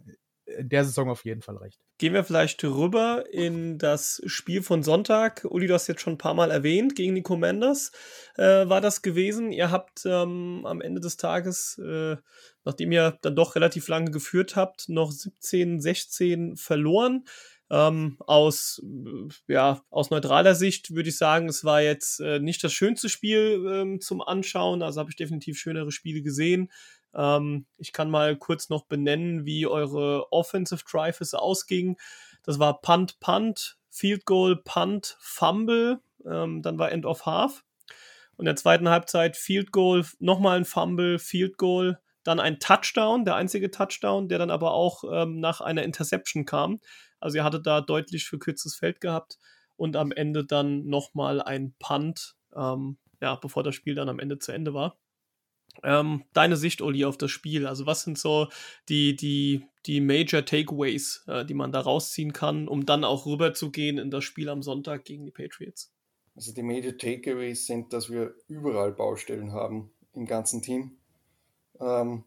in 0.58 0.70
der 0.70 0.84
Saison 0.86 1.10
auf 1.10 1.26
jeden 1.26 1.41
Fall 1.41 1.58
recht. 1.58 1.80
Gehen 1.97 2.14
wir 2.14 2.24
vielleicht 2.24 2.64
rüber 2.64 3.26
in 3.32 3.78
das 3.78 4.22
Spiel 4.26 4.64
von 4.64 4.84
Sonntag. 4.84 5.45
Uli, 5.49 5.68
du 5.68 5.74
hast 5.74 5.88
jetzt 5.88 6.02
schon 6.02 6.14
ein 6.14 6.18
paar 6.18 6.34
Mal 6.34 6.52
erwähnt, 6.52 6.95
gegen 6.95 7.16
die 7.16 7.22
Commanders 7.22 7.91
äh, 8.36 8.68
war 8.68 8.82
das 8.82 9.02
gewesen. 9.02 9.52
Ihr 9.52 9.72
habt 9.72 10.06
ähm, 10.06 10.66
am 10.66 10.82
Ende 10.82 11.02
des 11.02 11.18
Tages, 11.18 11.80
äh, 11.80 12.18
nachdem 12.64 12.91
ihr 12.91 13.18
dann 13.22 13.36
doch 13.36 13.56
relativ 13.56 13.88
lange 13.88 14.12
geführt 14.12 14.56
habt, 14.56 14.89
noch 14.89 15.12
17, 15.12 15.80
16 15.80 16.58
verloren. 16.58 17.26
Ähm, 17.70 18.18
aus, 18.20 18.84
äh, 18.84 19.54
ja, 19.54 19.82
aus 19.89 20.10
neutraler 20.10 20.56
Sicht 20.56 20.93
würde 20.93 21.08
ich 21.08 21.18
sagen, 21.18 21.47
es 21.47 21.64
war 21.64 21.82
jetzt 21.82 22.20
äh, 22.20 22.39
nicht 22.39 22.62
das 22.66 22.74
schönste 22.74 23.08
Spiel 23.08 23.66
ähm, 23.66 24.02
zum 24.02 24.22
Anschauen. 24.22 24.82
Also 24.82 24.99
habe 24.99 25.10
ich 25.10 25.16
definitiv 25.16 25.58
schönere 25.58 25.91
Spiele 25.91 26.22
gesehen. 26.22 26.70
Ähm, 27.14 27.66
ich 27.78 27.93
kann 27.93 28.09
mal 28.09 28.36
kurz 28.38 28.70
noch 28.70 28.86
benennen, 28.86 29.45
wie 29.45 29.68
eure 29.68 30.32
Offensive 30.32 30.84
Drives 30.89 31.34
ausging. 31.34 31.97
Das 32.43 32.59
war 32.59 32.82
Punt, 32.82 33.20
Punt, 33.20 33.78
Field 33.89 34.26
Goal, 34.26 34.57
Punt, 34.64 35.18
Fumble. 35.20 35.99
Ähm, 36.26 36.62
dann 36.62 36.78
war 36.80 36.91
End 36.91 37.05
of 37.05 37.26
Half. 37.26 37.64
Und 38.38 38.43
in 38.43 38.45
der 38.45 38.55
zweiten 38.55 38.89
Halbzeit 38.89 39.38
Field 39.38 39.72
Goal, 39.72 40.05
nochmal 40.20 40.57
ein 40.57 40.66
Fumble, 40.66 41.20
Field 41.20 41.57
Goal, 41.57 41.99
dann 42.24 42.39
ein 42.39 42.59
Touchdown, 42.59 43.26
der 43.26 43.36
einzige 43.36 43.72
Touchdown, 43.72 44.30
der 44.30 44.39
dann 44.39 44.51
aber 44.51 44.72
auch 44.72 45.03
ähm, 45.12 45.39
nach 45.39 45.62
einer 45.62 45.84
Interception 45.84 46.45
kam. 46.45 46.80
Also 47.20 47.38
ihr 47.38 47.43
hattet 47.43 47.68
da 47.68 47.82
deutlich 47.82 48.28
verkürztes 48.28 48.76
Feld 48.76 49.01
gehabt 49.01 49.38
und 49.76 49.95
am 49.95 50.12
Ende 50.12 50.45
dann 50.45 50.86
nochmal 50.86 51.41
ein 51.41 51.74
Punt, 51.80 52.36
ähm, 52.55 52.97
ja, 53.22 53.36
bevor 53.36 53.64
das 53.64 53.76
Spiel 53.76 53.95
dann 53.95 54.09
am 54.09 54.20
Ende 54.20 54.39
zu 54.39 54.51
Ende 54.51 54.74
war. 54.74 54.97
Ähm, 55.84 56.24
deine 56.34 56.57
Sicht, 56.57 56.82
Uli, 56.82 57.05
auf 57.05 57.17
das 57.17 57.32
Spiel. 57.32 57.65
Also, 57.65 57.86
was 57.86 58.03
sind 58.03 58.17
so 58.17 58.47
die, 58.89 59.15
die, 59.15 59.65
die 59.86 60.01
Major 60.01 60.45
Takeaways, 60.45 61.24
äh, 61.28 61.45
die 61.45 61.53
man 61.53 61.72
da 61.72 61.80
rausziehen 61.80 62.34
kann, 62.34 62.67
um 62.67 62.86
dann 62.86 63.03
auch 63.03 63.26
rüberzugehen 63.26 63.97
in 63.97 64.11
das 64.11 64.24
Spiel 64.24 64.49
am 64.49 64.61
Sonntag 64.61 65.05
gegen 65.05 65.26
die 65.26 65.32
Patriots? 65.32 65.93
Also, 66.36 66.53
die 66.53 66.63
Major 66.63 66.97
Takeaways 66.97 67.65
sind, 67.65 67.93
dass 67.93 68.09
wir 68.09 68.36
überall 68.47 68.91
Baustellen 68.91 69.53
haben 69.53 69.91
im 70.13 70.26
ganzen 70.26 70.61
Team. 70.61 70.97
Ähm, 71.80 72.26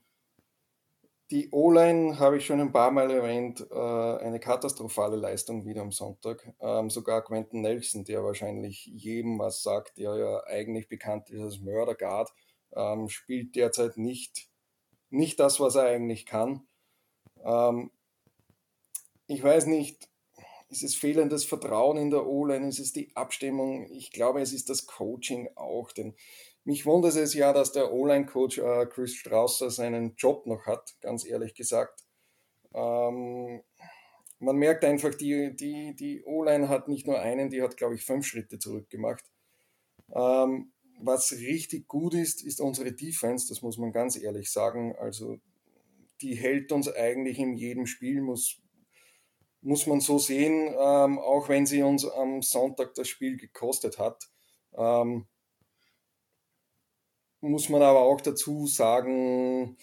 die 1.31 1.49
O-Line 1.51 2.19
habe 2.19 2.37
ich 2.37 2.47
schon 2.47 2.61
ein 2.61 2.73
paar 2.73 2.91
Mal 2.91 3.11
erwähnt, 3.11 3.67
äh, 3.71 3.75
eine 3.75 4.39
katastrophale 4.39 5.17
Leistung 5.17 5.65
wieder 5.65 5.81
am 5.81 5.91
Sonntag. 5.91 6.55
Ähm, 6.61 6.91
sogar 6.91 7.25
Quentin 7.25 7.63
Nelson, 7.63 8.05
der 8.05 8.23
wahrscheinlich 8.23 8.87
jedem 8.87 9.39
was 9.39 9.63
sagt, 9.63 9.97
der 9.97 10.15
ja 10.17 10.45
eigentlich 10.45 10.89
bekannt 10.89 11.31
ist 11.31 11.41
als 11.41 11.61
Mörderguard, 11.61 12.31
ähm, 12.75 13.09
spielt 13.09 13.57
derzeit 13.57 13.97
nicht, 13.97 14.49
nicht 15.11 15.41
das, 15.41 15.61
was 15.61 15.75
er 15.75 15.85
eigentlich 15.85 16.27
kann. 16.27 16.67
Ähm, 17.45 17.91
ich 19.27 19.43
weiß 19.43 19.67
nicht, 19.67 20.09
ist 20.69 20.83
es 20.83 20.97
fehlendes 20.97 21.45
Vertrauen 21.45 21.97
in 21.97 22.11
der 22.11 22.27
O-Line, 22.27 22.69
ist 22.69 22.79
es 22.79 22.93
die 22.93 23.15
Abstimmung? 23.15 23.87
Ich 23.91 24.11
glaube, 24.11 24.41
es 24.41 24.53
ist 24.53 24.69
das 24.71 24.87
Coaching 24.87 25.49
auch, 25.55 25.93
denn 25.93 26.15
mich 26.65 26.87
wundert 26.87 27.15
es 27.15 27.35
ja, 27.35 27.53
dass 27.53 27.73
der 27.73 27.93
O-Line-Coach 27.93 28.59
äh, 28.59 28.87
Chris 28.87 29.15
Strausser 29.15 29.71
seinen 29.71 30.15
Job 30.17 30.47
noch 30.47 30.67
hat, 30.67 30.95
ganz 31.01 31.27
ehrlich 31.27 31.55
gesagt. 31.55 32.05
Ähm, 32.73 33.63
man 34.41 34.57
merkt 34.57 34.85
einfach, 34.85 35.15
die, 35.15 35.55
die, 35.55 35.95
die 35.95 36.25
O-Line 36.25 36.69
hat 36.69 36.89
nicht 36.89 37.07
nur 37.07 37.21
einen, 37.21 37.51
die 37.51 37.63
hat, 37.63 37.77
glaube 37.77 37.95
ich, 37.95 38.05
fünf 38.05 38.27
Schritte 38.27 38.59
zurückgemacht. 38.59 39.25
Ähm, 40.13 40.73
was 41.01 41.33
richtig 41.33 41.89
gut 41.89 42.15
ist, 42.15 42.43
ist 42.43 42.61
unsere 42.61 42.93
Defense, 42.93 43.47
das 43.49 43.63
muss 43.63 43.79
man 43.79 43.93
ganz 43.93 44.17
ehrlich 44.17 44.51
sagen. 44.51 44.95
Also 44.97 45.39
die 46.21 46.35
hält 46.35 46.73
uns 46.73 46.89
eigentlich 46.89 47.39
in 47.39 47.55
jedem 47.55 47.87
Spiel, 47.87 48.23
muss, 48.23 48.61
muss 49.61 49.87
man 49.87 50.01
so 50.01 50.19
sehen, 50.19 50.75
ähm, 50.79 51.19
auch 51.19 51.49
wenn 51.49 51.67
sie 51.67 51.83
uns 51.83 52.05
am 52.05 52.43
Sonntag 52.43 52.95
das 52.95 53.09
Spiel 53.09 53.37
gekostet 53.37 53.99
hat. 53.99 54.29
Ähm, 54.77 55.27
muss 57.41 57.69
man 57.69 57.83
aber 57.83 58.01
auch 58.01 58.21
dazu 58.21 58.67
sagen, 58.67 59.77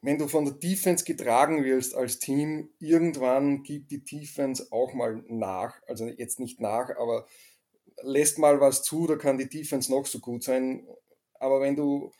wenn 0.00 0.18
du 0.18 0.28
von 0.28 0.44
der 0.44 0.54
Defense 0.54 1.04
getragen 1.04 1.64
wirst 1.64 1.94
als 1.94 2.18
Team, 2.18 2.70
irgendwann 2.78 3.62
gibt 3.62 3.90
die 3.90 4.04
Defense 4.04 4.66
auch 4.70 4.92
mal 4.92 5.24
nach. 5.28 5.80
Also 5.86 6.06
jetzt 6.06 6.40
nicht 6.40 6.60
nach, 6.60 6.90
aber 6.90 7.26
lässt 8.02 8.38
mal 8.38 8.60
was 8.60 8.82
zu, 8.82 9.06
da 9.06 9.16
kann 9.16 9.38
die 9.38 9.48
Defense 9.48 9.90
noch 9.90 10.06
so 10.06 10.20
gut 10.20 10.42
sein. 10.42 10.86
Aber 11.34 11.60
wenn 11.60 11.76
du 11.76 12.12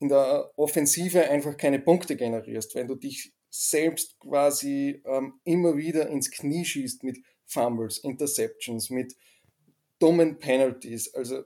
in 0.00 0.08
der 0.08 0.50
Offensive 0.56 1.28
einfach 1.28 1.56
keine 1.56 1.78
Punkte 1.78 2.16
generierst, 2.16 2.74
wenn 2.74 2.88
du 2.88 2.94
dich 2.94 3.32
selbst 3.50 4.18
quasi 4.18 5.02
ähm, 5.06 5.40
immer 5.44 5.76
wieder 5.76 6.08
ins 6.08 6.30
Knie 6.30 6.64
schießt 6.64 7.04
mit 7.04 7.18
Fumbles, 7.46 7.98
Interceptions, 7.98 8.90
mit 8.90 9.14
dummen 9.98 10.38
Penalties, 10.38 11.14
also 11.14 11.44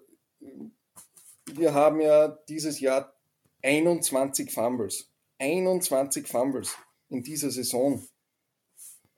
wir 1.52 1.74
haben 1.74 2.00
ja 2.00 2.28
dieses 2.48 2.80
Jahr 2.80 3.14
21 3.62 4.52
Fumbles. 4.52 5.10
21 5.38 6.26
Fumbles 6.26 6.76
in 7.08 7.22
dieser 7.22 7.50
Saison. 7.50 8.06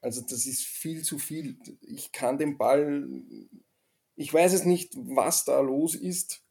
Also 0.00 0.22
das 0.22 0.46
ist 0.46 0.62
viel 0.62 1.02
zu 1.02 1.18
viel. 1.18 1.58
Ich 1.82 2.12
kann 2.12 2.38
den 2.38 2.56
Ball, 2.56 3.06
ich 4.20 4.34
weiß 4.34 4.52
es 4.52 4.66
nicht, 4.66 4.92
was 4.96 5.46
da 5.46 5.60
los 5.60 5.94
ist, 5.94 6.44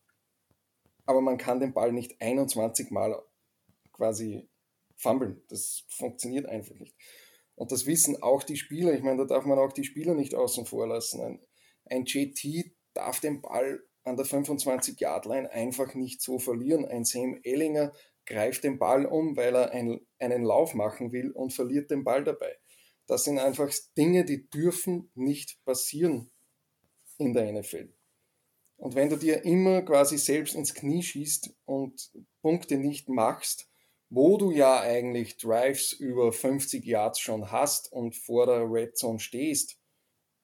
aber 1.05 1.21
man 1.21 1.37
kann 1.37 1.59
den 1.59 1.71
Ball 1.71 1.91
nicht 1.91 2.19
21 2.19 2.89
Mal 2.89 3.21
quasi 3.93 4.49
fummeln. 4.95 5.43
Das 5.49 5.83
funktioniert 5.87 6.47
einfach 6.47 6.73
nicht. 6.79 6.95
Und 7.53 7.71
das 7.71 7.85
wissen 7.85 8.23
auch 8.23 8.41
die 8.41 8.57
Spieler. 8.57 8.93
Ich 8.93 9.03
meine, 9.03 9.19
da 9.19 9.35
darf 9.35 9.45
man 9.45 9.59
auch 9.59 9.71
die 9.71 9.83
Spieler 9.83 10.15
nicht 10.15 10.33
außen 10.33 10.65
vor 10.65 10.87
lassen. 10.87 11.21
Ein, 11.21 11.39
ein 11.85 12.05
JT 12.05 12.71
darf 12.95 13.19
den 13.19 13.39
Ball 13.39 13.83
an 14.03 14.17
der 14.17 14.25
25-Yard-Line 14.25 15.51
einfach 15.51 15.93
nicht 15.93 16.23
so 16.23 16.39
verlieren. 16.39 16.85
Ein 16.85 17.05
Sam 17.05 17.39
Ellinger 17.43 17.93
greift 18.25 18.63
den 18.63 18.79
Ball 18.79 19.05
um, 19.05 19.37
weil 19.37 19.55
er 19.55 19.69
ein, 19.73 19.99
einen 20.17 20.43
Lauf 20.43 20.73
machen 20.73 21.11
will 21.11 21.29
und 21.29 21.53
verliert 21.53 21.91
den 21.91 22.03
Ball 22.03 22.23
dabei. 22.23 22.57
Das 23.05 23.25
sind 23.25 23.37
einfach 23.37 23.71
Dinge, 23.95 24.25
die 24.25 24.49
dürfen 24.49 25.11
nicht 25.13 25.63
passieren 25.65 26.31
in 27.19 27.33
der 27.33 27.51
NFL. 27.53 27.93
Und 28.77 28.95
wenn 28.95 29.09
du 29.09 29.17
dir 29.17 29.43
immer 29.43 29.81
quasi 29.81 30.17
selbst 30.17 30.55
ins 30.55 30.73
Knie 30.73 31.03
schießt 31.03 31.53
und 31.65 32.11
Punkte 32.41 32.77
nicht 32.77 33.09
machst, 33.09 33.69
wo 34.09 34.37
du 34.37 34.51
ja 34.51 34.79
eigentlich 34.79 35.37
Drives 35.37 35.93
über 35.93 36.31
50 36.31 36.83
Yards 36.85 37.19
schon 37.19 37.51
hast 37.51 37.91
und 37.91 38.15
vor 38.15 38.45
der 38.47 38.71
Red 38.71 38.97
Zone 38.97 39.19
stehst 39.19 39.77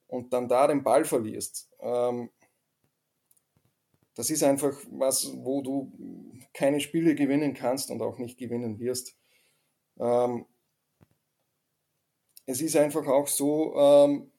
und 0.07 0.33
dann 0.33 0.47
da 0.47 0.67
den 0.67 0.83
Ball 0.83 1.05
verlierst, 1.05 1.71
ähm, 1.79 2.29
das 4.15 4.29
ist 4.29 4.43
einfach 4.43 4.73
was, 4.91 5.31
wo 5.37 5.61
du 5.61 5.91
keine 6.53 6.79
Spiele 6.79 7.15
gewinnen 7.15 7.53
kannst 7.53 7.91
und 7.91 8.01
auch 8.01 8.17
nicht 8.17 8.37
gewinnen 8.37 8.79
wirst. 8.79 9.17
Ähm, 9.99 10.45
es 12.45 12.61
ist 12.61 12.75
einfach 12.75 13.07
auch 13.07 13.27
so, 13.27 13.75
ähm, 13.75 14.31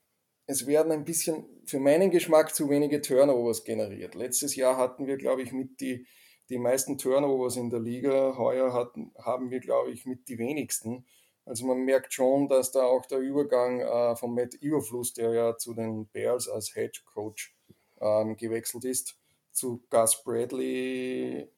es 0.47 0.67
werden 0.67 0.93
ein 0.93 1.05
bisschen 1.05 1.45
für 1.65 1.81
meinen 1.81 2.11
Geschmack 2.11 2.55
zu 2.55 2.71
wenige 2.71 3.01
Turnovers 3.01 3.65
generiert. 3.65 4.15
Letztes 4.15 4.55
Jahr 4.55 4.77
hatten 4.77 5.07
wir, 5.07 5.17
glaube 5.17 5.43
ich, 5.43 5.53
mit 5.53 5.81
die, 5.81 6.07
die 6.49 6.59
meisten 6.59 6.99
Turnovers 6.99 7.57
in 7.57 7.71
der 7.71 7.81
Liga. 7.81 8.37
Heuer 8.39 8.73
hatten, 8.73 9.13
haben 9.19 9.51
wir, 9.51 9.61
glaube 9.61 9.91
ich, 9.91 10.07
mit 10.07 10.29
die 10.29 10.39
wenigsten. 10.39 11.05
Also 11.45 11.67
man 11.67 11.85
merkt 11.85 12.13
schon, 12.13 12.49
dass 12.49 12.73
da 12.73 12.85
auch 12.85 13.07
der 13.07 13.19
Übergang 13.19 13.81
äh, 13.81 14.17
von 14.17 14.35
Matt 14.35 14.55
Überfluss, 14.55 15.13
der 15.15 15.33
ja 15.33 15.57
zu 15.57 15.75
den 15.75 16.07
Bears 16.09 16.49
als 16.49 16.75
Head 16.75 17.05
Coach 17.05 17.57
ähm, 18.01 18.37
gewechselt 18.37 18.85
ist, 18.85 19.19
zu 19.53 19.83
Gus 19.91 20.23
Bradley, 20.23 21.49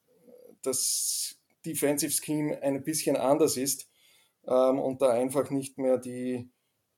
das 0.62 1.38
Defensive 1.64 2.12
Scheme 2.12 2.62
ein 2.62 2.82
bisschen 2.82 3.16
anders 3.16 3.56
ist 3.56 3.90
ähm, 4.46 4.78
und 4.78 5.02
da 5.02 5.10
einfach 5.10 5.50
nicht 5.50 5.78
mehr 5.78 5.98
die, 5.98 6.50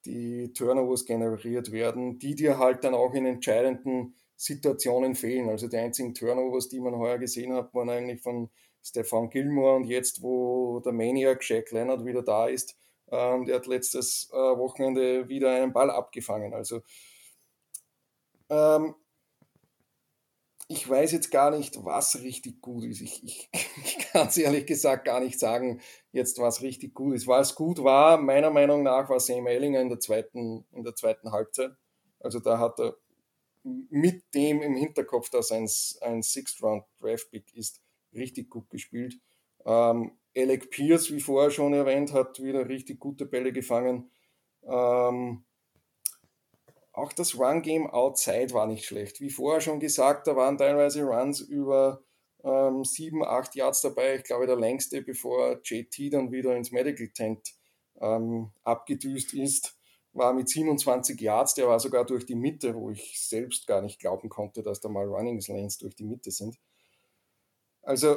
die 0.05 0.53
Turnovers 0.53 1.05
generiert 1.05 1.73
werden, 1.73 2.19
die 2.19 2.35
dir 2.35 2.59
halt 2.59 2.85
dann 2.85 2.95
auch 2.95 3.15
in 3.15 3.27
entscheidenden 3.27 4.15
Situationen 4.37 5.15
fehlen. 5.15 5.51
Also 5.51 5.69
die 5.69 5.77
einzigen 5.77 6.15
Turnovers, 6.15 6.69
die 6.69 6.81
man 6.81 6.97
heuer 6.97 7.19
gesehen 7.19 7.53
hat, 7.53 7.75
waren 7.75 7.91
eigentlich 7.91 8.23
von 8.23 8.51
Stefan 8.83 9.29
Gilmore 9.29 9.77
und 9.77 9.85
jetzt, 9.85 10.23
wo 10.23 10.81
der 10.81 10.93
Maniac 10.93 11.47
Jack 11.47 11.71
Leonard 11.71 12.05
wieder 12.07 12.23
da 12.23 12.47
ist, 12.47 12.77
ähm, 13.11 13.45
der 13.45 13.57
hat 13.57 13.67
letztes 13.67 14.31
äh, 14.33 14.37
Wochenende 14.37 15.29
wieder 15.29 15.51
einen 15.55 15.73
Ball 15.73 15.91
abgefangen. 15.91 16.55
Also 16.55 16.81
ähm, 18.49 18.95
ich 20.69 20.89
weiß 20.89 21.13
jetzt 21.13 21.31
gar 21.31 21.51
nicht, 21.51 21.85
was 21.85 22.23
richtig 22.23 22.61
gut 22.61 22.85
ist. 22.85 23.01
Ich, 23.01 23.25
ich, 23.25 23.51
ich 23.53 24.00
kann 24.13 24.29
es 24.29 24.37
ehrlich 24.37 24.67
gesagt 24.67 25.05
gar 25.05 25.21
nicht 25.21 25.39
sagen, 25.39 25.81
jetzt 26.13 26.39
was 26.39 26.63
richtig 26.63 26.95
gut 26.95 27.15
ist. 27.15 27.27
Was 27.27 27.55
gut 27.55 27.83
war, 27.83 28.19
meiner 28.19 28.51
Meinung 28.51 28.83
nach, 28.83 29.09
war 29.09 29.21
Sam 29.21 29.47
Ellinger 29.47 29.81
in 29.81 29.89
der 29.89 30.01
zweiten, 30.01 30.65
in 30.73 30.85
der 30.85 30.95
zweiten 30.95 31.33
Halbzeit. 31.33 31.73
Also 32.19 32.41
da 32.41 32.59
hat 32.59 32.79
er 32.81 32.97
mit 33.63 34.35
dem 34.35 34.63
im 34.63 34.75
Hinterkopf, 34.75 35.31
dass 35.31 35.53
ein, 35.53 35.69
ein 36.01 36.23
Sixth-Round-Draft-Pick 36.23 37.55
ist, 37.55 37.81
richtig 38.15 38.51
gut 38.51 38.69
gespielt. 38.71 39.21
Ähm, 39.65 40.13
Alec 40.37 40.71
Pierce, 40.71 41.13
wie 41.13 41.21
vorher 41.21 41.51
schon 41.51 41.75
erwähnt, 41.75 42.13
hat 42.13 42.43
wieder 42.43 42.69
richtig 42.69 42.99
gute 42.99 43.27
Bälle 43.27 43.53
gefangen. 43.53 44.11
Ähm, 44.65 45.45
auch 46.93 47.13
das 47.13 47.39
Run-Game 47.39 47.89
outside 47.89 48.53
war 48.53 48.67
nicht 48.67 48.85
schlecht. 48.85 49.21
Wie 49.21 49.31
vorher 49.31 49.61
schon 49.61 49.81
gesagt, 49.81 50.27
da 50.27 50.37
waren 50.37 50.59
teilweise 50.59 51.03
Runs 51.03 51.41
über 51.41 52.03
ähm, 52.45 52.85
7, 52.85 53.25
8 53.25 53.55
Yards 53.55 53.83
dabei. 53.83 54.17
Ich 54.17 54.25
glaube, 54.25 54.47
der 54.47 54.57
längste, 54.57 55.03
bevor 55.03 55.61
JT 55.63 56.13
dann 56.13 56.33
wieder 56.33 56.57
ins 56.57 56.73
Medical 56.73 57.09
Tent 57.09 57.55
ähm, 58.01 58.51
abgedüst 58.65 59.35
ist, 59.35 59.77
war 60.13 60.33
mit 60.33 60.49
27 60.49 61.21
Yards. 61.21 61.55
Der 61.55 61.69
war 61.69 61.79
sogar 61.81 62.05
durch 62.05 62.27
die 62.27 62.35
Mitte, 62.35 62.75
wo 62.75 62.91
ich 62.91 63.21
selbst 63.21 63.67
gar 63.67 63.83
nicht 63.83 64.01
glauben 64.01 64.29
konnte, 64.29 64.63
dass 64.63 64.81
da 64.81 64.89
mal 64.89 65.07
Running 65.07 65.41
Lanes 65.47 65.79
durch 65.79 65.95
die 65.95 66.05
Mitte 66.05 66.31
sind. 66.31 66.57
Also, 67.83 68.17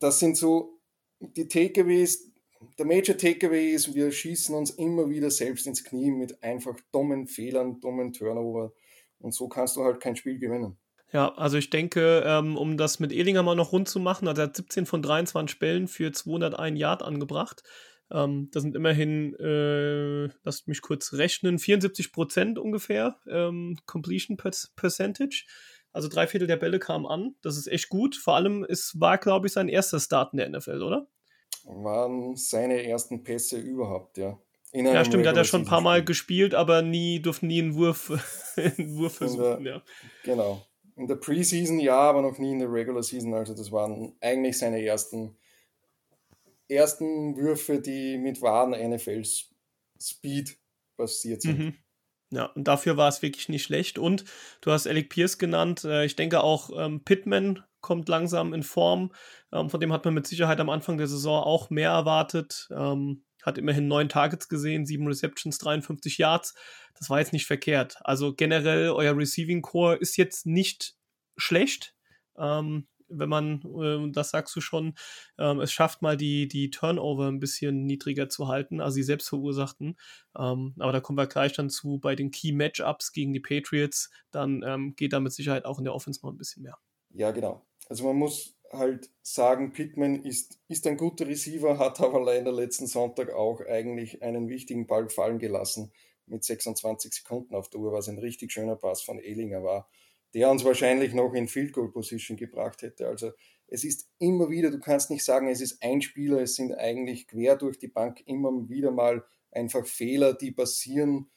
das 0.00 0.18
sind 0.18 0.36
so 0.36 0.78
die 1.20 1.48
Takeaways, 1.48 2.32
der 2.78 2.86
Major 2.86 3.16
Takeaway 3.16 3.72
ist, 3.72 3.94
wir 3.94 4.10
schießen 4.10 4.54
uns 4.54 4.70
immer 4.70 5.08
wieder 5.08 5.30
selbst 5.30 5.66
ins 5.66 5.84
Knie 5.84 6.10
mit 6.10 6.42
einfach 6.42 6.78
dummen 6.92 7.26
Fehlern, 7.26 7.80
dummen 7.80 8.12
Turnover. 8.12 8.72
Und 9.18 9.34
so 9.34 9.48
kannst 9.48 9.76
du 9.76 9.84
halt 9.84 10.00
kein 10.00 10.16
Spiel 10.16 10.38
gewinnen. 10.38 10.76
Ja, 11.12 11.34
also 11.36 11.56
ich 11.56 11.70
denke, 11.70 12.24
ähm, 12.26 12.56
um 12.56 12.76
das 12.76 12.98
mit 12.98 13.12
Ehlinger 13.12 13.42
mal 13.42 13.54
noch 13.54 13.72
rund 13.72 13.88
zu 13.88 14.00
machen, 14.00 14.28
also 14.28 14.42
er 14.42 14.48
hat 14.48 14.56
17 14.56 14.86
von 14.86 15.02
23 15.02 15.58
Bällen 15.58 15.88
für 15.88 16.12
201 16.12 16.78
Yard 16.78 17.02
angebracht. 17.02 17.62
Ähm, 18.10 18.48
das 18.52 18.62
sind 18.62 18.74
immerhin, 18.74 19.34
äh, 19.36 20.28
lasst 20.42 20.68
mich 20.68 20.82
kurz 20.82 21.12
rechnen, 21.12 21.58
74 21.58 22.12
Prozent 22.12 22.58
ungefähr 22.58 23.16
ähm, 23.28 23.78
Completion 23.86 24.36
Percentage. 24.36 25.44
Also 25.92 26.08
drei 26.08 26.26
Viertel 26.26 26.46
der 26.46 26.56
Bälle 26.56 26.78
kamen 26.78 27.06
an. 27.06 27.36
Das 27.40 27.56
ist 27.56 27.68
echt 27.68 27.88
gut. 27.88 28.16
Vor 28.16 28.34
allem, 28.34 28.66
es 28.68 29.00
war, 29.00 29.16
glaube 29.16 29.46
ich, 29.46 29.52
sein 29.52 29.68
erster 29.68 29.98
Start 29.98 30.34
in 30.34 30.38
der 30.38 30.50
NFL, 30.50 30.82
oder? 30.82 31.08
waren 31.66 32.36
seine 32.36 32.82
ersten 32.84 33.22
Pässe 33.22 33.58
überhaupt, 33.58 34.18
ja. 34.18 34.38
ja, 34.72 35.04
stimmt, 35.04 35.24
der 35.24 35.30
hat 35.30 35.36
ja 35.36 35.44
schon 35.44 35.62
ein 35.62 35.66
paar 35.66 35.80
Mal 35.80 36.04
gespielt, 36.04 36.54
aber 36.54 36.82
nie 36.82 37.20
durften 37.20 37.48
nie 37.48 37.60
einen 37.60 37.74
Wurf, 37.74 38.10
einen 38.56 38.96
Wurf 38.96 39.16
versuchen, 39.16 39.64
der, 39.64 39.74
ja. 39.74 39.82
Genau. 40.24 40.62
In 40.96 41.06
der 41.06 41.16
Preseason 41.16 41.78
ja, 41.78 41.98
aber 41.98 42.22
noch 42.22 42.38
nie 42.38 42.52
in 42.52 42.58
der 42.58 42.72
Regular 42.72 43.02
Season. 43.02 43.34
Also 43.34 43.54
das 43.54 43.70
waren 43.70 44.14
eigentlich 44.20 44.58
seine 44.58 44.82
ersten, 44.82 45.36
ersten 46.68 47.36
Würfe, 47.36 47.80
die 47.80 48.16
mit 48.16 48.40
wahren 48.40 48.70
NFL-Speed 48.70 50.56
passiert 50.96 51.42
sind. 51.42 51.58
Mhm. 51.58 51.74
Ja, 52.30 52.46
und 52.46 52.64
dafür 52.66 52.96
war 52.96 53.08
es 53.08 53.22
wirklich 53.22 53.48
nicht 53.48 53.62
schlecht. 53.62 53.98
Und 53.98 54.24
du 54.60 54.72
hast 54.72 54.86
Alec 54.86 55.10
Pierce 55.10 55.38
genannt. 55.38 55.84
Äh, 55.84 56.06
ich 56.06 56.16
denke 56.16 56.42
auch 56.42 56.70
ähm, 56.76 57.04
Pittman 57.04 57.62
kommt 57.80 58.08
langsam 58.08 58.52
in 58.52 58.62
Form. 58.62 59.12
Ähm, 59.52 59.70
von 59.70 59.78
dem 59.78 59.92
hat 59.92 60.04
man 60.04 60.14
mit 60.14 60.26
Sicherheit 60.26 60.58
am 60.58 60.70
Anfang 60.70 60.98
der 60.98 61.06
Saison 61.06 61.44
auch 61.44 61.70
mehr 61.70 61.90
erwartet. 61.90 62.68
Ähm, 62.76 63.22
hat 63.46 63.56
immerhin 63.56 63.88
neun 63.88 64.08
Targets 64.08 64.48
gesehen, 64.48 64.84
sieben 64.84 65.06
Receptions, 65.06 65.58
53 65.58 66.18
Yards. 66.18 66.54
Das 66.98 67.08
war 67.08 67.20
jetzt 67.20 67.32
nicht 67.32 67.46
verkehrt. 67.46 67.96
Also 68.00 68.34
generell, 68.34 68.90
euer 68.90 69.16
Receiving 69.16 69.62
Core 69.62 69.96
ist 69.96 70.16
jetzt 70.16 70.44
nicht 70.44 70.96
schlecht. 71.36 71.94
Ähm, 72.36 72.88
wenn 73.08 73.28
man, 73.28 73.62
äh, 73.80 74.10
das 74.10 74.30
sagst 74.30 74.54
du 74.56 74.60
schon, 74.60 74.94
ähm, 75.38 75.60
es 75.60 75.72
schafft 75.72 76.02
mal 76.02 76.16
die, 76.16 76.48
die 76.48 76.70
Turnover 76.70 77.28
ein 77.28 77.38
bisschen 77.38 77.84
niedriger 77.84 78.28
zu 78.28 78.48
halten, 78.48 78.80
also 78.80 78.96
die 78.96 79.04
selbstverursachten. 79.04 79.96
Ähm, 80.36 80.74
aber 80.78 80.92
da 80.92 81.00
kommen 81.00 81.18
wir 81.18 81.28
gleich 81.28 81.52
dann 81.52 81.70
zu 81.70 81.98
bei 81.98 82.16
den 82.16 82.32
Key 82.32 82.52
Matchups 82.52 83.12
gegen 83.12 83.32
die 83.32 83.40
Patriots. 83.40 84.10
Dann 84.32 84.62
ähm, 84.66 84.94
geht 84.96 85.12
da 85.12 85.20
mit 85.20 85.32
Sicherheit 85.32 85.64
auch 85.64 85.78
in 85.78 85.84
der 85.84 85.94
Offense 85.94 86.20
noch 86.22 86.32
ein 86.32 86.36
bisschen 86.36 86.64
mehr. 86.64 86.78
Ja, 87.10 87.30
genau. 87.30 87.64
Also 87.88 88.04
man 88.04 88.16
muss 88.16 88.55
halt 88.72 89.10
sagen, 89.22 89.72
Pittman 89.72 90.22
ist, 90.24 90.58
ist 90.68 90.86
ein 90.86 90.96
guter 90.96 91.26
Receiver, 91.26 91.78
hat 91.78 92.00
aber 92.00 92.20
leider 92.20 92.52
letzten 92.52 92.86
Sonntag 92.86 93.32
auch 93.32 93.60
eigentlich 93.60 94.22
einen 94.22 94.48
wichtigen 94.48 94.86
Ball 94.86 95.08
fallen 95.08 95.38
gelassen 95.38 95.92
mit 96.26 96.44
26 96.44 97.12
Sekunden 97.12 97.54
auf 97.54 97.68
der 97.68 97.80
Uhr, 97.80 97.92
was 97.92 98.08
ein 98.08 98.18
richtig 98.18 98.52
schöner 98.52 98.76
Pass 98.76 99.02
von 99.02 99.18
Ehlinger 99.18 99.62
war, 99.62 99.88
der 100.34 100.50
uns 100.50 100.64
wahrscheinlich 100.64 101.14
noch 101.14 101.34
in 101.34 101.48
Field 101.48 101.72
Goal 101.72 101.92
Position 101.92 102.36
gebracht 102.36 102.82
hätte. 102.82 103.06
Also 103.06 103.32
es 103.68 103.84
ist 103.84 104.08
immer 104.18 104.50
wieder, 104.50 104.70
du 104.70 104.80
kannst 104.80 105.10
nicht 105.10 105.24
sagen, 105.24 105.48
es 105.48 105.60
ist 105.60 105.82
ein 105.82 106.02
Spieler, 106.02 106.40
es 106.40 106.56
sind 106.56 106.72
eigentlich 106.72 107.28
quer 107.28 107.56
durch 107.56 107.78
die 107.78 107.88
Bank 107.88 108.22
immer 108.26 108.68
wieder 108.68 108.90
mal 108.90 109.24
einfach 109.50 109.86
Fehler, 109.86 110.34
die 110.34 110.50
passieren, 110.50 111.30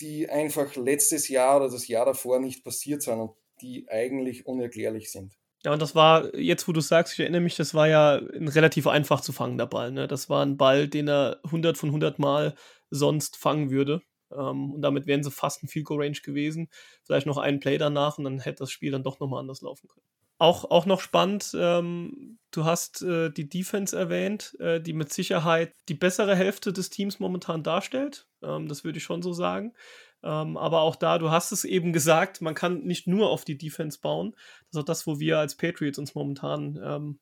die 0.00 0.28
einfach 0.28 0.76
letztes 0.76 1.28
Jahr 1.28 1.56
oder 1.56 1.70
das 1.70 1.88
Jahr 1.88 2.06
davor 2.06 2.38
nicht 2.38 2.64
passiert 2.64 3.02
sind. 3.02 3.20
Und 3.20 3.32
die 3.60 3.88
eigentlich 3.88 4.46
unerklärlich 4.46 5.10
sind. 5.10 5.38
Ja, 5.64 5.72
und 5.74 5.82
das 5.82 5.94
war, 5.94 6.34
jetzt 6.34 6.66
wo 6.68 6.72
du 6.72 6.80
sagst, 6.80 7.12
ich 7.14 7.20
erinnere 7.20 7.42
mich, 7.42 7.56
das 7.56 7.74
war 7.74 7.86
ja 7.86 8.14
ein 8.16 8.48
relativ 8.48 8.86
einfach 8.86 9.20
zu 9.20 9.32
fangender 9.32 9.66
Ball. 9.66 9.92
Ne? 9.92 10.08
Das 10.08 10.30
war 10.30 10.44
ein 10.44 10.56
Ball, 10.56 10.88
den 10.88 11.08
er 11.08 11.38
100 11.44 11.76
von 11.76 11.90
100 11.90 12.18
Mal 12.18 12.54
sonst 12.88 13.36
fangen 13.36 13.70
würde. 13.70 14.00
Ähm, 14.32 14.72
und 14.72 14.80
damit 14.82 15.06
wären 15.06 15.22
sie 15.22 15.30
fast 15.30 15.62
ein 15.62 15.68
Field 15.68 15.84
Goal 15.86 16.02
Range 16.02 16.16
gewesen. 16.22 16.68
Vielleicht 17.04 17.26
noch 17.26 17.36
einen 17.36 17.60
Play 17.60 17.76
danach 17.76 18.16
und 18.16 18.24
dann 18.24 18.40
hätte 18.40 18.60
das 18.60 18.70
Spiel 18.70 18.90
dann 18.90 19.02
doch 19.02 19.20
nochmal 19.20 19.40
anders 19.40 19.60
laufen 19.60 19.88
können. 19.88 20.04
Auch, 20.38 20.70
auch 20.70 20.86
noch 20.86 21.02
spannend, 21.02 21.54
ähm, 21.54 22.38
du 22.50 22.64
hast 22.64 23.02
äh, 23.02 23.28
die 23.30 23.46
Defense 23.50 23.94
erwähnt, 23.94 24.56
äh, 24.58 24.80
die 24.80 24.94
mit 24.94 25.12
Sicherheit 25.12 25.74
die 25.90 25.94
bessere 25.94 26.34
Hälfte 26.34 26.72
des 26.72 26.88
Teams 26.88 27.20
momentan 27.20 27.62
darstellt. 27.62 28.26
Ähm, 28.42 28.66
das 28.66 28.82
würde 28.82 28.96
ich 28.96 29.04
schon 29.04 29.20
so 29.20 29.34
sagen. 29.34 29.74
Ähm, 30.22 30.56
aber 30.56 30.80
auch 30.82 30.96
da, 30.96 31.18
du 31.18 31.30
hast 31.30 31.52
es 31.52 31.64
eben 31.64 31.92
gesagt, 31.92 32.40
man 32.40 32.54
kann 32.54 32.82
nicht 32.82 33.06
nur 33.06 33.30
auf 33.30 33.44
die 33.44 33.56
Defense 33.56 33.98
bauen. 34.00 34.32
Das 34.32 34.72
ist 34.72 34.78
auch 34.78 34.84
das, 34.84 35.06
wo 35.06 35.18
wir 35.18 35.38
als 35.38 35.56
Patriots 35.56 35.98
uns 35.98 36.14
momentan 36.14 36.78
ähm, 36.82 37.18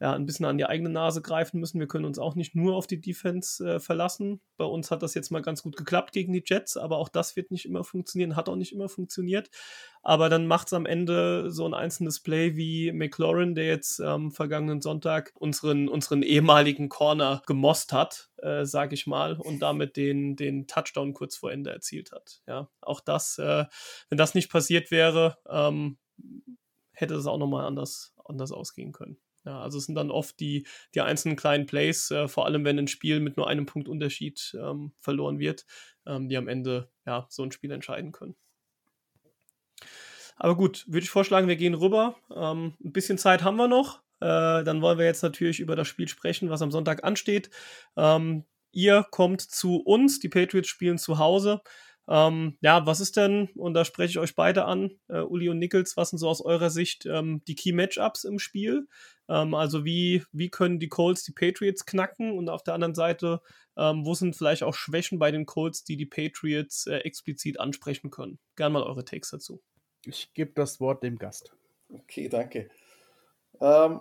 ja, 0.00 0.12
ein 0.12 0.26
bisschen 0.26 0.46
an 0.46 0.58
die 0.58 0.66
eigene 0.66 0.90
Nase 0.90 1.22
greifen 1.22 1.58
müssen. 1.58 1.80
Wir 1.80 1.88
können 1.88 2.04
uns 2.04 2.20
auch 2.20 2.36
nicht 2.36 2.54
nur 2.54 2.76
auf 2.76 2.86
die 2.86 3.00
Defense 3.00 3.64
äh, 3.66 3.80
verlassen. 3.80 4.40
Bei 4.56 4.64
uns 4.64 4.92
hat 4.92 5.02
das 5.02 5.14
jetzt 5.14 5.30
mal 5.30 5.42
ganz 5.42 5.62
gut 5.62 5.76
geklappt 5.76 6.12
gegen 6.12 6.32
die 6.32 6.42
Jets, 6.44 6.76
aber 6.76 6.98
auch 6.98 7.08
das 7.08 7.34
wird 7.34 7.50
nicht 7.50 7.64
immer 7.64 7.82
funktionieren, 7.82 8.36
hat 8.36 8.48
auch 8.48 8.56
nicht 8.56 8.72
immer 8.72 8.88
funktioniert. 8.88 9.50
Aber 10.02 10.28
dann 10.28 10.46
macht 10.46 10.68
es 10.68 10.72
am 10.72 10.86
Ende 10.86 11.50
so 11.50 11.66
ein 11.66 11.74
einzelnes 11.74 12.20
Play 12.20 12.54
wie 12.56 12.92
McLaurin, 12.92 13.56
der 13.56 13.66
jetzt 13.66 14.00
am 14.00 14.26
ähm, 14.26 14.30
vergangenen 14.30 14.80
Sonntag 14.80 15.32
unseren, 15.34 15.88
unseren 15.88 16.22
ehemaligen 16.22 16.88
Corner 16.88 17.42
gemost 17.46 17.92
hat, 17.92 18.30
äh, 18.36 18.64
sage 18.64 18.94
ich 18.94 19.08
mal, 19.08 19.34
und 19.34 19.60
damit 19.60 19.96
den, 19.96 20.36
den 20.36 20.68
Touchdown 20.68 21.12
kurz 21.12 21.36
vor 21.36 21.50
Ende 21.50 21.70
erzielt 21.70 22.12
hat. 22.12 22.40
Ja, 22.46 22.68
auch 22.80 23.00
das, 23.00 23.38
äh, 23.38 23.64
wenn 24.08 24.18
das 24.18 24.36
nicht 24.36 24.50
passiert 24.50 24.92
wäre, 24.92 25.38
ähm, 25.48 25.98
hätte 26.92 27.14
es 27.14 27.26
auch 27.26 27.38
nochmal 27.38 27.66
anders, 27.66 28.14
anders 28.24 28.52
ausgehen 28.52 28.92
können. 28.92 29.18
Ja, 29.48 29.62
also 29.62 29.78
es 29.78 29.86
sind 29.86 29.94
dann 29.94 30.10
oft 30.10 30.38
die, 30.40 30.66
die 30.94 31.00
einzelnen 31.00 31.34
kleinen 31.34 31.64
Plays, 31.64 32.10
äh, 32.10 32.28
vor 32.28 32.44
allem 32.44 32.66
wenn 32.66 32.78
ein 32.78 32.86
Spiel 32.86 33.18
mit 33.18 33.38
nur 33.38 33.48
einem 33.48 33.64
Punkt 33.64 33.88
Unterschied 33.88 34.54
ähm, 34.60 34.92
verloren 34.98 35.38
wird, 35.38 35.64
ähm, 36.06 36.28
die 36.28 36.36
am 36.36 36.48
Ende 36.48 36.90
ja, 37.06 37.26
so 37.30 37.44
ein 37.44 37.50
Spiel 37.50 37.70
entscheiden 37.70 38.12
können. 38.12 38.36
Aber 40.36 40.54
gut, 40.54 40.84
würde 40.86 41.04
ich 41.04 41.10
vorschlagen, 41.10 41.48
wir 41.48 41.56
gehen 41.56 41.72
rüber. 41.72 42.16
Ähm, 42.30 42.74
ein 42.84 42.92
bisschen 42.92 43.16
Zeit 43.16 43.42
haben 43.42 43.56
wir 43.56 43.68
noch. 43.68 44.02
Äh, 44.20 44.64
dann 44.64 44.82
wollen 44.82 44.98
wir 44.98 45.06
jetzt 45.06 45.22
natürlich 45.22 45.60
über 45.60 45.76
das 45.76 45.88
Spiel 45.88 46.08
sprechen, 46.08 46.50
was 46.50 46.60
am 46.60 46.70
Sonntag 46.70 47.02
ansteht. 47.02 47.48
Ähm, 47.96 48.44
ihr 48.70 49.06
kommt 49.10 49.40
zu 49.40 49.76
uns, 49.76 50.20
die 50.20 50.28
Patriots 50.28 50.68
spielen 50.68 50.98
zu 50.98 51.18
Hause. 51.18 51.62
Ähm, 52.10 52.56
ja, 52.62 52.86
was 52.86 53.00
ist 53.00 53.16
denn, 53.18 53.50
und 53.54 53.74
da 53.74 53.84
spreche 53.84 54.12
ich 54.12 54.18
euch 54.18 54.34
beide 54.34 54.64
an, 54.64 54.92
äh, 55.08 55.20
Uli 55.20 55.50
und 55.50 55.58
Nichols, 55.58 55.96
was 55.98 56.10
sind 56.10 56.18
so 56.18 56.28
aus 56.28 56.40
eurer 56.40 56.70
Sicht 56.70 57.04
ähm, 57.04 57.42
die 57.46 57.54
Key 57.54 57.72
Matchups 57.72 58.24
im 58.24 58.38
Spiel? 58.38 58.88
Ähm, 59.28 59.54
also 59.54 59.84
wie, 59.84 60.24
wie 60.32 60.48
können 60.48 60.78
die 60.78 60.88
Colts 60.88 61.22
die 61.24 61.32
Patriots 61.32 61.84
knacken? 61.84 62.32
Und 62.38 62.48
auf 62.48 62.62
der 62.62 62.74
anderen 62.74 62.94
Seite, 62.94 63.42
ähm, 63.76 64.06
wo 64.06 64.14
sind 64.14 64.34
vielleicht 64.34 64.62
auch 64.62 64.74
Schwächen 64.74 65.18
bei 65.18 65.30
den 65.30 65.44
Colts, 65.44 65.84
die 65.84 65.98
die 65.98 66.06
Patriots 66.06 66.86
äh, 66.86 66.96
explizit 66.98 67.60
ansprechen 67.60 68.10
können? 68.10 68.38
Gern 68.56 68.72
mal 68.72 68.82
eure 68.82 69.04
Takes 69.04 69.30
dazu. 69.30 69.60
Ich 70.06 70.32
gebe 70.32 70.52
das 70.54 70.80
Wort 70.80 71.02
dem 71.02 71.18
Gast. 71.18 71.54
Okay, 71.90 72.30
danke. 72.30 72.70
Ähm, 73.60 74.00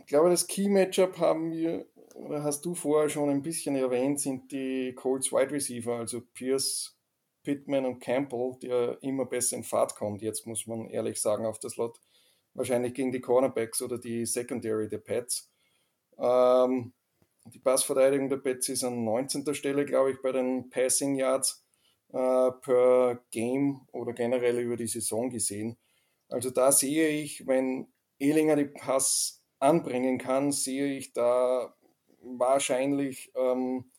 ich 0.00 0.06
glaube, 0.06 0.30
das 0.30 0.48
Key 0.48 0.68
Matchup 0.68 1.18
haben 1.18 1.52
wir, 1.52 1.86
oder 2.14 2.42
hast 2.42 2.64
du 2.64 2.74
vorher 2.74 3.08
schon 3.08 3.30
ein 3.30 3.42
bisschen 3.42 3.76
erwähnt, 3.76 4.18
sind 4.18 4.50
die 4.50 4.94
Colts 4.94 5.30
Wide 5.30 5.52
Receiver, 5.52 5.94
also 5.94 6.20
Pierce, 6.34 6.96
Pittman 7.44 7.84
und 7.86 8.00
Campbell, 8.00 8.56
der 8.62 8.98
immer 9.02 9.26
besser 9.26 9.56
in 9.56 9.64
Fahrt 9.64 9.94
kommt. 9.94 10.22
Jetzt 10.22 10.46
muss 10.46 10.66
man 10.66 10.88
ehrlich 10.88 11.20
sagen, 11.20 11.46
auf 11.46 11.60
das 11.60 11.76
Lot 11.76 12.00
wahrscheinlich 12.54 12.94
gegen 12.94 13.12
die 13.12 13.20
Cornerbacks 13.20 13.82
oder 13.82 13.98
die 13.98 14.26
Secondary 14.26 14.88
der 14.88 14.98
Pets. 14.98 15.50
Ähm, 16.18 16.92
die 17.46 17.58
Passverteidigung 17.58 18.28
der 18.28 18.38
Pets 18.38 18.70
ist 18.70 18.84
an 18.84 19.04
19. 19.04 19.54
Stelle, 19.54 19.84
glaube 19.84 20.12
ich, 20.12 20.22
bei 20.22 20.32
den 20.32 20.70
Passing 20.70 21.14
Yards 21.16 21.64
äh, 22.12 22.50
per 22.62 23.20
Game 23.30 23.86
oder 23.92 24.12
generell 24.12 24.58
über 24.58 24.76
die 24.76 24.86
Saison 24.86 25.30
gesehen. 25.30 25.76
Also 26.28 26.50
da 26.50 26.72
sehe 26.72 27.08
ich, 27.08 27.46
wenn 27.46 27.92
Ehlinger 28.18 28.56
die 28.56 28.64
Pass 28.64 29.42
anbringen 29.58 30.18
kann, 30.18 30.52
sehe 30.52 30.96
ich 30.96 31.12
da 31.12 31.74
wahrscheinlich 32.22 33.30
ähm, 33.34 33.90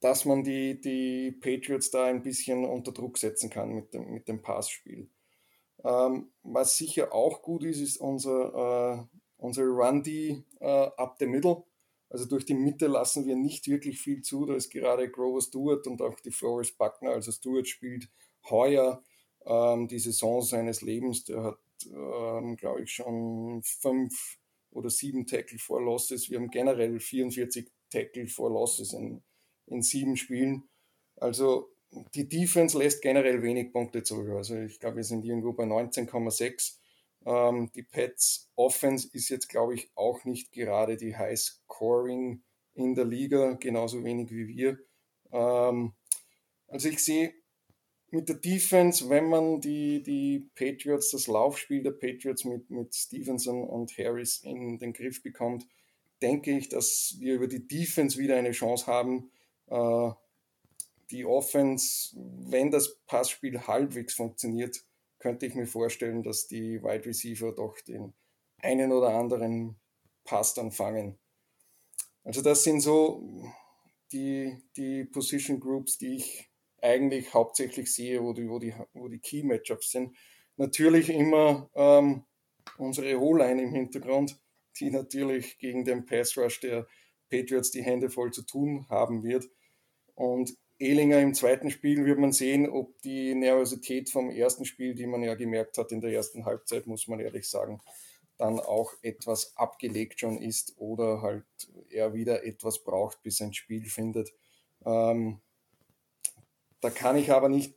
dass 0.00 0.24
man 0.24 0.42
die, 0.42 0.80
die 0.80 1.30
Patriots 1.30 1.90
da 1.90 2.06
ein 2.06 2.22
bisschen 2.22 2.64
unter 2.64 2.92
Druck 2.92 3.18
setzen 3.18 3.50
kann 3.50 3.70
mit 3.70 3.92
dem, 3.94 4.12
mit 4.12 4.28
dem 4.28 4.42
Passspiel. 4.42 5.10
Ähm, 5.84 6.30
was 6.42 6.76
sicher 6.76 7.14
auch 7.14 7.42
gut 7.42 7.64
ist, 7.64 7.80
ist 7.80 7.98
unser, 7.98 9.08
äh, 9.08 9.16
unser 9.36 9.64
Run-D 9.64 10.42
äh, 10.60 10.66
up 10.66 11.16
the 11.18 11.26
middle. 11.26 11.64
Also 12.08 12.24
durch 12.26 12.44
die 12.44 12.54
Mitte 12.54 12.86
lassen 12.86 13.26
wir 13.26 13.36
nicht 13.36 13.68
wirklich 13.68 14.00
viel 14.00 14.22
zu. 14.22 14.44
Da 14.44 14.54
ist 14.54 14.70
gerade 14.70 15.10
Grover 15.10 15.40
Stewart 15.40 15.86
und 15.86 16.02
auch 16.02 16.18
die 16.20 16.32
Flores 16.32 16.72
Buckner. 16.72 17.10
Also 17.10 17.30
Stewart 17.30 17.68
spielt 17.68 18.08
heuer 18.48 19.02
ähm, 19.46 19.86
die 19.86 19.98
Saison 19.98 20.42
seines 20.42 20.82
Lebens. 20.82 21.24
Der 21.24 21.42
hat, 21.42 21.58
ähm, 21.86 22.56
glaube 22.56 22.82
ich, 22.82 22.92
schon 22.92 23.62
fünf 23.62 24.38
oder 24.70 24.90
sieben 24.90 25.26
Tackle 25.26 25.58
for 25.58 25.80
Losses. 25.80 26.30
Wir 26.30 26.38
haben 26.38 26.50
generell 26.50 26.98
44 26.98 27.70
Tackle 27.90 28.26
for 28.26 28.50
Losses 28.50 28.92
in, 28.92 29.22
in 29.70 29.82
sieben 29.82 30.16
Spielen. 30.16 30.68
Also 31.16 31.70
die 32.14 32.28
Defense 32.28 32.78
lässt 32.78 33.02
generell 33.02 33.42
wenig 33.42 33.72
Punkte 33.72 34.02
zurück. 34.02 34.30
Also 34.30 34.56
ich 34.56 34.78
glaube, 34.78 34.96
wir 34.96 35.04
sind 35.04 35.24
irgendwo 35.24 35.52
bei 35.52 35.64
19,6. 35.64 36.76
Ähm, 37.26 37.70
die 37.74 37.82
Pets 37.82 38.50
Offense 38.56 39.08
ist 39.12 39.28
jetzt, 39.28 39.48
glaube 39.48 39.74
ich, 39.74 39.90
auch 39.94 40.24
nicht 40.24 40.52
gerade 40.52 40.96
die 40.96 41.16
High 41.16 41.38
Scoring 41.38 42.42
in 42.74 42.94
der 42.94 43.04
Liga, 43.04 43.52
genauso 43.54 44.04
wenig 44.04 44.30
wie 44.30 44.48
wir. 44.48 44.78
Ähm, 45.32 45.92
also 46.68 46.88
ich 46.88 47.04
sehe 47.04 47.34
mit 48.10 48.28
der 48.28 48.36
Defense, 48.36 49.08
wenn 49.08 49.28
man 49.28 49.60
die, 49.60 50.02
die 50.02 50.50
Patriots, 50.54 51.10
das 51.10 51.26
Laufspiel 51.26 51.82
der 51.82 51.92
Patriots 51.92 52.44
mit, 52.44 52.70
mit 52.70 52.94
Stevenson 52.94 53.62
und 53.62 53.96
Harris 53.98 54.40
in 54.42 54.78
den 54.78 54.92
Griff 54.92 55.22
bekommt, 55.22 55.66
denke 56.22 56.56
ich, 56.56 56.68
dass 56.68 57.16
wir 57.18 57.34
über 57.34 57.46
die 57.46 57.66
Defense 57.66 58.18
wieder 58.18 58.36
eine 58.36 58.50
Chance 58.50 58.86
haben, 58.86 59.30
äh, 59.70 60.10
die 61.10 61.24
Offense, 61.24 62.16
wenn 62.16 62.70
das 62.70 62.98
Passspiel 63.06 63.66
halbwegs 63.66 64.14
funktioniert, 64.14 64.84
könnte 65.18 65.46
ich 65.46 65.54
mir 65.54 65.66
vorstellen, 65.66 66.22
dass 66.22 66.46
die 66.46 66.82
Wide 66.82 67.04
Receiver 67.04 67.52
doch 67.52 67.80
den 67.80 68.14
einen 68.58 68.92
oder 68.92 69.14
anderen 69.14 69.76
Pass 70.24 70.54
dann 70.54 70.70
fangen. 70.70 71.18
Also 72.24 72.42
das 72.42 72.62
sind 72.62 72.80
so 72.80 73.22
die, 74.12 74.56
die 74.76 75.04
Position 75.04 75.60
Groups, 75.60 75.98
die 75.98 76.16
ich 76.16 76.50
eigentlich 76.82 77.34
hauptsächlich 77.34 77.92
sehe, 77.92 78.22
wo 78.22 78.32
die, 78.32 78.48
wo 78.48 78.58
die, 78.58 78.74
wo 78.92 79.08
die 79.08 79.18
Key 79.18 79.42
Matchups 79.42 79.90
sind. 79.90 80.16
Natürlich 80.56 81.10
immer 81.10 81.70
ähm, 81.74 82.24
unsere 82.78 83.20
O-Line 83.20 83.62
im 83.62 83.74
Hintergrund, 83.74 84.38
die 84.78 84.90
natürlich 84.90 85.58
gegen 85.58 85.84
den 85.84 86.06
Pass 86.06 86.36
Rush 86.36 86.60
der 86.60 86.86
Patriots 87.30 87.70
die 87.70 87.82
Hände 87.82 88.10
voll 88.10 88.32
zu 88.32 88.42
tun 88.42 88.86
haben 88.88 89.22
wird. 89.22 89.48
Und 90.20 90.54
Ehlinger 90.78 91.18
im 91.20 91.32
zweiten 91.32 91.70
Spiel 91.70 92.04
wird 92.04 92.18
man 92.18 92.32
sehen, 92.32 92.68
ob 92.68 93.00
die 93.00 93.34
Nervosität 93.34 94.10
vom 94.10 94.28
ersten 94.28 94.66
Spiel, 94.66 94.94
die 94.94 95.06
man 95.06 95.22
ja 95.22 95.34
gemerkt 95.34 95.78
hat 95.78 95.92
in 95.92 96.02
der 96.02 96.12
ersten 96.12 96.44
Halbzeit, 96.44 96.86
muss 96.86 97.08
man 97.08 97.20
ehrlich 97.20 97.48
sagen, 97.48 97.80
dann 98.36 98.60
auch 98.60 98.92
etwas 99.00 99.56
abgelegt 99.56 100.20
schon 100.20 100.36
ist 100.36 100.74
oder 100.76 101.22
halt 101.22 101.46
er 101.88 102.12
wieder 102.12 102.44
etwas 102.44 102.84
braucht, 102.84 103.22
bis 103.22 103.40
ein 103.40 103.54
Spiel 103.54 103.86
findet. 103.86 104.34
Ähm, 104.84 105.40
da 106.82 106.90
kann 106.90 107.16
ich 107.16 107.32
aber 107.32 107.48
nicht 107.48 107.74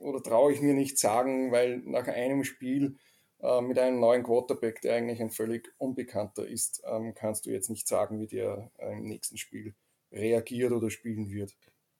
oder 0.00 0.20
traue 0.20 0.52
ich 0.52 0.60
mir 0.60 0.74
nicht 0.74 0.98
sagen, 0.98 1.52
weil 1.52 1.78
nach 1.84 2.08
einem 2.08 2.42
Spiel 2.42 2.96
äh, 3.40 3.60
mit 3.60 3.78
einem 3.78 4.00
neuen 4.00 4.24
Quarterback, 4.24 4.80
der 4.80 4.96
eigentlich 4.96 5.20
ein 5.20 5.30
völlig 5.30 5.72
Unbekannter 5.78 6.48
ist, 6.48 6.82
ähm, 6.84 7.14
kannst 7.14 7.46
du 7.46 7.50
jetzt 7.50 7.70
nicht 7.70 7.86
sagen, 7.86 8.18
wie 8.18 8.26
der 8.26 8.72
im 8.76 9.04
nächsten 9.04 9.36
Spiel 9.36 9.76
reagiert 10.10 10.72
oder 10.72 10.90
spielen 10.90 11.30
wird. 11.30 11.54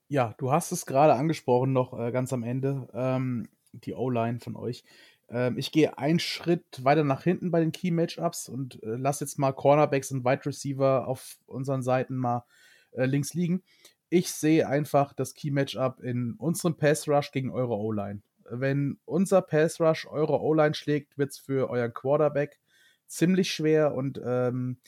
Ja, 0.08 0.34
du 0.38 0.52
hast 0.52 0.70
es 0.70 0.86
gerade 0.86 1.14
angesprochen, 1.14 1.72
noch 1.72 1.98
äh, 1.98 2.12
ganz 2.12 2.32
am 2.32 2.44
Ende, 2.44 2.88
ähm, 2.94 3.48
die 3.72 3.92
O-Line 3.92 4.38
von 4.38 4.54
euch. 4.54 4.84
Ähm, 5.28 5.58
ich 5.58 5.72
gehe 5.72 5.98
einen 5.98 6.20
Schritt 6.20 6.84
weiter 6.84 7.02
nach 7.02 7.24
hinten 7.24 7.50
bei 7.50 7.58
den 7.58 7.72
Key 7.72 7.90
Matchups 7.90 8.48
und 8.48 8.80
äh, 8.84 8.96
lass 8.96 9.18
jetzt 9.18 9.38
mal 9.38 9.52
Cornerbacks 9.52 10.12
und 10.12 10.24
Wide 10.24 10.46
Receiver 10.46 11.08
auf 11.08 11.38
unseren 11.46 11.82
Seiten 11.82 12.16
mal 12.16 12.44
äh, 12.92 13.06
links 13.06 13.34
liegen. 13.34 13.64
Ich 14.08 14.30
sehe 14.30 14.68
einfach 14.68 15.12
das 15.12 15.34
Key 15.34 15.50
Matchup 15.50 16.00
in 16.00 16.34
unserem 16.34 16.76
Pass 16.76 17.08
Rush 17.08 17.32
gegen 17.32 17.50
eure 17.50 17.76
O-Line. 17.76 18.22
Wenn 18.48 18.98
unser 19.04 19.42
Pass 19.42 19.80
Rush 19.80 20.06
eure 20.06 20.40
O-Line 20.40 20.74
schlägt, 20.74 21.18
wird 21.18 21.30
es 21.30 21.38
für 21.38 21.68
euren 21.68 21.92
Quarterback 21.92 22.60
ziemlich 23.08 23.50
schwer 23.50 23.94
und 23.94 24.20
ähm, 24.24 24.78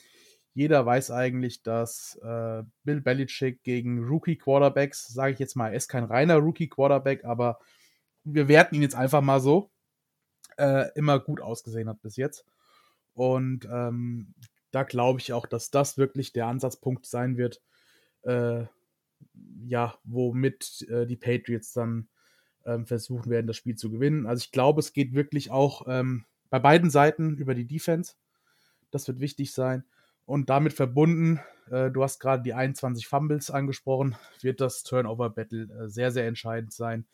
jeder 0.53 0.85
weiß 0.85 1.11
eigentlich, 1.11 1.61
dass 1.63 2.15
äh, 2.23 2.63
Bill 2.83 3.01
Belichick 3.01 3.63
gegen 3.63 4.03
Rookie-Quarterbacks, 4.03 5.07
sage 5.07 5.33
ich 5.33 5.39
jetzt 5.39 5.55
mal, 5.55 5.69
er 5.69 5.75
ist 5.75 5.87
kein 5.87 6.03
reiner 6.03 6.37
Rookie-Quarterback, 6.37 7.23
aber 7.25 7.59
wir 8.23 8.47
werten 8.47 8.75
ihn 8.75 8.81
jetzt 8.81 8.95
einfach 8.95 9.21
mal 9.21 9.39
so, 9.39 9.71
äh, 10.57 10.91
immer 10.95 11.19
gut 11.19 11.41
ausgesehen 11.41 11.87
hat 11.87 12.01
bis 12.01 12.17
jetzt. 12.17 12.45
Und 13.13 13.67
ähm, 13.71 14.33
da 14.71 14.83
glaube 14.83 15.19
ich 15.19 15.33
auch, 15.33 15.45
dass 15.45 15.71
das 15.71 15.97
wirklich 15.97 16.33
der 16.33 16.47
Ansatzpunkt 16.47 17.05
sein 17.05 17.37
wird, 17.37 17.61
äh, 18.23 18.65
ja, 19.65 19.95
womit 20.03 20.85
äh, 20.89 21.05
die 21.05 21.15
Patriots 21.17 21.73
dann 21.73 22.07
ähm, 22.65 22.85
versuchen 22.85 23.29
werden, 23.29 23.47
das 23.47 23.57
Spiel 23.57 23.75
zu 23.75 23.89
gewinnen. 23.89 24.25
Also 24.25 24.43
ich 24.43 24.51
glaube, 24.51 24.79
es 24.79 24.93
geht 24.93 25.13
wirklich 25.13 25.51
auch 25.51 25.85
ähm, 25.87 26.25
bei 26.49 26.59
beiden 26.59 26.89
Seiten 26.89 27.37
über 27.37 27.55
die 27.55 27.65
Defense. 27.67 28.13
Das 28.91 29.07
wird 29.07 29.19
wichtig 29.19 29.53
sein. 29.53 29.83
Und 30.29 30.51
damit 30.51 30.73
verbunden, 30.73 31.39
äh, 31.71 31.89
du 31.89 32.03
hast 32.03 32.19
gerade 32.19 32.43
die 32.43 32.53
21 32.53 33.07
Fumbles 33.07 33.49
angesprochen, 33.49 34.15
wird 34.41 34.61
das 34.61 34.83
Turnover-Battle 34.83 35.63
äh, 35.63 35.87
sehr, 35.87 36.11
sehr 36.11 36.27
entscheidend 36.27 36.71
sein. 36.71 37.07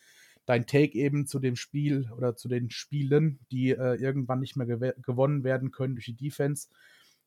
Dein 0.46 0.68
Take 0.68 0.98
eben 0.98 1.26
zu 1.26 1.40
dem 1.40 1.56
Spiel 1.56 2.12
oder 2.12 2.36
zu 2.36 2.50
den 2.50 2.70
Spielen, 2.72 3.40
die 3.52 3.70
äh, 3.70 3.96
irgendwann 3.96 4.42
nicht 4.42 4.58
mehr 4.58 4.68
gew 4.68 4.92
gewonnen 5.02 5.46
werden 5.46 5.72
können 5.72 5.96
durch 5.96 6.08
die 6.08 6.18
Defense. 6.18 6.68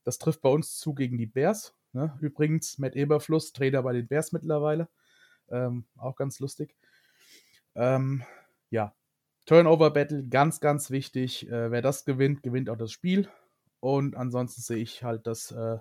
Das 0.04 0.18
trifft 0.18 0.42
bei 0.42 0.50
uns 0.50 0.76
zu 0.76 0.92
gegen 0.92 1.16
die 1.16 1.24
Bears. 1.24 1.74
Ne? 1.94 2.14
Übrigens, 2.20 2.76
Matt 2.76 2.94
Eberfluss, 2.94 3.54
Trainer 3.54 3.82
bei 3.82 3.94
den 3.94 4.08
Bears 4.08 4.32
mittlerweile. 4.32 4.90
Ähm, 5.48 5.86
auch 5.96 6.16
ganz 6.16 6.38
lustig. 6.38 6.76
Ähm, 7.74 8.24
ja, 8.68 8.94
Turnover 9.46 9.90
Battle, 9.90 10.22
ganz, 10.28 10.60
ganz 10.60 10.90
wichtig. 10.90 11.48
Äh, 11.48 11.70
wer 11.70 11.80
das 11.80 12.04
gewinnt, 12.04 12.42
gewinnt 12.42 12.68
auch 12.68 12.76
das 12.76 12.92
Spiel. 12.92 13.30
Und 13.80 14.16
ansonsten 14.16 14.62
sehe 14.62 14.78
ich 14.78 15.02
halt 15.02 15.26
das 15.26 15.50
äh, 15.52 15.78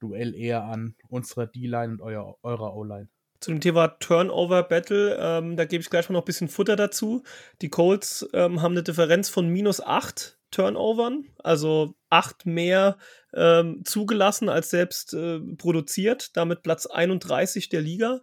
Duell 0.00 0.34
eher 0.34 0.64
an 0.64 0.94
unserer 1.08 1.46
D-Line 1.46 1.94
und 1.94 2.00
euer, 2.00 2.36
eurer 2.42 2.74
O-Line. 2.74 3.08
Zu 3.40 3.52
dem 3.52 3.60
Thema 3.60 3.88
Turnover 3.88 4.62
Battle, 4.64 5.16
ähm, 5.20 5.56
da 5.56 5.64
gebe 5.64 5.80
ich 5.80 5.90
gleich 5.90 6.08
mal 6.08 6.14
noch 6.14 6.22
ein 6.22 6.26
bisschen 6.26 6.48
Futter 6.48 6.76
dazu. 6.76 7.22
Die 7.62 7.68
Colts 7.68 8.28
ähm, 8.32 8.62
haben 8.62 8.72
eine 8.72 8.82
Differenz 8.82 9.28
von 9.28 9.48
minus 9.48 9.80
8 9.80 10.38
Turnovern, 10.50 11.28
also 11.38 11.94
8 12.10 12.46
mehr 12.46 12.98
ähm, 13.34 13.82
zugelassen 13.84 14.48
als 14.48 14.70
selbst 14.70 15.14
äh, 15.14 15.40
produziert, 15.56 16.36
damit 16.36 16.62
Platz 16.62 16.86
31 16.86 17.68
der 17.68 17.80
Liga. 17.80 18.20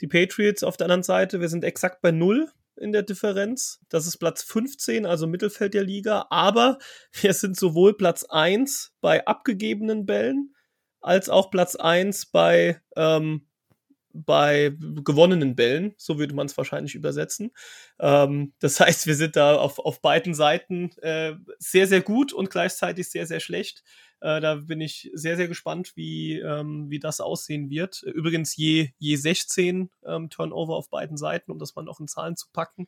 Die 0.00 0.06
Patriots 0.06 0.62
auf 0.62 0.76
der 0.76 0.86
anderen 0.86 1.02
Seite, 1.02 1.40
wir 1.40 1.48
sind 1.48 1.64
exakt 1.64 2.02
bei 2.02 2.10
0 2.10 2.50
in 2.78 2.92
der 2.92 3.02
Differenz. 3.02 3.80
Das 3.88 4.06
ist 4.06 4.18
Platz 4.18 4.42
15, 4.42 5.06
also 5.06 5.26
Mittelfeld 5.26 5.74
der 5.74 5.84
Liga. 5.84 6.26
Aber 6.30 6.78
wir 7.12 7.34
sind 7.34 7.56
sowohl 7.56 7.96
Platz 7.96 8.24
1 8.24 8.94
bei 9.00 9.26
abgegebenen 9.26 10.06
Bällen 10.06 10.54
als 11.00 11.28
auch 11.28 11.50
Platz 11.50 11.76
1 11.76 12.26
bei, 12.26 12.80
ähm, 12.96 13.46
bei 14.12 14.72
gewonnenen 15.04 15.54
Bällen. 15.54 15.94
So 15.96 16.18
würde 16.18 16.34
man 16.34 16.46
es 16.46 16.56
wahrscheinlich 16.56 16.94
übersetzen. 16.94 17.50
Ähm, 18.00 18.52
das 18.58 18.80
heißt, 18.80 19.06
wir 19.06 19.14
sind 19.14 19.36
da 19.36 19.56
auf, 19.56 19.78
auf 19.78 20.00
beiden 20.00 20.34
Seiten 20.34 20.90
äh, 20.98 21.34
sehr, 21.58 21.86
sehr 21.86 22.02
gut 22.02 22.32
und 22.32 22.50
gleichzeitig 22.50 23.10
sehr, 23.10 23.26
sehr 23.26 23.40
schlecht. 23.40 23.82
Äh, 24.20 24.40
da 24.40 24.56
bin 24.56 24.80
ich 24.80 25.10
sehr, 25.14 25.36
sehr 25.36 25.48
gespannt, 25.48 25.92
wie, 25.96 26.38
ähm, 26.38 26.90
wie 26.90 26.98
das 26.98 27.20
aussehen 27.20 27.70
wird. 27.70 28.02
Übrigens 28.02 28.56
je, 28.56 28.90
je 28.98 29.16
16 29.16 29.90
ähm, 30.04 30.30
Turnover 30.30 30.76
auf 30.76 30.90
beiden 30.90 31.16
Seiten, 31.16 31.50
um 31.50 31.58
das 31.58 31.74
mal 31.74 31.82
noch 31.82 32.00
in 32.00 32.08
Zahlen 32.08 32.36
zu 32.36 32.46
packen. 32.52 32.86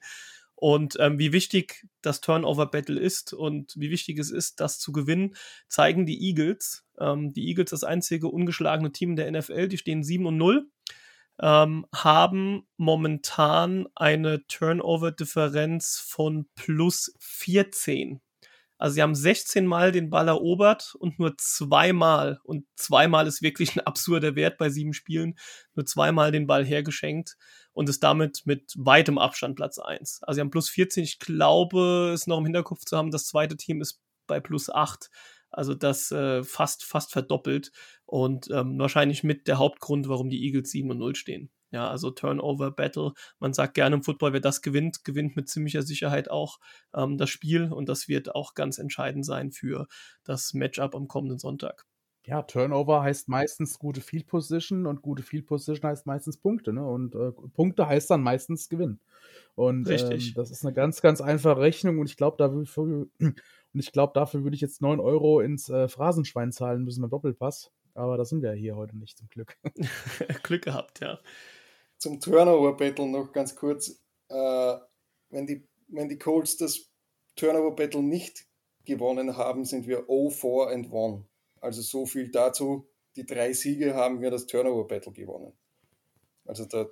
Und 0.61 0.97
ähm, 1.01 1.19
wie 1.19 1.33
wichtig 1.33 1.87
das 2.03 2.21
Turnover-Battle 2.21 3.01
ist 3.01 3.33
und 3.33 3.73
wie 3.77 3.91
wichtig 3.91 4.19
es 4.19 4.31
ist, 4.31 4.61
das 4.61 4.79
zu 4.79 4.93
gewinnen, 4.93 5.35
zeigen 5.69 6.05
die 6.05 6.23
Eagles. 6.23 6.85
Ähm, 6.99 7.33
die 7.33 7.49
Eagles, 7.49 7.71
das 7.71 7.83
einzige 7.83 8.29
ungeschlagene 8.29 8.93
Team 8.93 9.17
der 9.17 9.31
NFL, 9.31 9.69
die 9.69 9.79
stehen 9.79 10.05
7 10.05 10.27
und 10.27 10.37
0, 10.37 10.69
ähm, 11.41 11.87
haben 11.95 12.67
momentan 12.77 13.89
eine 13.95 14.47
Turnover-Differenz 14.49 15.99
von 15.99 16.47
plus 16.55 17.15
14. 17.21 18.21
Also 18.81 18.95
sie 18.95 19.03
haben 19.03 19.15
16 19.15 19.67
Mal 19.67 19.93
den 19.93 20.09
Ball 20.09 20.29
erobert 20.29 20.95
und 20.99 21.19
nur 21.19 21.37
zweimal, 21.37 22.41
und 22.45 22.65
zweimal 22.77 23.27
ist 23.27 23.43
wirklich 23.43 23.77
ein 23.77 23.81
absurder 23.81 24.37
Wert 24.37 24.57
bei 24.57 24.71
sieben 24.71 24.95
Spielen, 24.95 25.39
nur 25.75 25.85
zweimal 25.85 26.33
den 26.33 26.47
Ball 26.47 26.65
hergeschenkt 26.65 27.37
und 27.75 27.91
ist 27.91 28.03
damit 28.03 28.47
mit 28.47 28.73
weitem 28.79 29.19
Abstand 29.19 29.57
Platz 29.57 29.79
1. 29.79 30.23
Also 30.23 30.37
sie 30.37 30.41
haben 30.41 30.51
plus 30.51 30.71
14, 30.71 31.05
ich 31.05 31.19
glaube, 31.19 32.13
es 32.15 32.27
noch 32.27 32.39
im 32.39 32.47
Hinterkopf 32.47 32.87
zu 32.87 32.97
haben, 32.97 33.11
das 33.11 33.27
zweite 33.27 33.59
Team 33.59 33.83
ist 33.83 34.01
bei 34.27 34.41
plus 34.41 34.71
8. 34.71 35.11
Also 35.51 35.75
das 35.75 36.11
äh, 36.11 36.43
fast, 36.43 36.85
fast 36.85 37.13
verdoppelt 37.13 37.73
und 38.07 38.49
ähm, 38.51 38.79
wahrscheinlich 38.79 39.25
mit 39.25 39.47
der 39.47 39.59
Hauptgrund, 39.59 40.09
warum 40.09 40.31
die 40.31 40.43
Eagles 40.43 40.71
7 40.71 40.91
und 40.91 40.99
0 40.99 41.17
stehen. 41.17 41.51
Ja, 41.71 41.89
also 41.89 42.11
Turnover 42.11 42.73
Battle. 42.73 43.13
Man 43.39 43.53
sagt 43.53 43.75
gerne 43.75 43.97
im 43.97 44.03
Football, 44.03 44.33
wer 44.33 44.41
das 44.41 44.61
gewinnt, 44.61 45.05
gewinnt 45.05 45.37
mit 45.37 45.49
ziemlicher 45.49 45.83
Sicherheit 45.83 46.31
auch 46.31 46.59
ähm, 46.95 47.17
das 47.17 47.31
Spiel 47.31 47.73
und 47.73 47.89
das 47.89 48.09
wird 48.09 48.35
auch 48.35 48.55
ganz 48.55 48.79
entscheidend 48.79 49.25
sein 49.25 49.53
für 49.53 49.87
das 50.25 50.53
Matchup 50.53 50.95
am 50.95 51.07
kommenden 51.07 51.39
Sonntag. 51.39 51.87
Ja, 52.27 52.43
Turnover 52.43 53.03
heißt 53.03 53.29
meistens 53.29 53.79
gute 53.79 54.01
Field 54.01 54.27
Position 54.27 54.87
und 54.87 55.01
gute 55.01 55.23
Field 55.23 55.47
Position 55.47 55.91
heißt 55.91 56.07
meistens 56.07 56.37
Punkte, 56.37 56.73
ne? 56.73 56.85
Und 56.85 57.15
äh, 57.15 57.33
Punkte 57.55 57.87
heißt 57.87 58.11
dann 58.11 58.23
meistens 58.23 58.69
Gewinn. 58.69 59.01
Und 59.55 59.89
Richtig. 59.89 60.29
Ähm, 60.29 60.35
das 60.35 60.51
ist 60.51 60.65
eine 60.65 60.75
ganz, 60.75 61.01
ganz 61.01 61.21
einfache 61.21 61.61
Rechnung 61.61 61.99
und 61.99 62.11
ich 62.11 62.17
glaube, 62.17 62.37
dafür, 62.37 62.67
und 63.19 63.41
ich 63.73 63.93
glaube, 63.93 64.13
dafür 64.15 64.43
würde 64.43 64.55
ich 64.55 64.61
jetzt 64.61 64.83
9 64.83 65.01
Euro 65.01 65.41
ins 65.41 65.71
äh, 65.71 65.89
Phrasenschwein 65.89 66.53
zahlen 66.53 66.83
müssen 66.83 67.01
beim 67.01 67.11
Doppelpass. 67.11 67.71
Aber 67.95 68.17
da 68.17 68.25
sind 68.25 68.43
wir 68.43 68.53
hier 68.53 68.77
heute 68.77 68.97
nicht 68.97 69.19
zum 69.19 69.29
Glück. 69.29 69.57
Glück 70.43 70.63
gehabt, 70.63 71.01
ja 71.01 71.19
zum 72.01 72.19
Turnover-Battle 72.19 73.07
noch 73.07 73.31
ganz 73.31 73.55
kurz. 73.55 74.03
Äh, 74.29 74.77
wenn, 75.29 75.47
die, 75.47 75.69
wenn 75.89 76.09
die 76.09 76.19
Colts 76.19 76.57
das 76.57 76.91
Turnover-Battle 77.37 78.03
nicht 78.03 78.47
gewonnen 78.85 79.37
haben, 79.37 79.65
sind 79.65 79.87
wir 79.87 80.07
0-4 80.09 80.73
and 80.73 80.93
1. 80.93 81.25
Also 81.61 81.83
so 81.83 82.07
viel 82.07 82.31
dazu. 82.31 82.89
Die 83.17 83.27
drei 83.27 83.53
Siege 83.53 83.95
haben 83.95 84.21
wir 84.21 84.31
das 84.31 84.47
Turnover-Battle 84.47 85.13
gewonnen. 85.13 85.53
Also 86.47 86.65
da, 86.65 86.87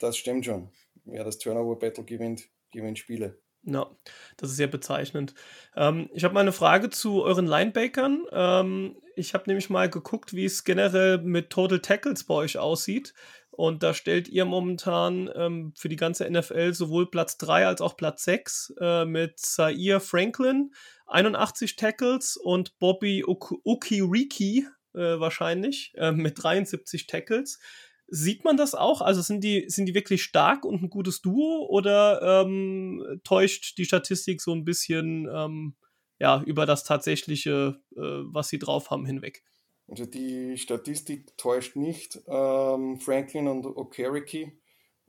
das 0.00 0.16
stimmt 0.16 0.44
schon. 0.44 0.70
Wer 1.04 1.24
das 1.24 1.38
Turnover-Battle 1.38 2.04
gewinnt, 2.04 2.48
gewinnt 2.72 2.98
Spiele. 2.98 3.40
Ja, 3.62 3.90
das 4.38 4.50
ist 4.50 4.56
sehr 4.56 4.68
bezeichnend. 4.68 5.34
Ähm, 5.76 6.08
ich 6.14 6.24
habe 6.24 6.32
mal 6.32 6.40
eine 6.40 6.52
Frage 6.52 6.88
zu 6.88 7.22
euren 7.22 7.46
Linebackern. 7.46 8.24
Ähm, 8.32 8.96
ich 9.16 9.34
habe 9.34 9.44
nämlich 9.46 9.68
mal 9.68 9.90
geguckt, 9.90 10.32
wie 10.32 10.46
es 10.46 10.64
generell 10.64 11.18
mit 11.18 11.50
Total 11.50 11.80
Tackles 11.80 12.24
bei 12.24 12.34
euch 12.34 12.58
aussieht. 12.58 13.12
Und 13.60 13.82
da 13.82 13.92
stellt 13.92 14.26
ihr 14.26 14.46
momentan 14.46 15.28
ähm, 15.34 15.74
für 15.76 15.90
die 15.90 15.96
ganze 15.96 16.30
NFL 16.30 16.72
sowohl 16.72 17.10
Platz 17.10 17.36
3 17.36 17.66
als 17.66 17.82
auch 17.82 17.94
Platz 17.94 18.24
6 18.24 18.72
äh, 18.80 19.04
mit 19.04 19.38
Zaire 19.38 20.00
Franklin, 20.00 20.72
81 21.08 21.76
Tackles 21.76 22.38
und 22.38 22.78
Bobby 22.78 23.22
Ukiriki 23.22 24.66
äh, 24.94 25.20
wahrscheinlich 25.20 25.92
äh, 25.96 26.10
mit 26.10 26.42
73 26.42 27.06
Tackles. 27.06 27.60
Sieht 28.06 28.44
man 28.44 28.56
das 28.56 28.74
auch? 28.74 29.02
Also 29.02 29.20
sind 29.20 29.44
die, 29.44 29.66
sind 29.68 29.84
die 29.84 29.94
wirklich 29.94 30.22
stark 30.22 30.64
und 30.64 30.82
ein 30.82 30.88
gutes 30.88 31.20
Duo 31.20 31.66
oder 31.68 32.40
ähm, 32.46 33.20
täuscht 33.24 33.76
die 33.76 33.84
Statistik 33.84 34.40
so 34.40 34.54
ein 34.54 34.64
bisschen 34.64 35.28
ähm, 35.30 35.76
ja, 36.18 36.42
über 36.46 36.64
das 36.64 36.82
tatsächliche, 36.82 37.78
äh, 37.94 38.00
was 38.00 38.48
sie 38.48 38.58
drauf 38.58 38.88
haben, 38.88 39.04
hinweg? 39.04 39.44
Also 39.90 40.06
die 40.06 40.56
Statistik 40.56 41.36
täuscht 41.36 41.74
nicht. 41.74 42.20
Ähm, 42.28 43.00
Franklin 43.00 43.48
und 43.48 43.66
Okereke 43.66 44.52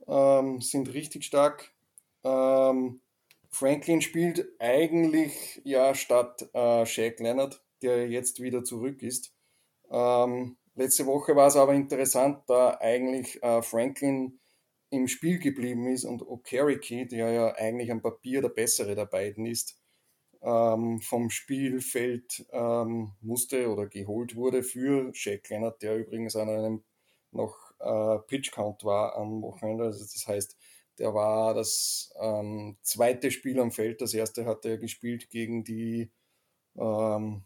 ähm, 0.08 0.60
sind 0.60 0.92
richtig 0.92 1.24
stark. 1.24 1.72
Ähm, 2.24 3.00
Franklin 3.48 4.00
spielt 4.00 4.48
eigentlich 4.58 5.60
ja 5.64 5.94
statt 5.94 6.48
äh, 6.52 6.84
Shaq 6.84 7.20
Leonard, 7.20 7.62
der 7.82 8.08
jetzt 8.08 8.42
wieder 8.42 8.64
zurück 8.64 9.02
ist. 9.02 9.32
Ähm, 9.88 10.56
letzte 10.74 11.06
Woche 11.06 11.36
war 11.36 11.46
es 11.46 11.56
aber 11.56 11.74
interessant, 11.74 12.42
da 12.48 12.78
eigentlich 12.80 13.40
äh, 13.42 13.62
Franklin 13.62 14.40
im 14.90 15.06
Spiel 15.06 15.38
geblieben 15.38 15.86
ist 15.86 16.04
und 16.04 16.26
Okereke, 16.26 17.06
der 17.06 17.30
ja 17.30 17.54
eigentlich 17.54 17.90
am 17.92 18.02
Papier 18.02 18.42
der 18.42 18.48
bessere 18.48 18.96
der 18.96 19.06
beiden 19.06 19.46
ist, 19.46 19.78
ähm, 20.42 21.00
vom 21.00 21.30
Spielfeld 21.30 22.46
ähm, 22.52 23.12
musste 23.20 23.70
oder 23.70 23.86
geholt 23.86 24.34
wurde 24.36 24.62
für 24.62 25.14
Shaq 25.14 25.48
Leonard, 25.48 25.82
der 25.82 25.98
übrigens 25.98 26.36
an 26.36 26.48
einem 26.48 26.84
noch 27.30 27.56
äh, 27.78 28.18
Pitch 28.26 28.52
Count 28.52 28.84
war 28.84 29.16
am 29.16 29.42
Wochenende. 29.42 29.84
Also 29.84 30.00
das 30.00 30.26
heißt, 30.26 30.56
der 30.98 31.14
war 31.14 31.54
das 31.54 32.12
ähm, 32.20 32.76
zweite 32.82 33.30
Spiel 33.30 33.58
am 33.60 33.72
Feld. 33.72 34.00
Das 34.00 34.14
erste 34.14 34.44
hat 34.44 34.64
er 34.64 34.78
gespielt 34.78 35.30
gegen 35.30 35.64
die, 35.64 36.10
ähm, 36.76 37.42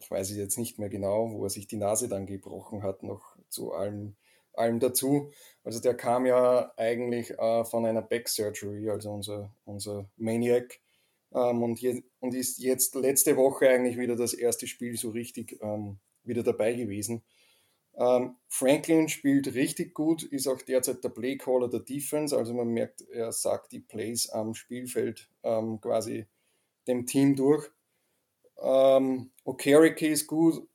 ich 0.00 0.10
weiß 0.10 0.30
es 0.30 0.36
jetzt 0.36 0.58
nicht 0.58 0.78
mehr 0.78 0.88
genau, 0.88 1.30
wo 1.32 1.44
er 1.44 1.50
sich 1.50 1.66
die 1.66 1.76
Nase 1.76 2.08
dann 2.08 2.26
gebrochen 2.26 2.82
hat, 2.82 3.02
noch 3.02 3.36
zu 3.48 3.72
allem, 3.72 4.16
allem 4.54 4.80
dazu. 4.80 5.30
Also 5.62 5.80
der 5.80 5.94
kam 5.94 6.26
ja 6.26 6.72
eigentlich 6.76 7.30
äh, 7.38 7.64
von 7.64 7.86
einer 7.86 8.02
Back 8.02 8.28
Surgery, 8.28 8.90
also 8.90 9.12
unser, 9.12 9.54
unser 9.64 10.10
Maniac 10.16 10.80
ähm, 11.34 11.62
und, 11.62 11.80
je, 11.80 12.02
und 12.20 12.34
ist 12.34 12.58
jetzt 12.58 12.94
letzte 12.94 13.36
Woche 13.36 13.68
eigentlich 13.68 13.98
wieder 13.98 14.16
das 14.16 14.34
erste 14.34 14.66
Spiel 14.66 14.96
so 14.96 15.10
richtig 15.10 15.58
ähm, 15.62 15.98
wieder 16.24 16.42
dabei 16.42 16.74
gewesen. 16.74 17.22
Ähm, 17.94 18.36
Franklin 18.48 19.08
spielt 19.08 19.54
richtig 19.54 19.92
gut, 19.92 20.22
ist 20.22 20.46
auch 20.46 20.62
derzeit 20.62 21.04
der 21.04 21.10
Playcaller 21.10 21.68
der 21.68 21.80
Defense, 21.80 22.36
also 22.36 22.54
man 22.54 22.68
merkt, 22.68 23.02
er 23.10 23.32
sagt 23.32 23.72
die 23.72 23.80
Plays 23.80 24.30
am 24.30 24.54
Spielfeld 24.54 25.28
ähm, 25.42 25.80
quasi 25.80 26.26
dem 26.86 27.06
Team 27.06 27.36
durch. 27.36 27.70
Ähm, 28.62 29.30
Okereke 29.44 30.08
ist 30.08 30.26
gut 30.26 30.66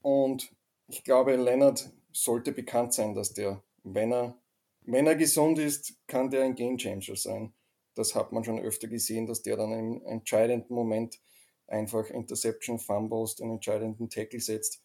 und 0.00 0.54
ich 0.88 1.04
glaube, 1.04 1.36
Leonard 1.36 1.90
sollte 2.12 2.52
bekannt 2.52 2.94
sein, 2.94 3.14
dass 3.14 3.34
der 3.34 3.62
wenn 3.86 4.12
er, 4.12 4.36
wenn 4.82 5.06
er 5.06 5.14
gesund 5.14 5.58
ist, 5.58 5.94
kann 6.06 6.30
der 6.30 6.44
ein 6.44 6.54
Game 6.54 6.76
Changer 6.76 7.16
sein. 7.16 7.52
Das 7.96 8.14
hat 8.14 8.30
man 8.30 8.44
schon 8.44 8.60
öfter 8.60 8.88
gesehen, 8.88 9.26
dass 9.26 9.42
der 9.42 9.56
dann 9.56 9.72
im 9.72 10.06
entscheidenden 10.06 10.74
Moment 10.74 11.18
einfach 11.66 12.08
Interception 12.10 12.78
Fumbles, 12.78 13.36
den 13.36 13.50
entscheidenden 13.50 14.08
Tackle 14.08 14.40
setzt. 14.40 14.82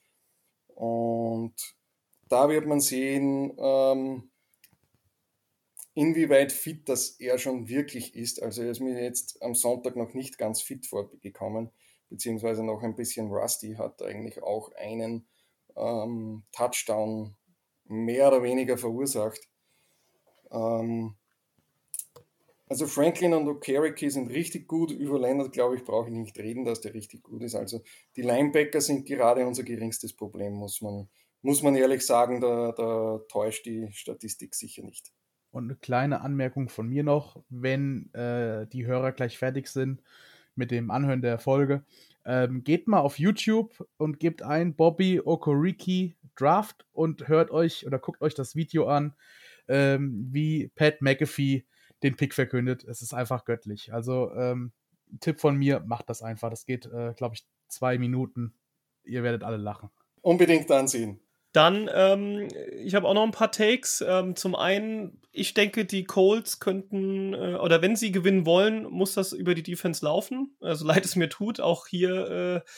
Und 0.67 1.53
da 2.27 2.49
wird 2.49 2.65
man 2.65 2.79
sehen, 2.79 3.53
ähm, 3.59 4.31
inwieweit 5.93 6.51
fit 6.51 6.87
das 6.87 7.19
er 7.19 7.37
schon 7.37 7.67
wirklich 7.67 8.15
ist. 8.15 8.41
Also 8.41 8.63
er 8.63 8.71
ist 8.71 8.79
mir 8.79 9.01
jetzt 9.01 9.41
am 9.41 9.53
Sonntag 9.53 9.95
noch 9.95 10.13
nicht 10.13 10.37
ganz 10.37 10.61
fit 10.61 10.87
vorgekommen, 10.87 11.69
beziehungsweise 12.09 12.63
noch 12.63 12.81
ein 12.81 12.95
bisschen 12.95 13.29
rusty, 13.29 13.75
hat 13.77 14.01
eigentlich 14.01 14.41
auch 14.41 14.71
einen 14.73 15.27
ähm, 15.75 16.43
Touchdown 16.51 17.35
mehr 17.85 18.29
oder 18.29 18.43
weniger 18.43 18.77
verursacht. 18.77 19.49
Ähm, 20.51 21.15
also 22.71 22.87
Franklin 22.87 23.33
und 23.33 23.49
Okereke 23.49 24.09
sind 24.09 24.29
richtig 24.29 24.65
gut. 24.65 24.91
Über 24.91 25.19
Leonard, 25.19 25.51
glaube 25.51 25.75
ich, 25.75 25.83
brauche 25.83 26.07
ich 26.07 26.15
nicht 26.15 26.39
reden, 26.39 26.63
dass 26.63 26.79
der 26.79 26.93
richtig 26.93 27.21
gut 27.21 27.43
ist. 27.43 27.53
Also 27.53 27.83
die 28.15 28.21
Linebacker 28.21 28.79
sind 28.79 29.05
gerade 29.05 29.45
unser 29.45 29.63
geringstes 29.63 30.13
Problem, 30.13 30.53
muss 30.53 30.81
man, 30.81 31.09
muss 31.41 31.61
man 31.63 31.75
ehrlich 31.75 32.05
sagen. 32.05 32.39
Da, 32.39 32.71
da 32.71 33.19
täuscht 33.27 33.65
die 33.65 33.89
Statistik 33.91 34.55
sicher 34.55 34.83
nicht. 34.83 35.11
Und 35.51 35.65
eine 35.65 35.75
kleine 35.75 36.21
Anmerkung 36.21 36.69
von 36.69 36.87
mir 36.87 37.03
noch, 37.03 37.43
wenn 37.49 38.09
äh, 38.13 38.65
die 38.67 38.85
Hörer 38.85 39.11
gleich 39.11 39.37
fertig 39.37 39.67
sind 39.67 40.01
mit 40.55 40.71
dem 40.71 40.91
Anhören 40.91 41.21
der 41.21 41.39
Folge. 41.39 41.83
Ähm, 42.23 42.63
geht 42.63 42.87
mal 42.87 43.01
auf 43.01 43.19
YouTube 43.19 43.85
und 43.97 44.17
gebt 44.21 44.43
ein 44.43 44.77
Bobby 44.77 45.19
Okoriki 45.19 46.15
Draft 46.37 46.85
und 46.93 47.27
hört 47.27 47.51
euch 47.51 47.85
oder 47.85 47.99
guckt 47.99 48.21
euch 48.21 48.33
das 48.33 48.55
Video 48.55 48.87
an, 48.87 49.13
ähm, 49.67 50.29
wie 50.31 50.69
Pat 50.69 51.01
McAfee 51.01 51.65
den 52.03 52.15
Pick 52.15 52.33
verkündet. 52.33 52.83
Es 52.83 53.01
ist 53.01 53.13
einfach 53.13 53.45
göttlich. 53.45 53.93
Also 53.93 54.31
ähm, 54.33 54.71
Tipp 55.19 55.39
von 55.39 55.57
mir, 55.57 55.81
macht 55.81 56.09
das 56.09 56.21
einfach. 56.21 56.49
Das 56.49 56.65
geht, 56.65 56.85
äh, 56.85 57.13
glaube 57.15 57.35
ich, 57.35 57.45
zwei 57.67 57.97
Minuten. 57.97 58.53
Ihr 59.03 59.23
werdet 59.23 59.43
alle 59.43 59.57
lachen. 59.57 59.89
Unbedingt 60.21 60.69
ansehen. 60.71 61.19
Dann, 61.53 61.89
ähm, 61.93 62.47
ich 62.77 62.95
habe 62.95 63.07
auch 63.07 63.13
noch 63.13 63.23
ein 63.23 63.31
paar 63.31 63.51
Takes. 63.51 64.03
Ähm, 64.07 64.37
zum 64.37 64.55
einen, 64.55 65.19
ich 65.31 65.53
denke, 65.53 65.83
die 65.83 66.05
Colts 66.05 66.59
könnten, 66.61 67.33
äh, 67.33 67.55
oder 67.55 67.81
wenn 67.81 67.97
sie 67.97 68.13
gewinnen 68.13 68.45
wollen, 68.45 68.83
muss 68.83 69.15
das 69.15 69.33
über 69.33 69.53
die 69.53 69.63
Defense 69.63 70.05
laufen. 70.05 70.55
Also 70.61 70.85
leid 70.87 71.03
es 71.03 71.17
mir 71.17 71.27
tut, 71.27 71.59
auch 71.59 71.87
hier, 71.87 72.63
äh, 72.65 72.69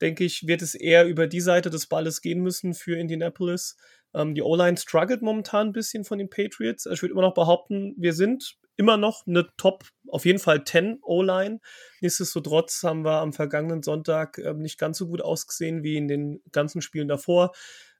denke 0.00 0.24
ich, 0.24 0.46
wird 0.46 0.62
es 0.62 0.74
eher 0.74 1.06
über 1.06 1.26
die 1.26 1.40
Seite 1.40 1.70
des 1.70 1.88
Balles 1.88 2.22
gehen 2.22 2.40
müssen 2.40 2.74
für 2.74 2.96
Indianapolis. 2.96 3.76
Ähm, 4.14 4.36
die 4.36 4.42
O-Line 4.42 4.76
struggelt 4.76 5.22
momentan 5.22 5.68
ein 5.68 5.72
bisschen 5.72 6.04
von 6.04 6.18
den 6.18 6.30
Patriots. 6.30 6.86
Ich 6.86 7.02
würde 7.02 7.12
immer 7.12 7.22
noch 7.22 7.34
behaupten, 7.34 7.94
wir 7.96 8.12
sind 8.12 8.59
immer 8.80 8.96
noch 8.96 9.26
eine 9.26 9.46
Top, 9.58 9.84
auf 10.08 10.24
jeden 10.24 10.38
Fall 10.38 10.64
10 10.64 11.00
O-Line. 11.02 11.60
Nichtsdestotrotz 12.00 12.82
haben 12.82 13.04
wir 13.04 13.20
am 13.20 13.34
vergangenen 13.34 13.82
Sonntag 13.82 14.38
äh, 14.38 14.54
nicht 14.54 14.78
ganz 14.78 14.96
so 14.96 15.06
gut 15.06 15.20
ausgesehen 15.20 15.82
wie 15.82 15.98
in 15.98 16.08
den 16.08 16.40
ganzen 16.50 16.80
Spielen 16.80 17.06
davor. 17.06 17.52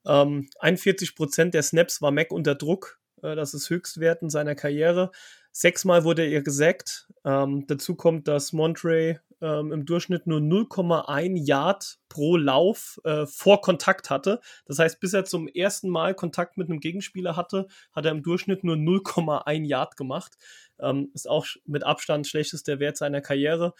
Ähm, 0.06 0.48
41 0.58 1.14
Prozent 1.14 1.52
der 1.52 1.62
Snaps 1.62 2.00
war 2.00 2.12
Mac 2.12 2.32
unter 2.32 2.54
Druck. 2.54 2.98
Äh, 3.22 3.36
das 3.36 3.52
ist 3.52 3.68
Höchstwert 3.68 4.22
in 4.22 4.30
seiner 4.30 4.54
Karriere. 4.54 5.10
Sechsmal 5.52 6.04
wurde 6.04 6.24
er 6.24 6.40
gesackt. 6.40 7.08
Ähm, 7.26 7.66
dazu 7.66 7.94
kommt, 7.94 8.26
dass 8.26 8.54
Montrey 8.54 9.18
ähm, 9.40 9.72
im 9.72 9.84
Durchschnitt 9.86 10.26
nur 10.26 10.40
0,1 10.40 11.36
Yard 11.36 11.98
pro 12.08 12.36
Lauf 12.36 13.00
äh, 13.04 13.26
vor 13.26 13.60
Kontakt 13.60 14.10
hatte. 14.10 14.40
Das 14.66 14.78
heißt, 14.78 15.00
bis 15.00 15.12
er 15.12 15.24
zum 15.24 15.48
ersten 15.48 15.88
Mal 15.88 16.14
Kontakt 16.14 16.56
mit 16.56 16.68
einem 16.68 16.80
Gegenspieler 16.80 17.36
hatte, 17.36 17.66
hat 17.92 18.04
er 18.04 18.12
im 18.12 18.22
Durchschnitt 18.22 18.64
nur 18.64 18.76
0,1 18.76 19.66
Yard 19.66 19.96
gemacht. 19.96 20.36
Ähm, 20.78 21.10
ist 21.14 21.28
auch 21.28 21.46
mit 21.66 21.84
Abstand 21.84 22.26
schlechtester 22.26 22.80
Wert 22.80 22.96
seiner 22.96 23.20
Karriere. 23.20 23.74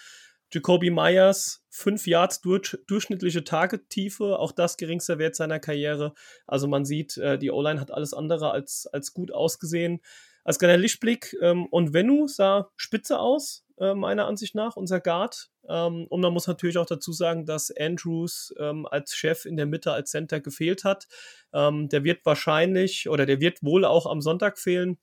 Jacoby 0.53 0.91
Myers, 0.91 1.65
5 1.71 2.07
Yards 2.09 2.41
durch, 2.41 2.77
durchschnittliche 2.89 3.45
Targettiefe, 3.45 4.39
auch 4.39 4.51
das 4.51 4.77
geringster 4.77 5.19
Wert 5.19 5.37
seiner 5.37 5.61
Karriere. 5.61 6.13
Also 6.47 6.67
man 6.67 6.85
sieht, 6.85 7.17
äh, 7.19 7.39
die 7.39 7.53
O-Line 7.53 7.81
hat 7.81 7.93
alles 7.93 8.15
andere 8.15 8.51
als, 8.51 8.89
als 8.89 9.15
gut 9.15 9.33
ausgesehen. 9.33 10.01
Als 10.45 10.59
kleiner 10.59 10.76
Lichtblick, 10.76 11.36
ähm, 11.43 11.66
und 11.66 11.93
Vennu 11.93 12.26
sah 12.26 12.70
spitze 12.76 13.18
aus, 13.18 13.64
äh, 13.78 13.95
meiner 13.95 14.26
Ansicht 14.26 14.55
nach, 14.55 14.76
unser 14.76 15.01
Guard. 15.01 15.51
Ähm, 15.68 16.07
und 16.09 16.20
man 16.20 16.32
muss 16.32 16.47
natürlich 16.47 16.78
auch 16.78 16.86
dazu 16.86 17.12
sagen, 17.12 17.47
dass 17.47 17.70
Andrews 17.70 18.55
ähm, 18.59 18.86
als 18.86 19.14
Chef 19.14 19.45
in 19.45 19.57
der 19.57 19.66
Mitte 19.66 19.93
als 19.93 20.11
Center 20.11 20.41
gefehlt 20.41 20.84
hat. 20.84 21.07
Ähm, 21.53 21.88
der 21.88 22.05
wird 22.05 22.24
wahrscheinlich 22.24 23.09
oder 23.09 23.26
der 23.26 23.41
wird 23.41 23.62
wohl 23.62 23.84
auch 23.84 24.07
am 24.07 24.20
Sonntag 24.20 24.59
fehlen. 24.59 24.99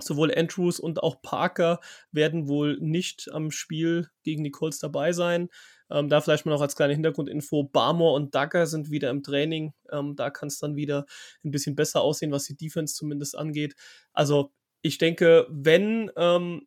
Sowohl 0.00 0.34
Andrews 0.34 0.80
und 0.80 1.02
auch 1.02 1.20
Parker 1.20 1.78
werden 2.12 2.48
wohl 2.48 2.78
nicht 2.80 3.28
am 3.30 3.50
Spiel 3.50 4.08
gegen 4.22 4.42
die 4.42 4.50
Colts 4.50 4.78
dabei 4.78 5.12
sein. 5.12 5.48
Ähm, 5.90 6.08
da 6.08 6.20
vielleicht 6.22 6.46
mal 6.46 6.52
noch 6.52 6.62
als 6.62 6.76
kleine 6.76 6.94
Hintergrundinfo: 6.94 7.64
Barmore 7.64 8.14
und 8.14 8.34
Dagger 8.34 8.66
sind 8.66 8.90
wieder 8.90 9.10
im 9.10 9.22
Training. 9.22 9.74
Ähm, 9.90 10.16
da 10.16 10.30
kann 10.30 10.48
es 10.48 10.58
dann 10.58 10.76
wieder 10.76 11.04
ein 11.44 11.50
bisschen 11.50 11.76
besser 11.76 12.00
aussehen, 12.00 12.32
was 12.32 12.44
die 12.44 12.56
Defense 12.56 12.94
zumindest 12.94 13.36
angeht. 13.36 13.74
Also, 14.14 14.52
ich 14.82 14.98
denke, 14.98 15.46
wenn 15.48 16.10
ähm, 16.16 16.66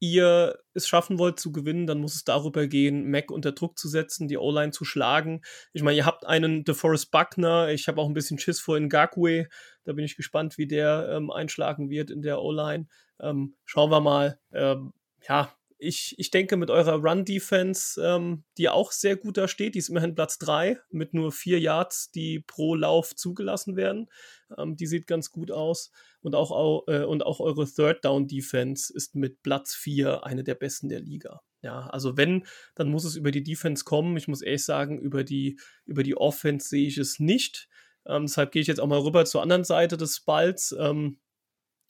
ihr 0.00 0.58
es 0.72 0.88
schaffen 0.88 1.18
wollt 1.18 1.38
zu 1.38 1.52
gewinnen, 1.52 1.86
dann 1.86 1.98
muss 1.98 2.14
es 2.14 2.24
darüber 2.24 2.66
gehen, 2.66 3.10
Mac 3.10 3.30
unter 3.30 3.52
Druck 3.52 3.78
zu 3.78 3.86
setzen, 3.86 4.28
die 4.28 4.38
O-Line 4.38 4.72
zu 4.72 4.84
schlagen. 4.86 5.42
Ich 5.74 5.82
meine, 5.82 5.98
ihr 5.98 6.06
habt 6.06 6.26
einen 6.26 6.64
DeForest 6.64 7.10
Buckner, 7.10 7.68
ich 7.68 7.86
habe 7.86 8.00
auch 8.00 8.08
ein 8.08 8.14
bisschen 8.14 8.38
Schiss 8.38 8.60
vor 8.60 8.80
Ngakwe, 8.80 9.48
da 9.84 9.92
bin 9.92 10.04
ich 10.04 10.16
gespannt, 10.16 10.56
wie 10.56 10.66
der 10.66 11.10
ähm, 11.12 11.30
einschlagen 11.30 11.90
wird 11.90 12.10
in 12.10 12.22
der 12.22 12.40
O-Line. 12.40 12.88
Ähm, 13.20 13.56
schauen 13.66 13.90
wir 13.90 14.00
mal. 14.00 14.40
Ähm, 14.52 14.94
ja, 15.28 15.54
ich, 15.80 16.14
ich 16.18 16.30
denke, 16.30 16.56
mit 16.56 16.70
eurer 16.70 17.02
Run-Defense, 17.02 18.00
ähm, 18.02 18.44
die 18.58 18.68
auch 18.68 18.92
sehr 18.92 19.16
gut 19.16 19.36
da 19.36 19.48
steht, 19.48 19.74
die 19.74 19.78
ist 19.78 19.88
immerhin 19.88 20.14
Platz 20.14 20.38
3 20.38 20.78
mit 20.90 21.14
nur 21.14 21.32
vier 21.32 21.58
Yards, 21.58 22.10
die 22.10 22.40
pro 22.40 22.74
Lauf 22.74 23.16
zugelassen 23.16 23.76
werden. 23.76 24.10
Ähm, 24.56 24.76
die 24.76 24.86
sieht 24.86 25.06
ganz 25.06 25.30
gut 25.30 25.50
aus. 25.50 25.90
Und 26.20 26.34
auch, 26.34 26.86
äh, 26.88 27.04
und 27.04 27.24
auch 27.24 27.40
eure 27.40 27.66
Third-Down-Defense 27.66 28.92
ist 28.94 29.14
mit 29.14 29.42
Platz 29.42 29.74
4 29.74 30.24
eine 30.24 30.44
der 30.44 30.54
besten 30.54 30.88
der 30.88 31.00
Liga. 31.00 31.40
Ja, 31.62 31.86
also 31.88 32.16
wenn, 32.16 32.46
dann 32.74 32.88
muss 32.88 33.04
es 33.04 33.16
über 33.16 33.30
die 33.30 33.42
Defense 33.42 33.84
kommen. 33.84 34.16
Ich 34.16 34.28
muss 34.28 34.42
ehrlich 34.42 34.64
sagen, 34.64 34.98
über 34.98 35.24
die, 35.24 35.58
über 35.84 36.02
die 36.02 36.16
Offense 36.16 36.68
sehe 36.68 36.86
ich 36.86 36.98
es 36.98 37.18
nicht. 37.18 37.68
Ähm, 38.06 38.26
deshalb 38.26 38.52
gehe 38.52 38.62
ich 38.62 38.68
jetzt 38.68 38.80
auch 38.80 38.86
mal 38.86 39.00
rüber 39.00 39.24
zur 39.24 39.42
anderen 39.42 39.64
Seite 39.64 39.96
des 39.96 40.20
Balls. 40.20 40.74
Ähm, 40.78 41.18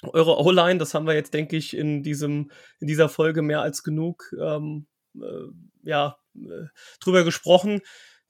eure 0.03 0.39
O-Line, 0.39 0.79
das 0.79 0.95
haben 0.95 1.07
wir 1.07 1.15
jetzt, 1.15 1.35
denke 1.35 1.57
ich, 1.57 1.77
in 1.77 2.03
diesem, 2.03 2.51
in 2.79 2.87
dieser 2.87 3.09
Folge 3.09 3.43
mehr 3.43 3.61
als 3.61 3.83
genug 3.83 4.35
ähm, 4.41 4.87
äh, 5.17 5.49
ja, 5.83 6.17
äh, 6.35 6.67
drüber 7.01 7.25
gesprochen. 7.25 7.81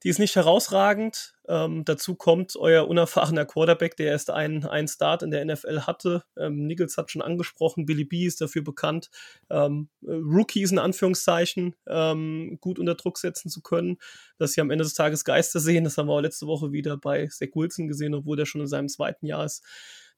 Die 0.02 0.08
ist 0.08 0.18
nicht 0.18 0.34
herausragend. 0.34 1.34
Ähm, 1.46 1.84
dazu 1.84 2.14
kommt 2.14 2.56
euer 2.56 2.88
unerfahrener 2.88 3.44
Quarterback, 3.44 3.96
der 3.96 4.06
erst 4.06 4.30
einen, 4.30 4.64
einen 4.64 4.88
Start 4.88 5.22
in 5.22 5.30
der 5.30 5.44
NFL 5.44 5.82
hatte. 5.82 6.24
Ähm, 6.38 6.66
Nichols 6.66 6.96
hat 6.96 7.10
schon 7.10 7.20
angesprochen, 7.20 7.84
Billy 7.84 8.04
B 8.04 8.24
ist 8.24 8.40
dafür 8.40 8.62
bekannt, 8.64 9.10
ähm, 9.50 9.90
Rookies 10.02 10.72
in 10.72 10.78
Anführungszeichen 10.78 11.76
ähm, 11.86 12.56
gut 12.62 12.78
unter 12.78 12.94
Druck 12.94 13.18
setzen 13.18 13.50
zu 13.50 13.60
können, 13.60 13.98
dass 14.38 14.52
sie 14.52 14.62
am 14.62 14.70
Ende 14.70 14.84
des 14.84 14.94
Tages 14.94 15.24
Geister 15.24 15.60
sehen. 15.60 15.84
Das 15.84 15.98
haben 15.98 16.08
wir 16.08 16.14
auch 16.14 16.20
letzte 16.20 16.46
Woche 16.46 16.72
wieder 16.72 16.96
bei 16.96 17.26
Zach 17.26 17.48
Wilson 17.54 17.86
gesehen, 17.86 18.14
obwohl 18.14 18.38
der 18.38 18.46
schon 18.46 18.62
in 18.62 18.68
seinem 18.68 18.88
zweiten 18.88 19.26
Jahr 19.26 19.44
ist. 19.44 19.62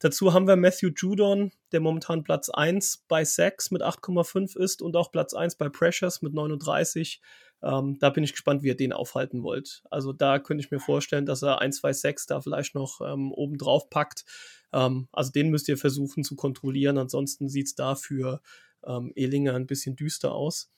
Dazu 0.02 0.34
haben 0.34 0.48
wir 0.48 0.56
Matthew 0.56 0.90
Judon, 0.96 1.52
der 1.70 1.78
momentan 1.78 2.24
Platz 2.24 2.48
1 2.48 3.04
bei 3.06 3.24
Sacks 3.24 3.70
mit 3.70 3.82
8,5 3.82 4.58
ist 4.58 4.82
und 4.82 4.96
auch 4.96 5.12
Platz 5.12 5.32
1 5.32 5.54
bei 5.54 5.68
Pressures 5.68 6.22
mit 6.22 6.34
39. 6.34 7.20
Ähm, 7.62 7.98
da 8.00 8.10
bin 8.10 8.24
ich 8.24 8.32
gespannt, 8.32 8.64
wie 8.64 8.66
ihr 8.66 8.76
den 8.76 8.92
aufhalten 8.92 9.44
wollt. 9.44 9.84
Also 9.92 10.12
da 10.12 10.40
könnte 10.40 10.64
ich 10.64 10.72
mir 10.72 10.80
vorstellen, 10.80 11.24
dass 11.24 11.42
er 11.42 11.60
1, 11.60 11.76
2 11.76 11.92
Sacks 11.92 12.26
da 12.26 12.40
vielleicht 12.40 12.74
noch 12.74 13.00
ähm, 13.00 13.30
oben 13.30 13.58
drauf 13.58 13.90
packt. 13.90 14.24
Ähm, 14.72 15.06
also 15.12 15.30
den 15.30 15.50
müsst 15.50 15.68
ihr 15.68 15.78
versuchen 15.78 16.24
zu 16.24 16.34
kontrollieren. 16.34 16.98
Ansonsten 16.98 17.48
sieht 17.48 17.68
es 17.68 17.76
da 17.76 17.94
für 17.94 18.42
ähm, 18.84 19.12
Ehlinger 19.14 19.54
ein 19.54 19.68
bisschen 19.68 19.94
düster 19.94 20.32
aus. 20.32 20.68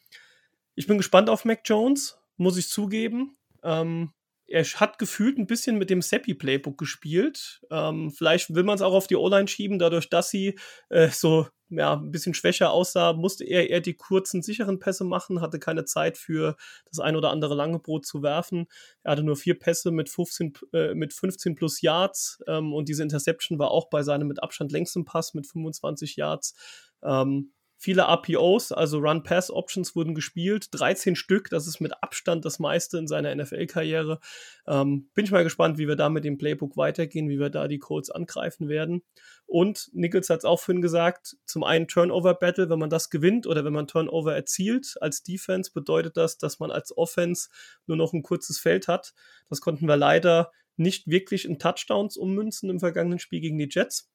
Ich 0.75 0.87
bin 0.87 0.99
gespannt 0.99 1.31
auf 1.31 1.47
Mac 1.47 1.63
Jones, 1.65 2.19
muss 2.37 2.59
ich 2.59 2.69
zugeben. 2.69 3.39
Ähm, 3.63 4.13
er 4.55 4.65
hat 4.65 5.01
gefühlt 5.01 5.37
ein 5.37 5.49
bisschen 5.49 5.79
mit 5.79 5.91
dem 5.91 6.01
Seppi-Playbook 6.01 6.79
gespielt. 6.79 7.61
Ähm, 7.73 8.13
vielleicht 8.13 8.55
will 8.55 8.63
man 8.63 8.77
es 8.77 8.83
auch 8.83 8.95
auf 8.95 9.09
die 9.09 9.17
O-Line 9.17 9.49
schieben, 9.49 9.81
dadurch, 9.81 10.09
dass 10.09 10.31
sie 10.31 10.57
äh, 10.91 11.09
so 11.09 11.49
ja, 11.71 11.95
ein 11.95 12.13
bisschen 12.13 12.35
schwächer 12.35 12.71
aussah, 12.71 13.15
musste 13.15 13.43
er 13.43 13.69
eher 13.69 13.81
die 13.81 13.95
kurzen, 13.95 14.43
sicheren 14.43 14.79
Pässe 14.79 15.03
machen, 15.03 15.41
hatte 15.41 15.59
keine 15.59 15.87
Zeit 15.87 16.17
für 16.17 16.57
das 16.89 17.01
ein 17.01 17.17
oder 17.17 17.31
andere 17.31 17.57
lange 17.57 17.81
Brot 17.81 18.07
zu 18.07 18.23
werfen. 18.23 18.67
Er 19.03 19.13
hatte 19.13 19.25
nur 19.25 19.35
vier 19.35 19.59
Pässe 19.59 19.91
mit 19.91 20.09
15, 20.09 20.53
äh, 20.73 20.95
mit 20.95 21.13
15 21.13 21.57
plus 21.57 21.83
Yards 21.83 22.41
ähm, 22.47 22.73
und 22.73 22.89
diese 22.89 23.03
Interception 23.03 23.59
war 23.59 23.73
auch 23.73 23.89
bei 23.89 24.05
seinem 24.05 24.29
mit 24.29 24.41
Abstand 24.41 24.71
längsten 24.71 25.05
Pass 25.05 25.35
mit 25.35 25.49
25 25.49 26.15
Yards. 26.15 26.55
Ähm, 27.03 27.53
Viele 27.85 28.05
RPOs, 28.05 28.73
also 28.73 28.97
Run-Pass-Options, 28.97 29.95
wurden 29.95 30.15
gespielt. 30.15 30.69
13 30.71 31.17
Stück, 31.17 31.51
das 31.51 31.67
ist 31.67 31.81
mit 31.81 31.93
Abstand 32.03 32.47
das 32.47 32.59
meiste 32.59 32.97
in 32.97 33.07
seiner 33.07 33.35
NFL-Karriere. 33.35 34.21
Ähm, 34.67 35.11
bin 35.13 35.27
ich 35.27 35.31
mal 35.31 35.45
gespannt, 35.45 35.77
wie 35.77 35.87
wir 35.87 35.95
da 35.95 36.09
mit 36.09 36.25
dem 36.25 36.39
Playbook 36.39 36.79
weitergehen, 36.79 37.29
wie 37.29 37.39
wir 37.39 37.51
da 37.51 37.69
die 37.69 37.79
Colts 37.79 38.09
angreifen 38.09 38.71
werden. 38.71 39.03
Und 39.45 39.91
Nichols 39.93 40.31
hat 40.31 40.39
es 40.39 40.45
auch 40.47 40.61
vorhin 40.61 40.81
gesagt, 40.81 41.37
zum 41.45 41.63
einen 41.63 41.87
Turnover-Battle, 41.87 42.71
wenn 42.71 42.79
man 42.79 42.89
das 42.89 43.11
gewinnt 43.11 43.47
oder 43.47 43.67
wenn 43.67 43.75
man 43.75 43.87
Turnover 43.87 44.35
erzielt 44.35 44.95
als 45.03 45.23
Defense, 45.23 45.71
bedeutet 45.71 46.17
das, 46.17 46.39
dass 46.39 46.61
man 46.61 46.71
als 46.71 46.97
Offense 46.97 47.51
nur 47.87 47.99
noch 47.99 48.15
ein 48.15 48.23
kurzes 48.23 48.59
Feld 48.59 48.89
hat. 48.89 49.13
Das 49.51 49.61
konnten 49.61 49.87
wir 49.87 49.99
leider 49.99 50.53
nicht 50.77 51.07
wirklich 51.07 51.45
in 51.45 51.59
Touchdowns 51.59 52.17
ummünzen 52.17 52.71
im 52.71 52.81
vergangenen 52.81 53.19
Spiel 53.19 53.43
gegen 53.43 53.59
die 53.59 53.69
Jets. 53.71 54.11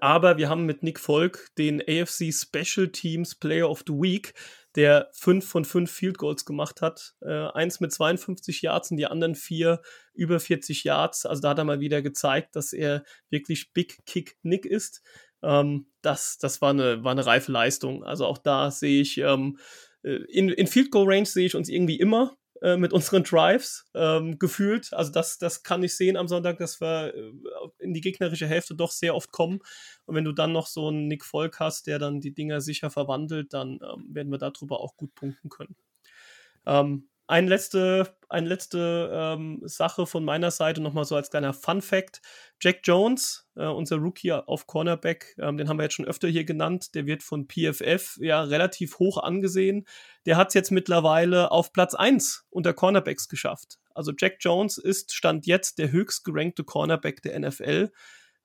Aber 0.00 0.36
wir 0.36 0.48
haben 0.48 0.66
mit 0.66 0.82
Nick 0.82 0.98
Volk 0.98 1.48
den 1.58 1.80
AFC 1.80 2.32
Special 2.32 2.88
Teams 2.88 3.36
Player 3.36 3.70
of 3.70 3.84
the 3.86 3.92
Week, 3.92 4.34
der 4.74 5.08
fünf 5.12 5.46
von 5.46 5.64
fünf 5.64 5.90
Field 5.90 6.18
Goals 6.18 6.44
gemacht 6.44 6.82
hat. 6.82 7.14
Äh, 7.20 7.48
eins 7.50 7.78
mit 7.78 7.92
52 7.92 8.62
Yards 8.62 8.90
und 8.90 8.96
die 8.96 9.06
anderen 9.06 9.36
vier 9.36 9.80
über 10.12 10.40
40 10.40 10.82
Yards. 10.84 11.24
Also 11.24 11.42
da 11.42 11.50
hat 11.50 11.58
er 11.58 11.64
mal 11.64 11.80
wieder 11.80 12.02
gezeigt, 12.02 12.56
dass 12.56 12.72
er 12.72 13.04
wirklich 13.30 13.72
Big 13.72 14.04
Kick 14.06 14.36
Nick 14.42 14.66
ist. 14.66 15.02
Ähm, 15.42 15.86
das 16.02 16.38
das 16.38 16.60
war, 16.60 16.70
eine, 16.70 17.04
war 17.04 17.12
eine 17.12 17.24
reife 17.24 17.52
Leistung. 17.52 18.02
Also 18.02 18.26
auch 18.26 18.38
da 18.38 18.72
sehe 18.72 19.00
ich, 19.00 19.18
ähm, 19.18 19.58
äh, 20.02 20.16
in, 20.28 20.48
in 20.48 20.66
Field 20.66 20.90
Goal 20.90 21.06
Range 21.08 21.26
sehe 21.26 21.46
ich 21.46 21.54
uns 21.54 21.68
irgendwie 21.68 21.98
immer. 21.98 22.36
Äh, 22.62 22.76
mit 22.76 22.92
unseren 22.92 23.22
Drives 23.22 23.84
ähm, 23.94 24.38
gefühlt. 24.38 24.92
Also 24.92 25.12
das, 25.12 25.38
das 25.38 25.62
kann 25.62 25.82
ich 25.82 25.96
sehen 25.96 26.16
am 26.16 26.28
Sonntag, 26.28 26.58
dass 26.58 26.80
wir 26.80 27.14
äh, 27.14 27.32
in 27.78 27.92
die 27.92 28.00
gegnerische 28.00 28.46
Hälfte 28.46 28.74
doch 28.74 28.92
sehr 28.92 29.14
oft 29.14 29.30
kommen. 29.30 29.60
Und 30.06 30.14
wenn 30.14 30.24
du 30.24 30.32
dann 30.32 30.52
noch 30.52 30.66
so 30.66 30.88
einen 30.88 31.06
Nick 31.06 31.24
Volk 31.24 31.60
hast, 31.60 31.86
der 31.86 31.98
dann 31.98 32.20
die 32.20 32.32
Dinger 32.32 32.60
sicher 32.60 32.90
verwandelt, 32.90 33.52
dann 33.52 33.78
ähm, 33.82 34.06
werden 34.08 34.32
wir 34.32 34.38
darüber 34.38 34.80
auch 34.80 34.96
gut 34.96 35.14
punkten 35.14 35.50
können. 35.50 35.76
Ähm, 36.64 37.08
eine 37.28 37.48
letzte, 37.48 38.16
eine 38.28 38.48
letzte 38.48 39.10
ähm, 39.12 39.60
Sache 39.64 40.06
von 40.06 40.24
meiner 40.24 40.50
Seite 40.50 40.80
nochmal 40.80 41.04
so 41.04 41.16
als 41.16 41.30
kleiner 41.30 41.52
Fun 41.52 41.82
Fact. 41.82 42.20
Jack 42.60 42.80
Jones, 42.84 43.48
äh, 43.56 43.66
unser 43.66 43.96
Rookie 43.96 44.32
auf 44.32 44.66
Cornerback, 44.66 45.36
ähm, 45.40 45.56
den 45.56 45.68
haben 45.68 45.78
wir 45.78 45.84
jetzt 45.84 45.94
schon 45.94 46.06
öfter 46.06 46.28
hier 46.28 46.44
genannt, 46.44 46.94
der 46.94 47.06
wird 47.06 47.22
von 47.22 47.48
PFF 47.48 48.18
ja 48.20 48.42
relativ 48.42 48.98
hoch 48.98 49.18
angesehen. 49.18 49.86
Der 50.24 50.36
hat 50.36 50.48
es 50.48 50.54
jetzt 50.54 50.70
mittlerweile 50.70 51.50
auf 51.50 51.72
Platz 51.72 51.94
1 51.94 52.46
unter 52.50 52.72
Cornerbacks 52.72 53.28
geschafft. 53.28 53.78
Also 53.94 54.12
Jack 54.16 54.36
Jones 54.40 54.78
ist 54.78 55.12
Stand 55.12 55.46
jetzt 55.46 55.78
der 55.78 55.90
höchst 55.90 56.24
gerankte 56.24 56.64
Cornerback 56.64 57.22
der 57.22 57.38
NFL 57.38 57.90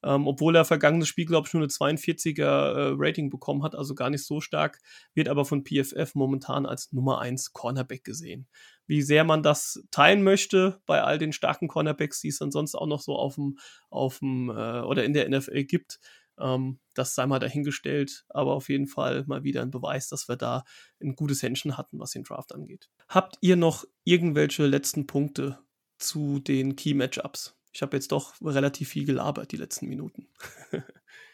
ähm, 0.03 0.27
obwohl 0.27 0.55
er 0.55 0.65
vergangenes 0.65 1.07
Spiel, 1.07 1.25
glaube 1.25 1.47
ich, 1.47 1.53
nur 1.53 1.61
eine 1.61 1.71
42er 1.71 2.41
äh, 2.41 2.93
Rating 2.97 3.29
bekommen 3.29 3.63
hat, 3.63 3.75
also 3.75 3.93
gar 3.93 4.09
nicht 4.09 4.25
so 4.25 4.41
stark, 4.41 4.79
wird 5.13 5.29
aber 5.29 5.45
von 5.45 5.63
PFF 5.63 6.15
momentan 6.15 6.65
als 6.65 6.91
Nummer 6.91 7.19
1 7.19 7.53
Cornerback 7.53 8.03
gesehen. 8.03 8.47
Wie 8.91 9.01
sehr 9.01 9.23
man 9.23 9.41
das 9.41 9.87
teilen 9.89 10.21
möchte 10.21 10.81
bei 10.85 11.01
all 11.01 11.17
den 11.17 11.31
starken 11.31 11.69
Cornerbacks, 11.69 12.19
die 12.19 12.27
es 12.27 12.39
dann 12.39 12.51
sonst 12.51 12.75
auch 12.75 12.87
noch 12.87 12.99
so 12.99 13.15
auf 13.15 13.35
dem, 13.35 13.57
auf 13.89 14.19
dem 14.19 14.49
äh, 14.49 14.81
oder 14.81 15.05
in 15.05 15.13
der 15.13 15.29
NFL 15.29 15.63
gibt, 15.63 16.01
ähm, 16.37 16.77
das 16.93 17.15
sei 17.15 17.25
mal 17.25 17.39
dahingestellt, 17.39 18.25
aber 18.27 18.53
auf 18.53 18.67
jeden 18.67 18.87
Fall 18.87 19.23
mal 19.27 19.45
wieder 19.45 19.61
ein 19.61 19.71
Beweis, 19.71 20.09
dass 20.09 20.27
wir 20.27 20.35
da 20.35 20.65
ein 21.01 21.15
gutes 21.15 21.41
Händchen 21.41 21.77
hatten, 21.77 21.99
was 21.99 22.11
den 22.11 22.23
Draft 22.23 22.53
angeht. 22.53 22.89
Habt 23.07 23.37
ihr 23.39 23.55
noch 23.55 23.85
irgendwelche 24.03 24.65
letzten 24.65 25.07
Punkte 25.07 25.59
zu 25.97 26.39
den 26.39 26.75
Key 26.75 26.93
Matchups? 26.93 27.57
Ich 27.71 27.81
habe 27.81 27.95
jetzt 27.95 28.11
doch 28.11 28.33
relativ 28.41 28.89
viel 28.89 29.05
gelabert 29.05 29.53
die 29.53 29.57
letzten 29.57 29.87
Minuten. 29.87 30.27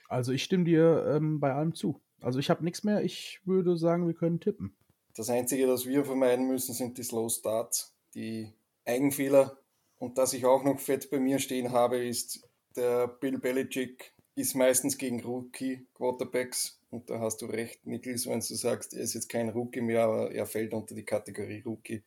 also 0.08 0.32
ich 0.32 0.44
stimme 0.44 0.66
dir 0.66 1.08
ähm, 1.08 1.40
bei 1.40 1.56
allem 1.56 1.74
zu. 1.74 2.04
Also 2.22 2.38
ich 2.38 2.52
habe 2.52 2.64
nichts 2.64 2.84
mehr. 2.84 3.04
Ich 3.04 3.42
würde 3.46 3.78
sagen, 3.78 4.06
wir 4.06 4.14
können 4.14 4.40
tippen. 4.40 4.78
Das 5.18 5.32
Einzige, 5.32 5.66
das 5.66 5.88
wir 5.88 6.06
vermeiden 6.06 6.48
müssen, 6.48 6.76
sind 6.76 7.00
die 7.00 7.04
Slow 7.04 7.28
Starts, 7.28 7.92
die 8.14 8.54
Eigenfehler. 8.86 9.58
Und 9.98 10.20
dass 10.20 10.34
ich 10.34 10.46
auch 10.46 10.64
noch 10.64 10.80
fett 10.80 11.10
bei 11.10 11.20
mir 11.20 11.40
stehen 11.40 11.72
habe, 11.72 11.98
ist, 11.98 12.48
der 12.76 13.08
Bill 13.08 13.40
Belichick 13.40 14.14
ist 14.36 14.54
meistens 14.54 15.00
gegen 15.00 15.24
Rookie-Quarterbacks. 15.24 16.80
Und 16.92 17.10
da 17.10 17.20
hast 17.20 17.42
du 17.42 17.48
recht, 17.48 17.84
Nichols, 17.88 18.28
wenn 18.28 18.42
du 18.42 18.56
sagst, 18.56 18.94
er 18.94 19.02
ist 19.02 19.16
jetzt 19.16 19.28
kein 19.28 19.50
Rookie 19.50 19.82
mehr, 19.82 20.04
aber 20.04 20.32
er 20.32 20.46
fällt 20.46 20.72
unter 20.74 20.94
die 20.94 21.04
Kategorie 21.04 21.64
Rookie. 21.66 22.04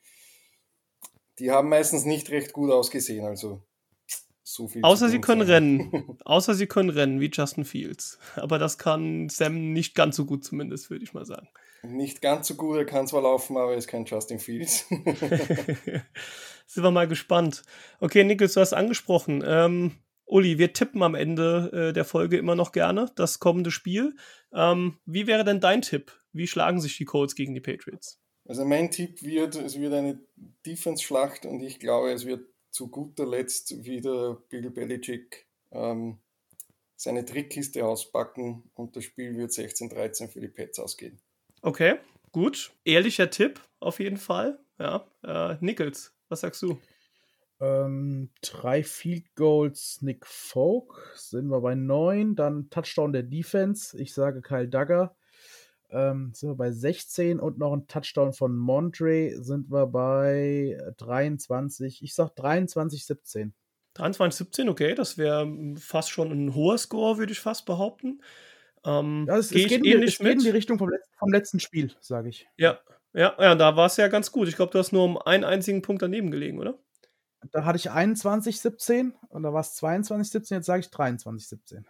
Die 1.41 1.51
haben 1.51 1.69
meistens 1.69 2.05
nicht 2.05 2.31
recht 2.31 2.53
gut 2.53 2.71
ausgesehen. 2.71 3.27
Also 3.27 3.61
so 4.45 4.69
viel 4.69 4.85
Außer 4.85 5.09
sie 5.09 5.21
können 5.21 5.49
sein. 5.49 5.81
rennen. 5.91 6.19
Außer 6.25 6.55
sie 6.55 6.69
können 6.69 6.91
rennen, 6.91 7.19
wie 7.19 7.31
Justin 7.33 7.65
Fields. 7.65 8.21
Aber 8.37 8.61
das 8.61 8.79
kann 8.79 9.29
Sam 9.29 9.73
nicht 9.73 9.97
ganz 9.97 10.15
so 10.15 10.27
gut, 10.27 10.45
zumindest, 10.45 10.91
würde 10.91 11.03
ich 11.03 11.13
mal 11.13 11.27
sagen. 11.27 11.49
Nicht 11.83 12.21
ganz 12.21 12.49
so 12.49 12.55
gut, 12.55 12.77
er 12.77 12.85
kann 12.85 13.07
zwar 13.07 13.23
laufen, 13.23 13.57
aber 13.57 13.73
er 13.73 13.79
ist 13.79 13.89
kein 13.89 14.05
Justin 14.05 14.39
Fields. 14.39 14.87
Sind 16.67 16.85
wir 16.85 16.91
mal 16.91 17.09
gespannt. 17.09 17.63
Okay, 18.01 18.23
Nichols, 18.23 18.55
du 18.55 18.61
hast 18.61 18.75
angesprochen. 18.75 19.43
Ähm, 19.47 19.93
Uli, 20.27 20.59
wir 20.59 20.73
tippen 20.73 21.03
am 21.03 21.15
Ende 21.15 21.89
äh, 21.89 21.93
der 21.93 22.05
Folge 22.05 22.37
immer 22.37 22.55
noch 22.55 22.73
gerne 22.73 23.11
das 23.17 23.41
kommende 23.41 23.71
Spiel. 23.71 24.15
Ähm, 24.53 24.99
wie 25.05 25.27
wäre 25.27 25.45
denn 25.45 25.61
dein 25.61 25.83
Tipp? 25.83 26.13
Wie 26.33 26.47
schlagen 26.47 26.81
sich 26.81 26.97
die 26.97 27.05
Colts 27.05 27.35
gegen 27.35 27.55
die 27.55 27.61
Patriots? 27.61 28.21
Also 28.47 28.65
mein 28.65 28.91
Tipp 28.91 29.23
wird, 29.23 29.57
es 29.57 29.79
wird 29.79 29.93
eine 29.93 30.21
Defense-Schlacht 30.67 31.47
und 31.47 31.61
ich 31.63 31.81
glaube, 31.81 32.13
es 32.13 32.27
wird 32.27 32.47
zu 32.71 32.89
guter 32.89 33.27
Letzt 33.27 33.85
wieder 33.85 34.35
Bill 34.49 34.71
Belichick 34.71 35.47
ähm, 35.73 36.19
seine 36.97 37.25
Trickkiste 37.25 37.85
auspacken 37.85 38.71
und 38.75 38.95
das 38.95 39.05
Spiel 39.05 39.37
wird 39.37 39.51
16-13 39.51 40.29
für 40.29 40.41
die 40.41 40.49
Pets 40.49 40.79
ausgehen. 40.79 41.21
Okay, 41.63 41.99
gut. 42.33 42.73
Ehrlicher 42.85 43.31
Tipp 43.31 43.61
auf 43.81 44.01
jeden 44.01 44.17
Fall. 44.17 44.59
Ja, 44.79 45.07
äh, 45.23 45.57
Nichols, 45.61 46.15
was 46.29 46.41
sagst 46.41 46.63
du? 46.63 46.79
Ähm, 47.61 48.31
drei 48.41 48.83
Field 48.83 49.35
Goals 49.35 50.01
Nick 50.01 50.25
Folk, 50.27 51.13
sind 51.17 51.49
wir 51.49 51.61
bei 51.61 51.75
neun. 51.75 52.35
Dann 52.35 52.71
Touchdown 52.71 53.13
der 53.13 53.23
Defense. 53.23 53.99
Ich 54.01 54.15
sage 54.15 54.41
Kyle 54.41 54.69
Duggar 54.69 55.17
ähm, 55.93 56.33
sind 56.35 56.51
wir 56.51 56.57
bei 56.57 56.71
16 56.71 57.41
und 57.41 57.59
noch 57.59 57.73
ein 57.73 57.87
Touchdown 57.87 58.33
von 58.33 58.57
Montre 58.57 59.33
sind 59.43 59.71
wir 59.71 59.87
bei 59.87 60.79
23. 60.99 62.03
Ich 62.03 62.15
sag 62.15 62.35
23, 62.37 63.05
17. 63.07 63.55
23, 63.95 64.39
17, 64.39 64.69
okay, 64.69 64.95
das 64.95 65.19
wäre 65.19 65.51
fast 65.77 66.11
schon 66.11 66.31
ein 66.31 66.55
hoher 66.55 66.79
Score, 66.79 67.19
würde 67.19 67.33
ich 67.33 67.41
fast 67.41 67.67
behaupten. 67.67 68.23
Ähm, 68.85 69.27
ja, 69.29 69.37
es, 69.37 69.53
es, 69.53 69.69
geht, 69.69 69.85
in, 69.85 70.03
es 70.03 70.19
geht 70.19 70.33
in 70.33 70.39
die 70.39 70.51
Richtung 70.51 70.79
vom, 70.79 70.89
letzten, 70.89 71.19
vom 71.19 71.33
letzten 71.33 71.61
Spiel, 71.61 71.93
sage 72.01 72.29
ich. 72.31 72.49
Ja, 72.57 72.79
ja, 73.13 73.35
ja, 73.39 73.55
da 73.55 73.77
war 73.77 73.87
es 73.87 73.97
ja 73.97 74.09
ganz 74.09 74.31
gut. 74.31 74.49
Ich 74.49 74.57
glaube, 74.57 74.73
du 74.73 74.79
hast 74.79 74.93
nur 74.93 75.05
um 75.05 75.19
einen 75.19 75.45
einzigen 75.45 75.83
Punkt 75.83 76.03
daneben 76.03 76.31
gelegen, 76.31 76.59
oder? 76.59 76.79
Da 77.53 77.65
hatte 77.65 77.79
ich 77.79 77.91
21, 77.91 78.61
17 78.61 79.15
und 79.29 79.43
da 79.43 79.53
war 79.53 79.61
es 79.61 79.75
22, 79.75 80.31
17, 80.31 80.57
jetzt 80.57 80.67
sage 80.67 80.81
ich 80.81 80.91
23, 80.91 81.49
17. 81.49 81.87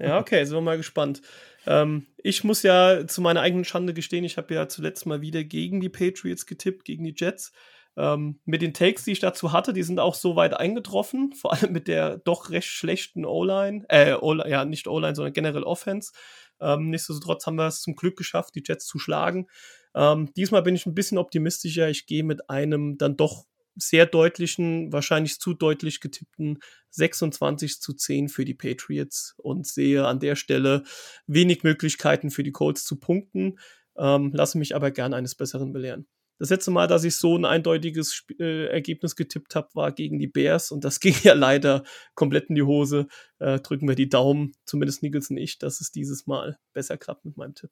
Ja, 0.00 0.18
okay, 0.18 0.44
sind 0.44 0.56
wir 0.56 0.60
mal 0.60 0.76
gespannt. 0.76 1.22
Ähm, 1.66 2.06
ich 2.16 2.42
muss 2.42 2.62
ja 2.62 3.06
zu 3.06 3.20
meiner 3.20 3.42
eigenen 3.42 3.64
Schande 3.64 3.94
gestehen, 3.94 4.24
ich 4.24 4.36
habe 4.36 4.52
ja 4.54 4.68
zuletzt 4.68 5.06
mal 5.06 5.20
wieder 5.20 5.44
gegen 5.44 5.80
die 5.80 5.88
Patriots 5.88 6.46
getippt, 6.46 6.84
gegen 6.84 7.04
die 7.04 7.14
Jets. 7.16 7.52
Ähm, 7.96 8.40
mit 8.44 8.62
den 8.62 8.74
Takes, 8.74 9.04
die 9.04 9.12
ich 9.12 9.20
dazu 9.20 9.52
hatte, 9.52 9.72
die 9.72 9.82
sind 9.82 10.00
auch 10.00 10.14
so 10.14 10.36
weit 10.36 10.54
eingetroffen, 10.54 11.32
vor 11.40 11.52
allem 11.52 11.72
mit 11.72 11.88
der 11.88 12.18
doch 12.18 12.50
recht 12.50 12.68
schlechten 12.68 13.24
O-Line, 13.24 13.84
äh, 13.88 14.14
o 14.14 14.34
ja, 14.34 14.64
nicht 14.64 14.88
O-Line, 14.88 15.14
sondern 15.14 15.32
generell 15.32 15.62
Offense. 15.62 16.12
Ähm, 16.60 16.90
nichtsdestotrotz 16.90 17.46
haben 17.46 17.56
wir 17.56 17.66
es 17.66 17.82
zum 17.82 17.96
Glück 17.96 18.16
geschafft, 18.16 18.54
die 18.54 18.62
Jets 18.66 18.86
zu 18.86 18.98
schlagen. 18.98 19.48
Ähm, 19.94 20.32
diesmal 20.34 20.62
bin 20.62 20.74
ich 20.74 20.86
ein 20.86 20.94
bisschen 20.94 21.18
optimistischer. 21.18 21.88
Ich 21.88 22.06
gehe 22.06 22.24
mit 22.24 22.48
einem 22.50 22.98
dann 22.98 23.16
doch 23.16 23.44
sehr 23.76 24.06
deutlichen, 24.06 24.92
wahrscheinlich 24.92 25.40
zu 25.40 25.52
deutlich 25.52 26.00
getippten 26.00 26.60
26 26.90 27.80
zu 27.80 27.92
10 27.92 28.28
für 28.28 28.44
die 28.44 28.54
Patriots 28.54 29.34
und 29.38 29.66
sehe 29.66 30.06
an 30.06 30.20
der 30.20 30.36
Stelle 30.36 30.84
wenig 31.26 31.64
Möglichkeiten 31.64 32.30
für 32.30 32.44
die 32.44 32.52
Colts 32.52 32.84
zu 32.84 32.96
punkten, 32.96 33.58
ähm, 33.96 34.32
lasse 34.32 34.58
mich 34.58 34.76
aber 34.76 34.90
gern 34.90 35.14
eines 35.14 35.34
Besseren 35.34 35.72
belehren. 35.72 36.06
Das 36.38 36.50
letzte 36.50 36.70
Mal, 36.70 36.86
dass 36.86 37.04
ich 37.04 37.16
so 37.16 37.36
ein 37.36 37.44
eindeutiges 37.44 38.24
äh, 38.38 38.66
Ergebnis 38.66 39.16
getippt 39.16 39.54
habe, 39.54 39.68
war 39.74 39.92
gegen 39.92 40.18
die 40.18 40.26
Bears 40.26 40.70
und 40.70 40.84
das 40.84 41.00
ging 41.00 41.14
ja 41.22 41.34
leider 41.34 41.84
komplett 42.14 42.48
in 42.48 42.54
die 42.54 42.62
Hose. 42.62 43.06
Äh, 43.38 43.60
drücken 43.60 43.88
wir 43.88 43.94
die 43.94 44.08
Daumen, 44.08 44.52
zumindest 44.64 45.02
Nichols 45.02 45.30
und 45.30 45.36
ich, 45.36 45.58
dass 45.58 45.80
es 45.80 45.92
dieses 45.92 46.26
Mal 46.26 46.58
besser 46.72 46.96
klappt 46.96 47.24
mit 47.24 47.36
meinem 47.36 47.54
Tipp. 47.54 47.70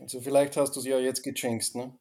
Also 0.00 0.20
vielleicht 0.20 0.56
hast 0.56 0.74
du 0.74 0.80
sie 0.80 0.90
ja 0.90 0.98
jetzt 0.98 1.22
gechangst, 1.22 1.76
ne? 1.76 1.94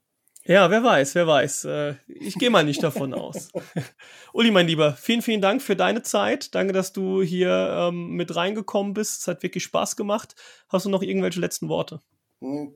Ja, 0.44 0.72
wer 0.72 0.84
weiß, 0.84 1.14
wer 1.14 1.28
weiß. 1.28 1.66
Äh, 1.66 1.96
ich 2.08 2.34
gehe 2.36 2.50
mal 2.50 2.64
nicht 2.64 2.82
davon 2.82 3.14
aus. 3.14 3.50
Uli, 4.34 4.50
mein 4.50 4.66
Lieber, 4.66 4.94
vielen, 4.94 5.22
vielen 5.22 5.42
Dank 5.42 5.62
für 5.62 5.76
deine 5.76 6.02
Zeit. 6.02 6.56
Danke, 6.56 6.74
dass 6.74 6.94
du 6.94 7.22
hier 7.22 7.90
ähm, 7.90 8.16
mit 8.16 8.36
reingekommen 8.36 8.96
bist. 8.96 9.22
Es 9.22 9.28
hat 9.28 9.44
wirklich 9.44 9.64
Spaß 9.64 9.96
gemacht. 9.96 10.34
Hast 10.68 10.86
du 10.86 10.90
noch 10.90 11.04
irgendwelche 11.04 11.40
letzten 11.40 11.70
Worte? 11.70 12.02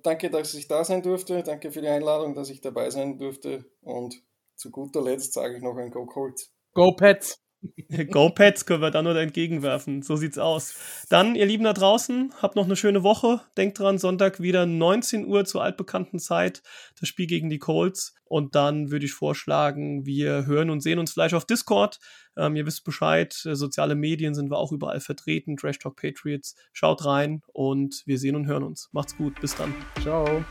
Danke, 0.04 0.30
dass 0.30 0.54
ich 0.54 0.68
da 0.68 0.84
sein 0.84 1.02
durfte. 1.02 1.42
Danke 1.42 1.72
für 1.72 1.82
die 1.82 1.88
Einladung, 1.88 2.36
dass 2.36 2.52
ich 2.52 2.62
dabei 2.62 2.92
sein 2.92 3.18
durfte. 3.18 3.66
Und 3.82 4.22
zu 4.56 4.70
guter 4.70 5.02
Letzt 5.02 5.34
sage 5.34 5.58
ich 5.58 5.64
noch 5.64 5.76
ein 5.78 5.90
Go 5.90 6.06
Colts. 6.06 6.54
Go 6.74 6.96
Pets! 6.96 7.42
Go 8.12 8.30
Pets 8.30 8.68
können 8.68 8.82
wir 8.82 8.92
da 8.92 9.02
nur 9.02 9.16
entgegenwerfen. 9.16 10.04
So 10.04 10.16
sieht's 10.18 10.38
aus. 10.38 11.06
Dann, 11.10 11.34
ihr 11.34 11.48
Lieben 11.48 11.64
da 11.64 11.74
draußen, 11.74 12.34
habt 12.40 12.56
noch 12.56 12.66
eine 12.66 12.76
schöne 12.76 13.02
Woche. 13.02 13.42
Denkt 13.58 13.80
dran, 13.80 13.98
Sonntag 13.98 14.40
wieder 14.40 14.68
19 14.68 15.26
Uhr 15.26 15.46
zur 15.46 15.64
altbekannten 15.64 16.20
Zeit. 16.20 16.62
Das 17.00 17.10
Spiel 17.10 17.26
gegen 17.26 17.50
die 17.50 17.58
Colts. 17.58 18.14
Und 18.26 18.54
dann 18.54 18.92
würde 18.92 19.06
ich 19.06 19.14
vorschlagen, 19.14 20.06
wir 20.06 20.46
hören 20.46 20.70
und 20.70 20.82
sehen 20.82 21.00
uns 21.00 21.14
vielleicht 21.14 21.34
auf 21.34 21.46
Discord. 21.46 22.00
Ähm, 22.38 22.56
ihr 22.56 22.66
wisst 22.66 22.84
Bescheid. 22.84 23.36
Äh, 23.46 23.56
soziale 23.56 23.96
Medien 23.96 24.36
sind 24.36 24.50
wir 24.50 24.58
auch 24.58 24.72
überall 24.72 25.00
vertreten. 25.00 25.58
Trash 25.58 25.80
Talk 25.80 25.96
Patriots. 25.96 26.56
Schaut 26.74 27.06
rein 27.06 27.42
und 27.54 28.04
wir 28.06 28.18
sehen 28.18 28.36
und 28.36 28.48
hören 28.48 28.64
uns. 28.64 28.90
Macht's 28.92 29.16
gut. 29.18 29.40
Bis 29.42 29.56
dann. 29.56 29.74
Ciao. 30.02 30.44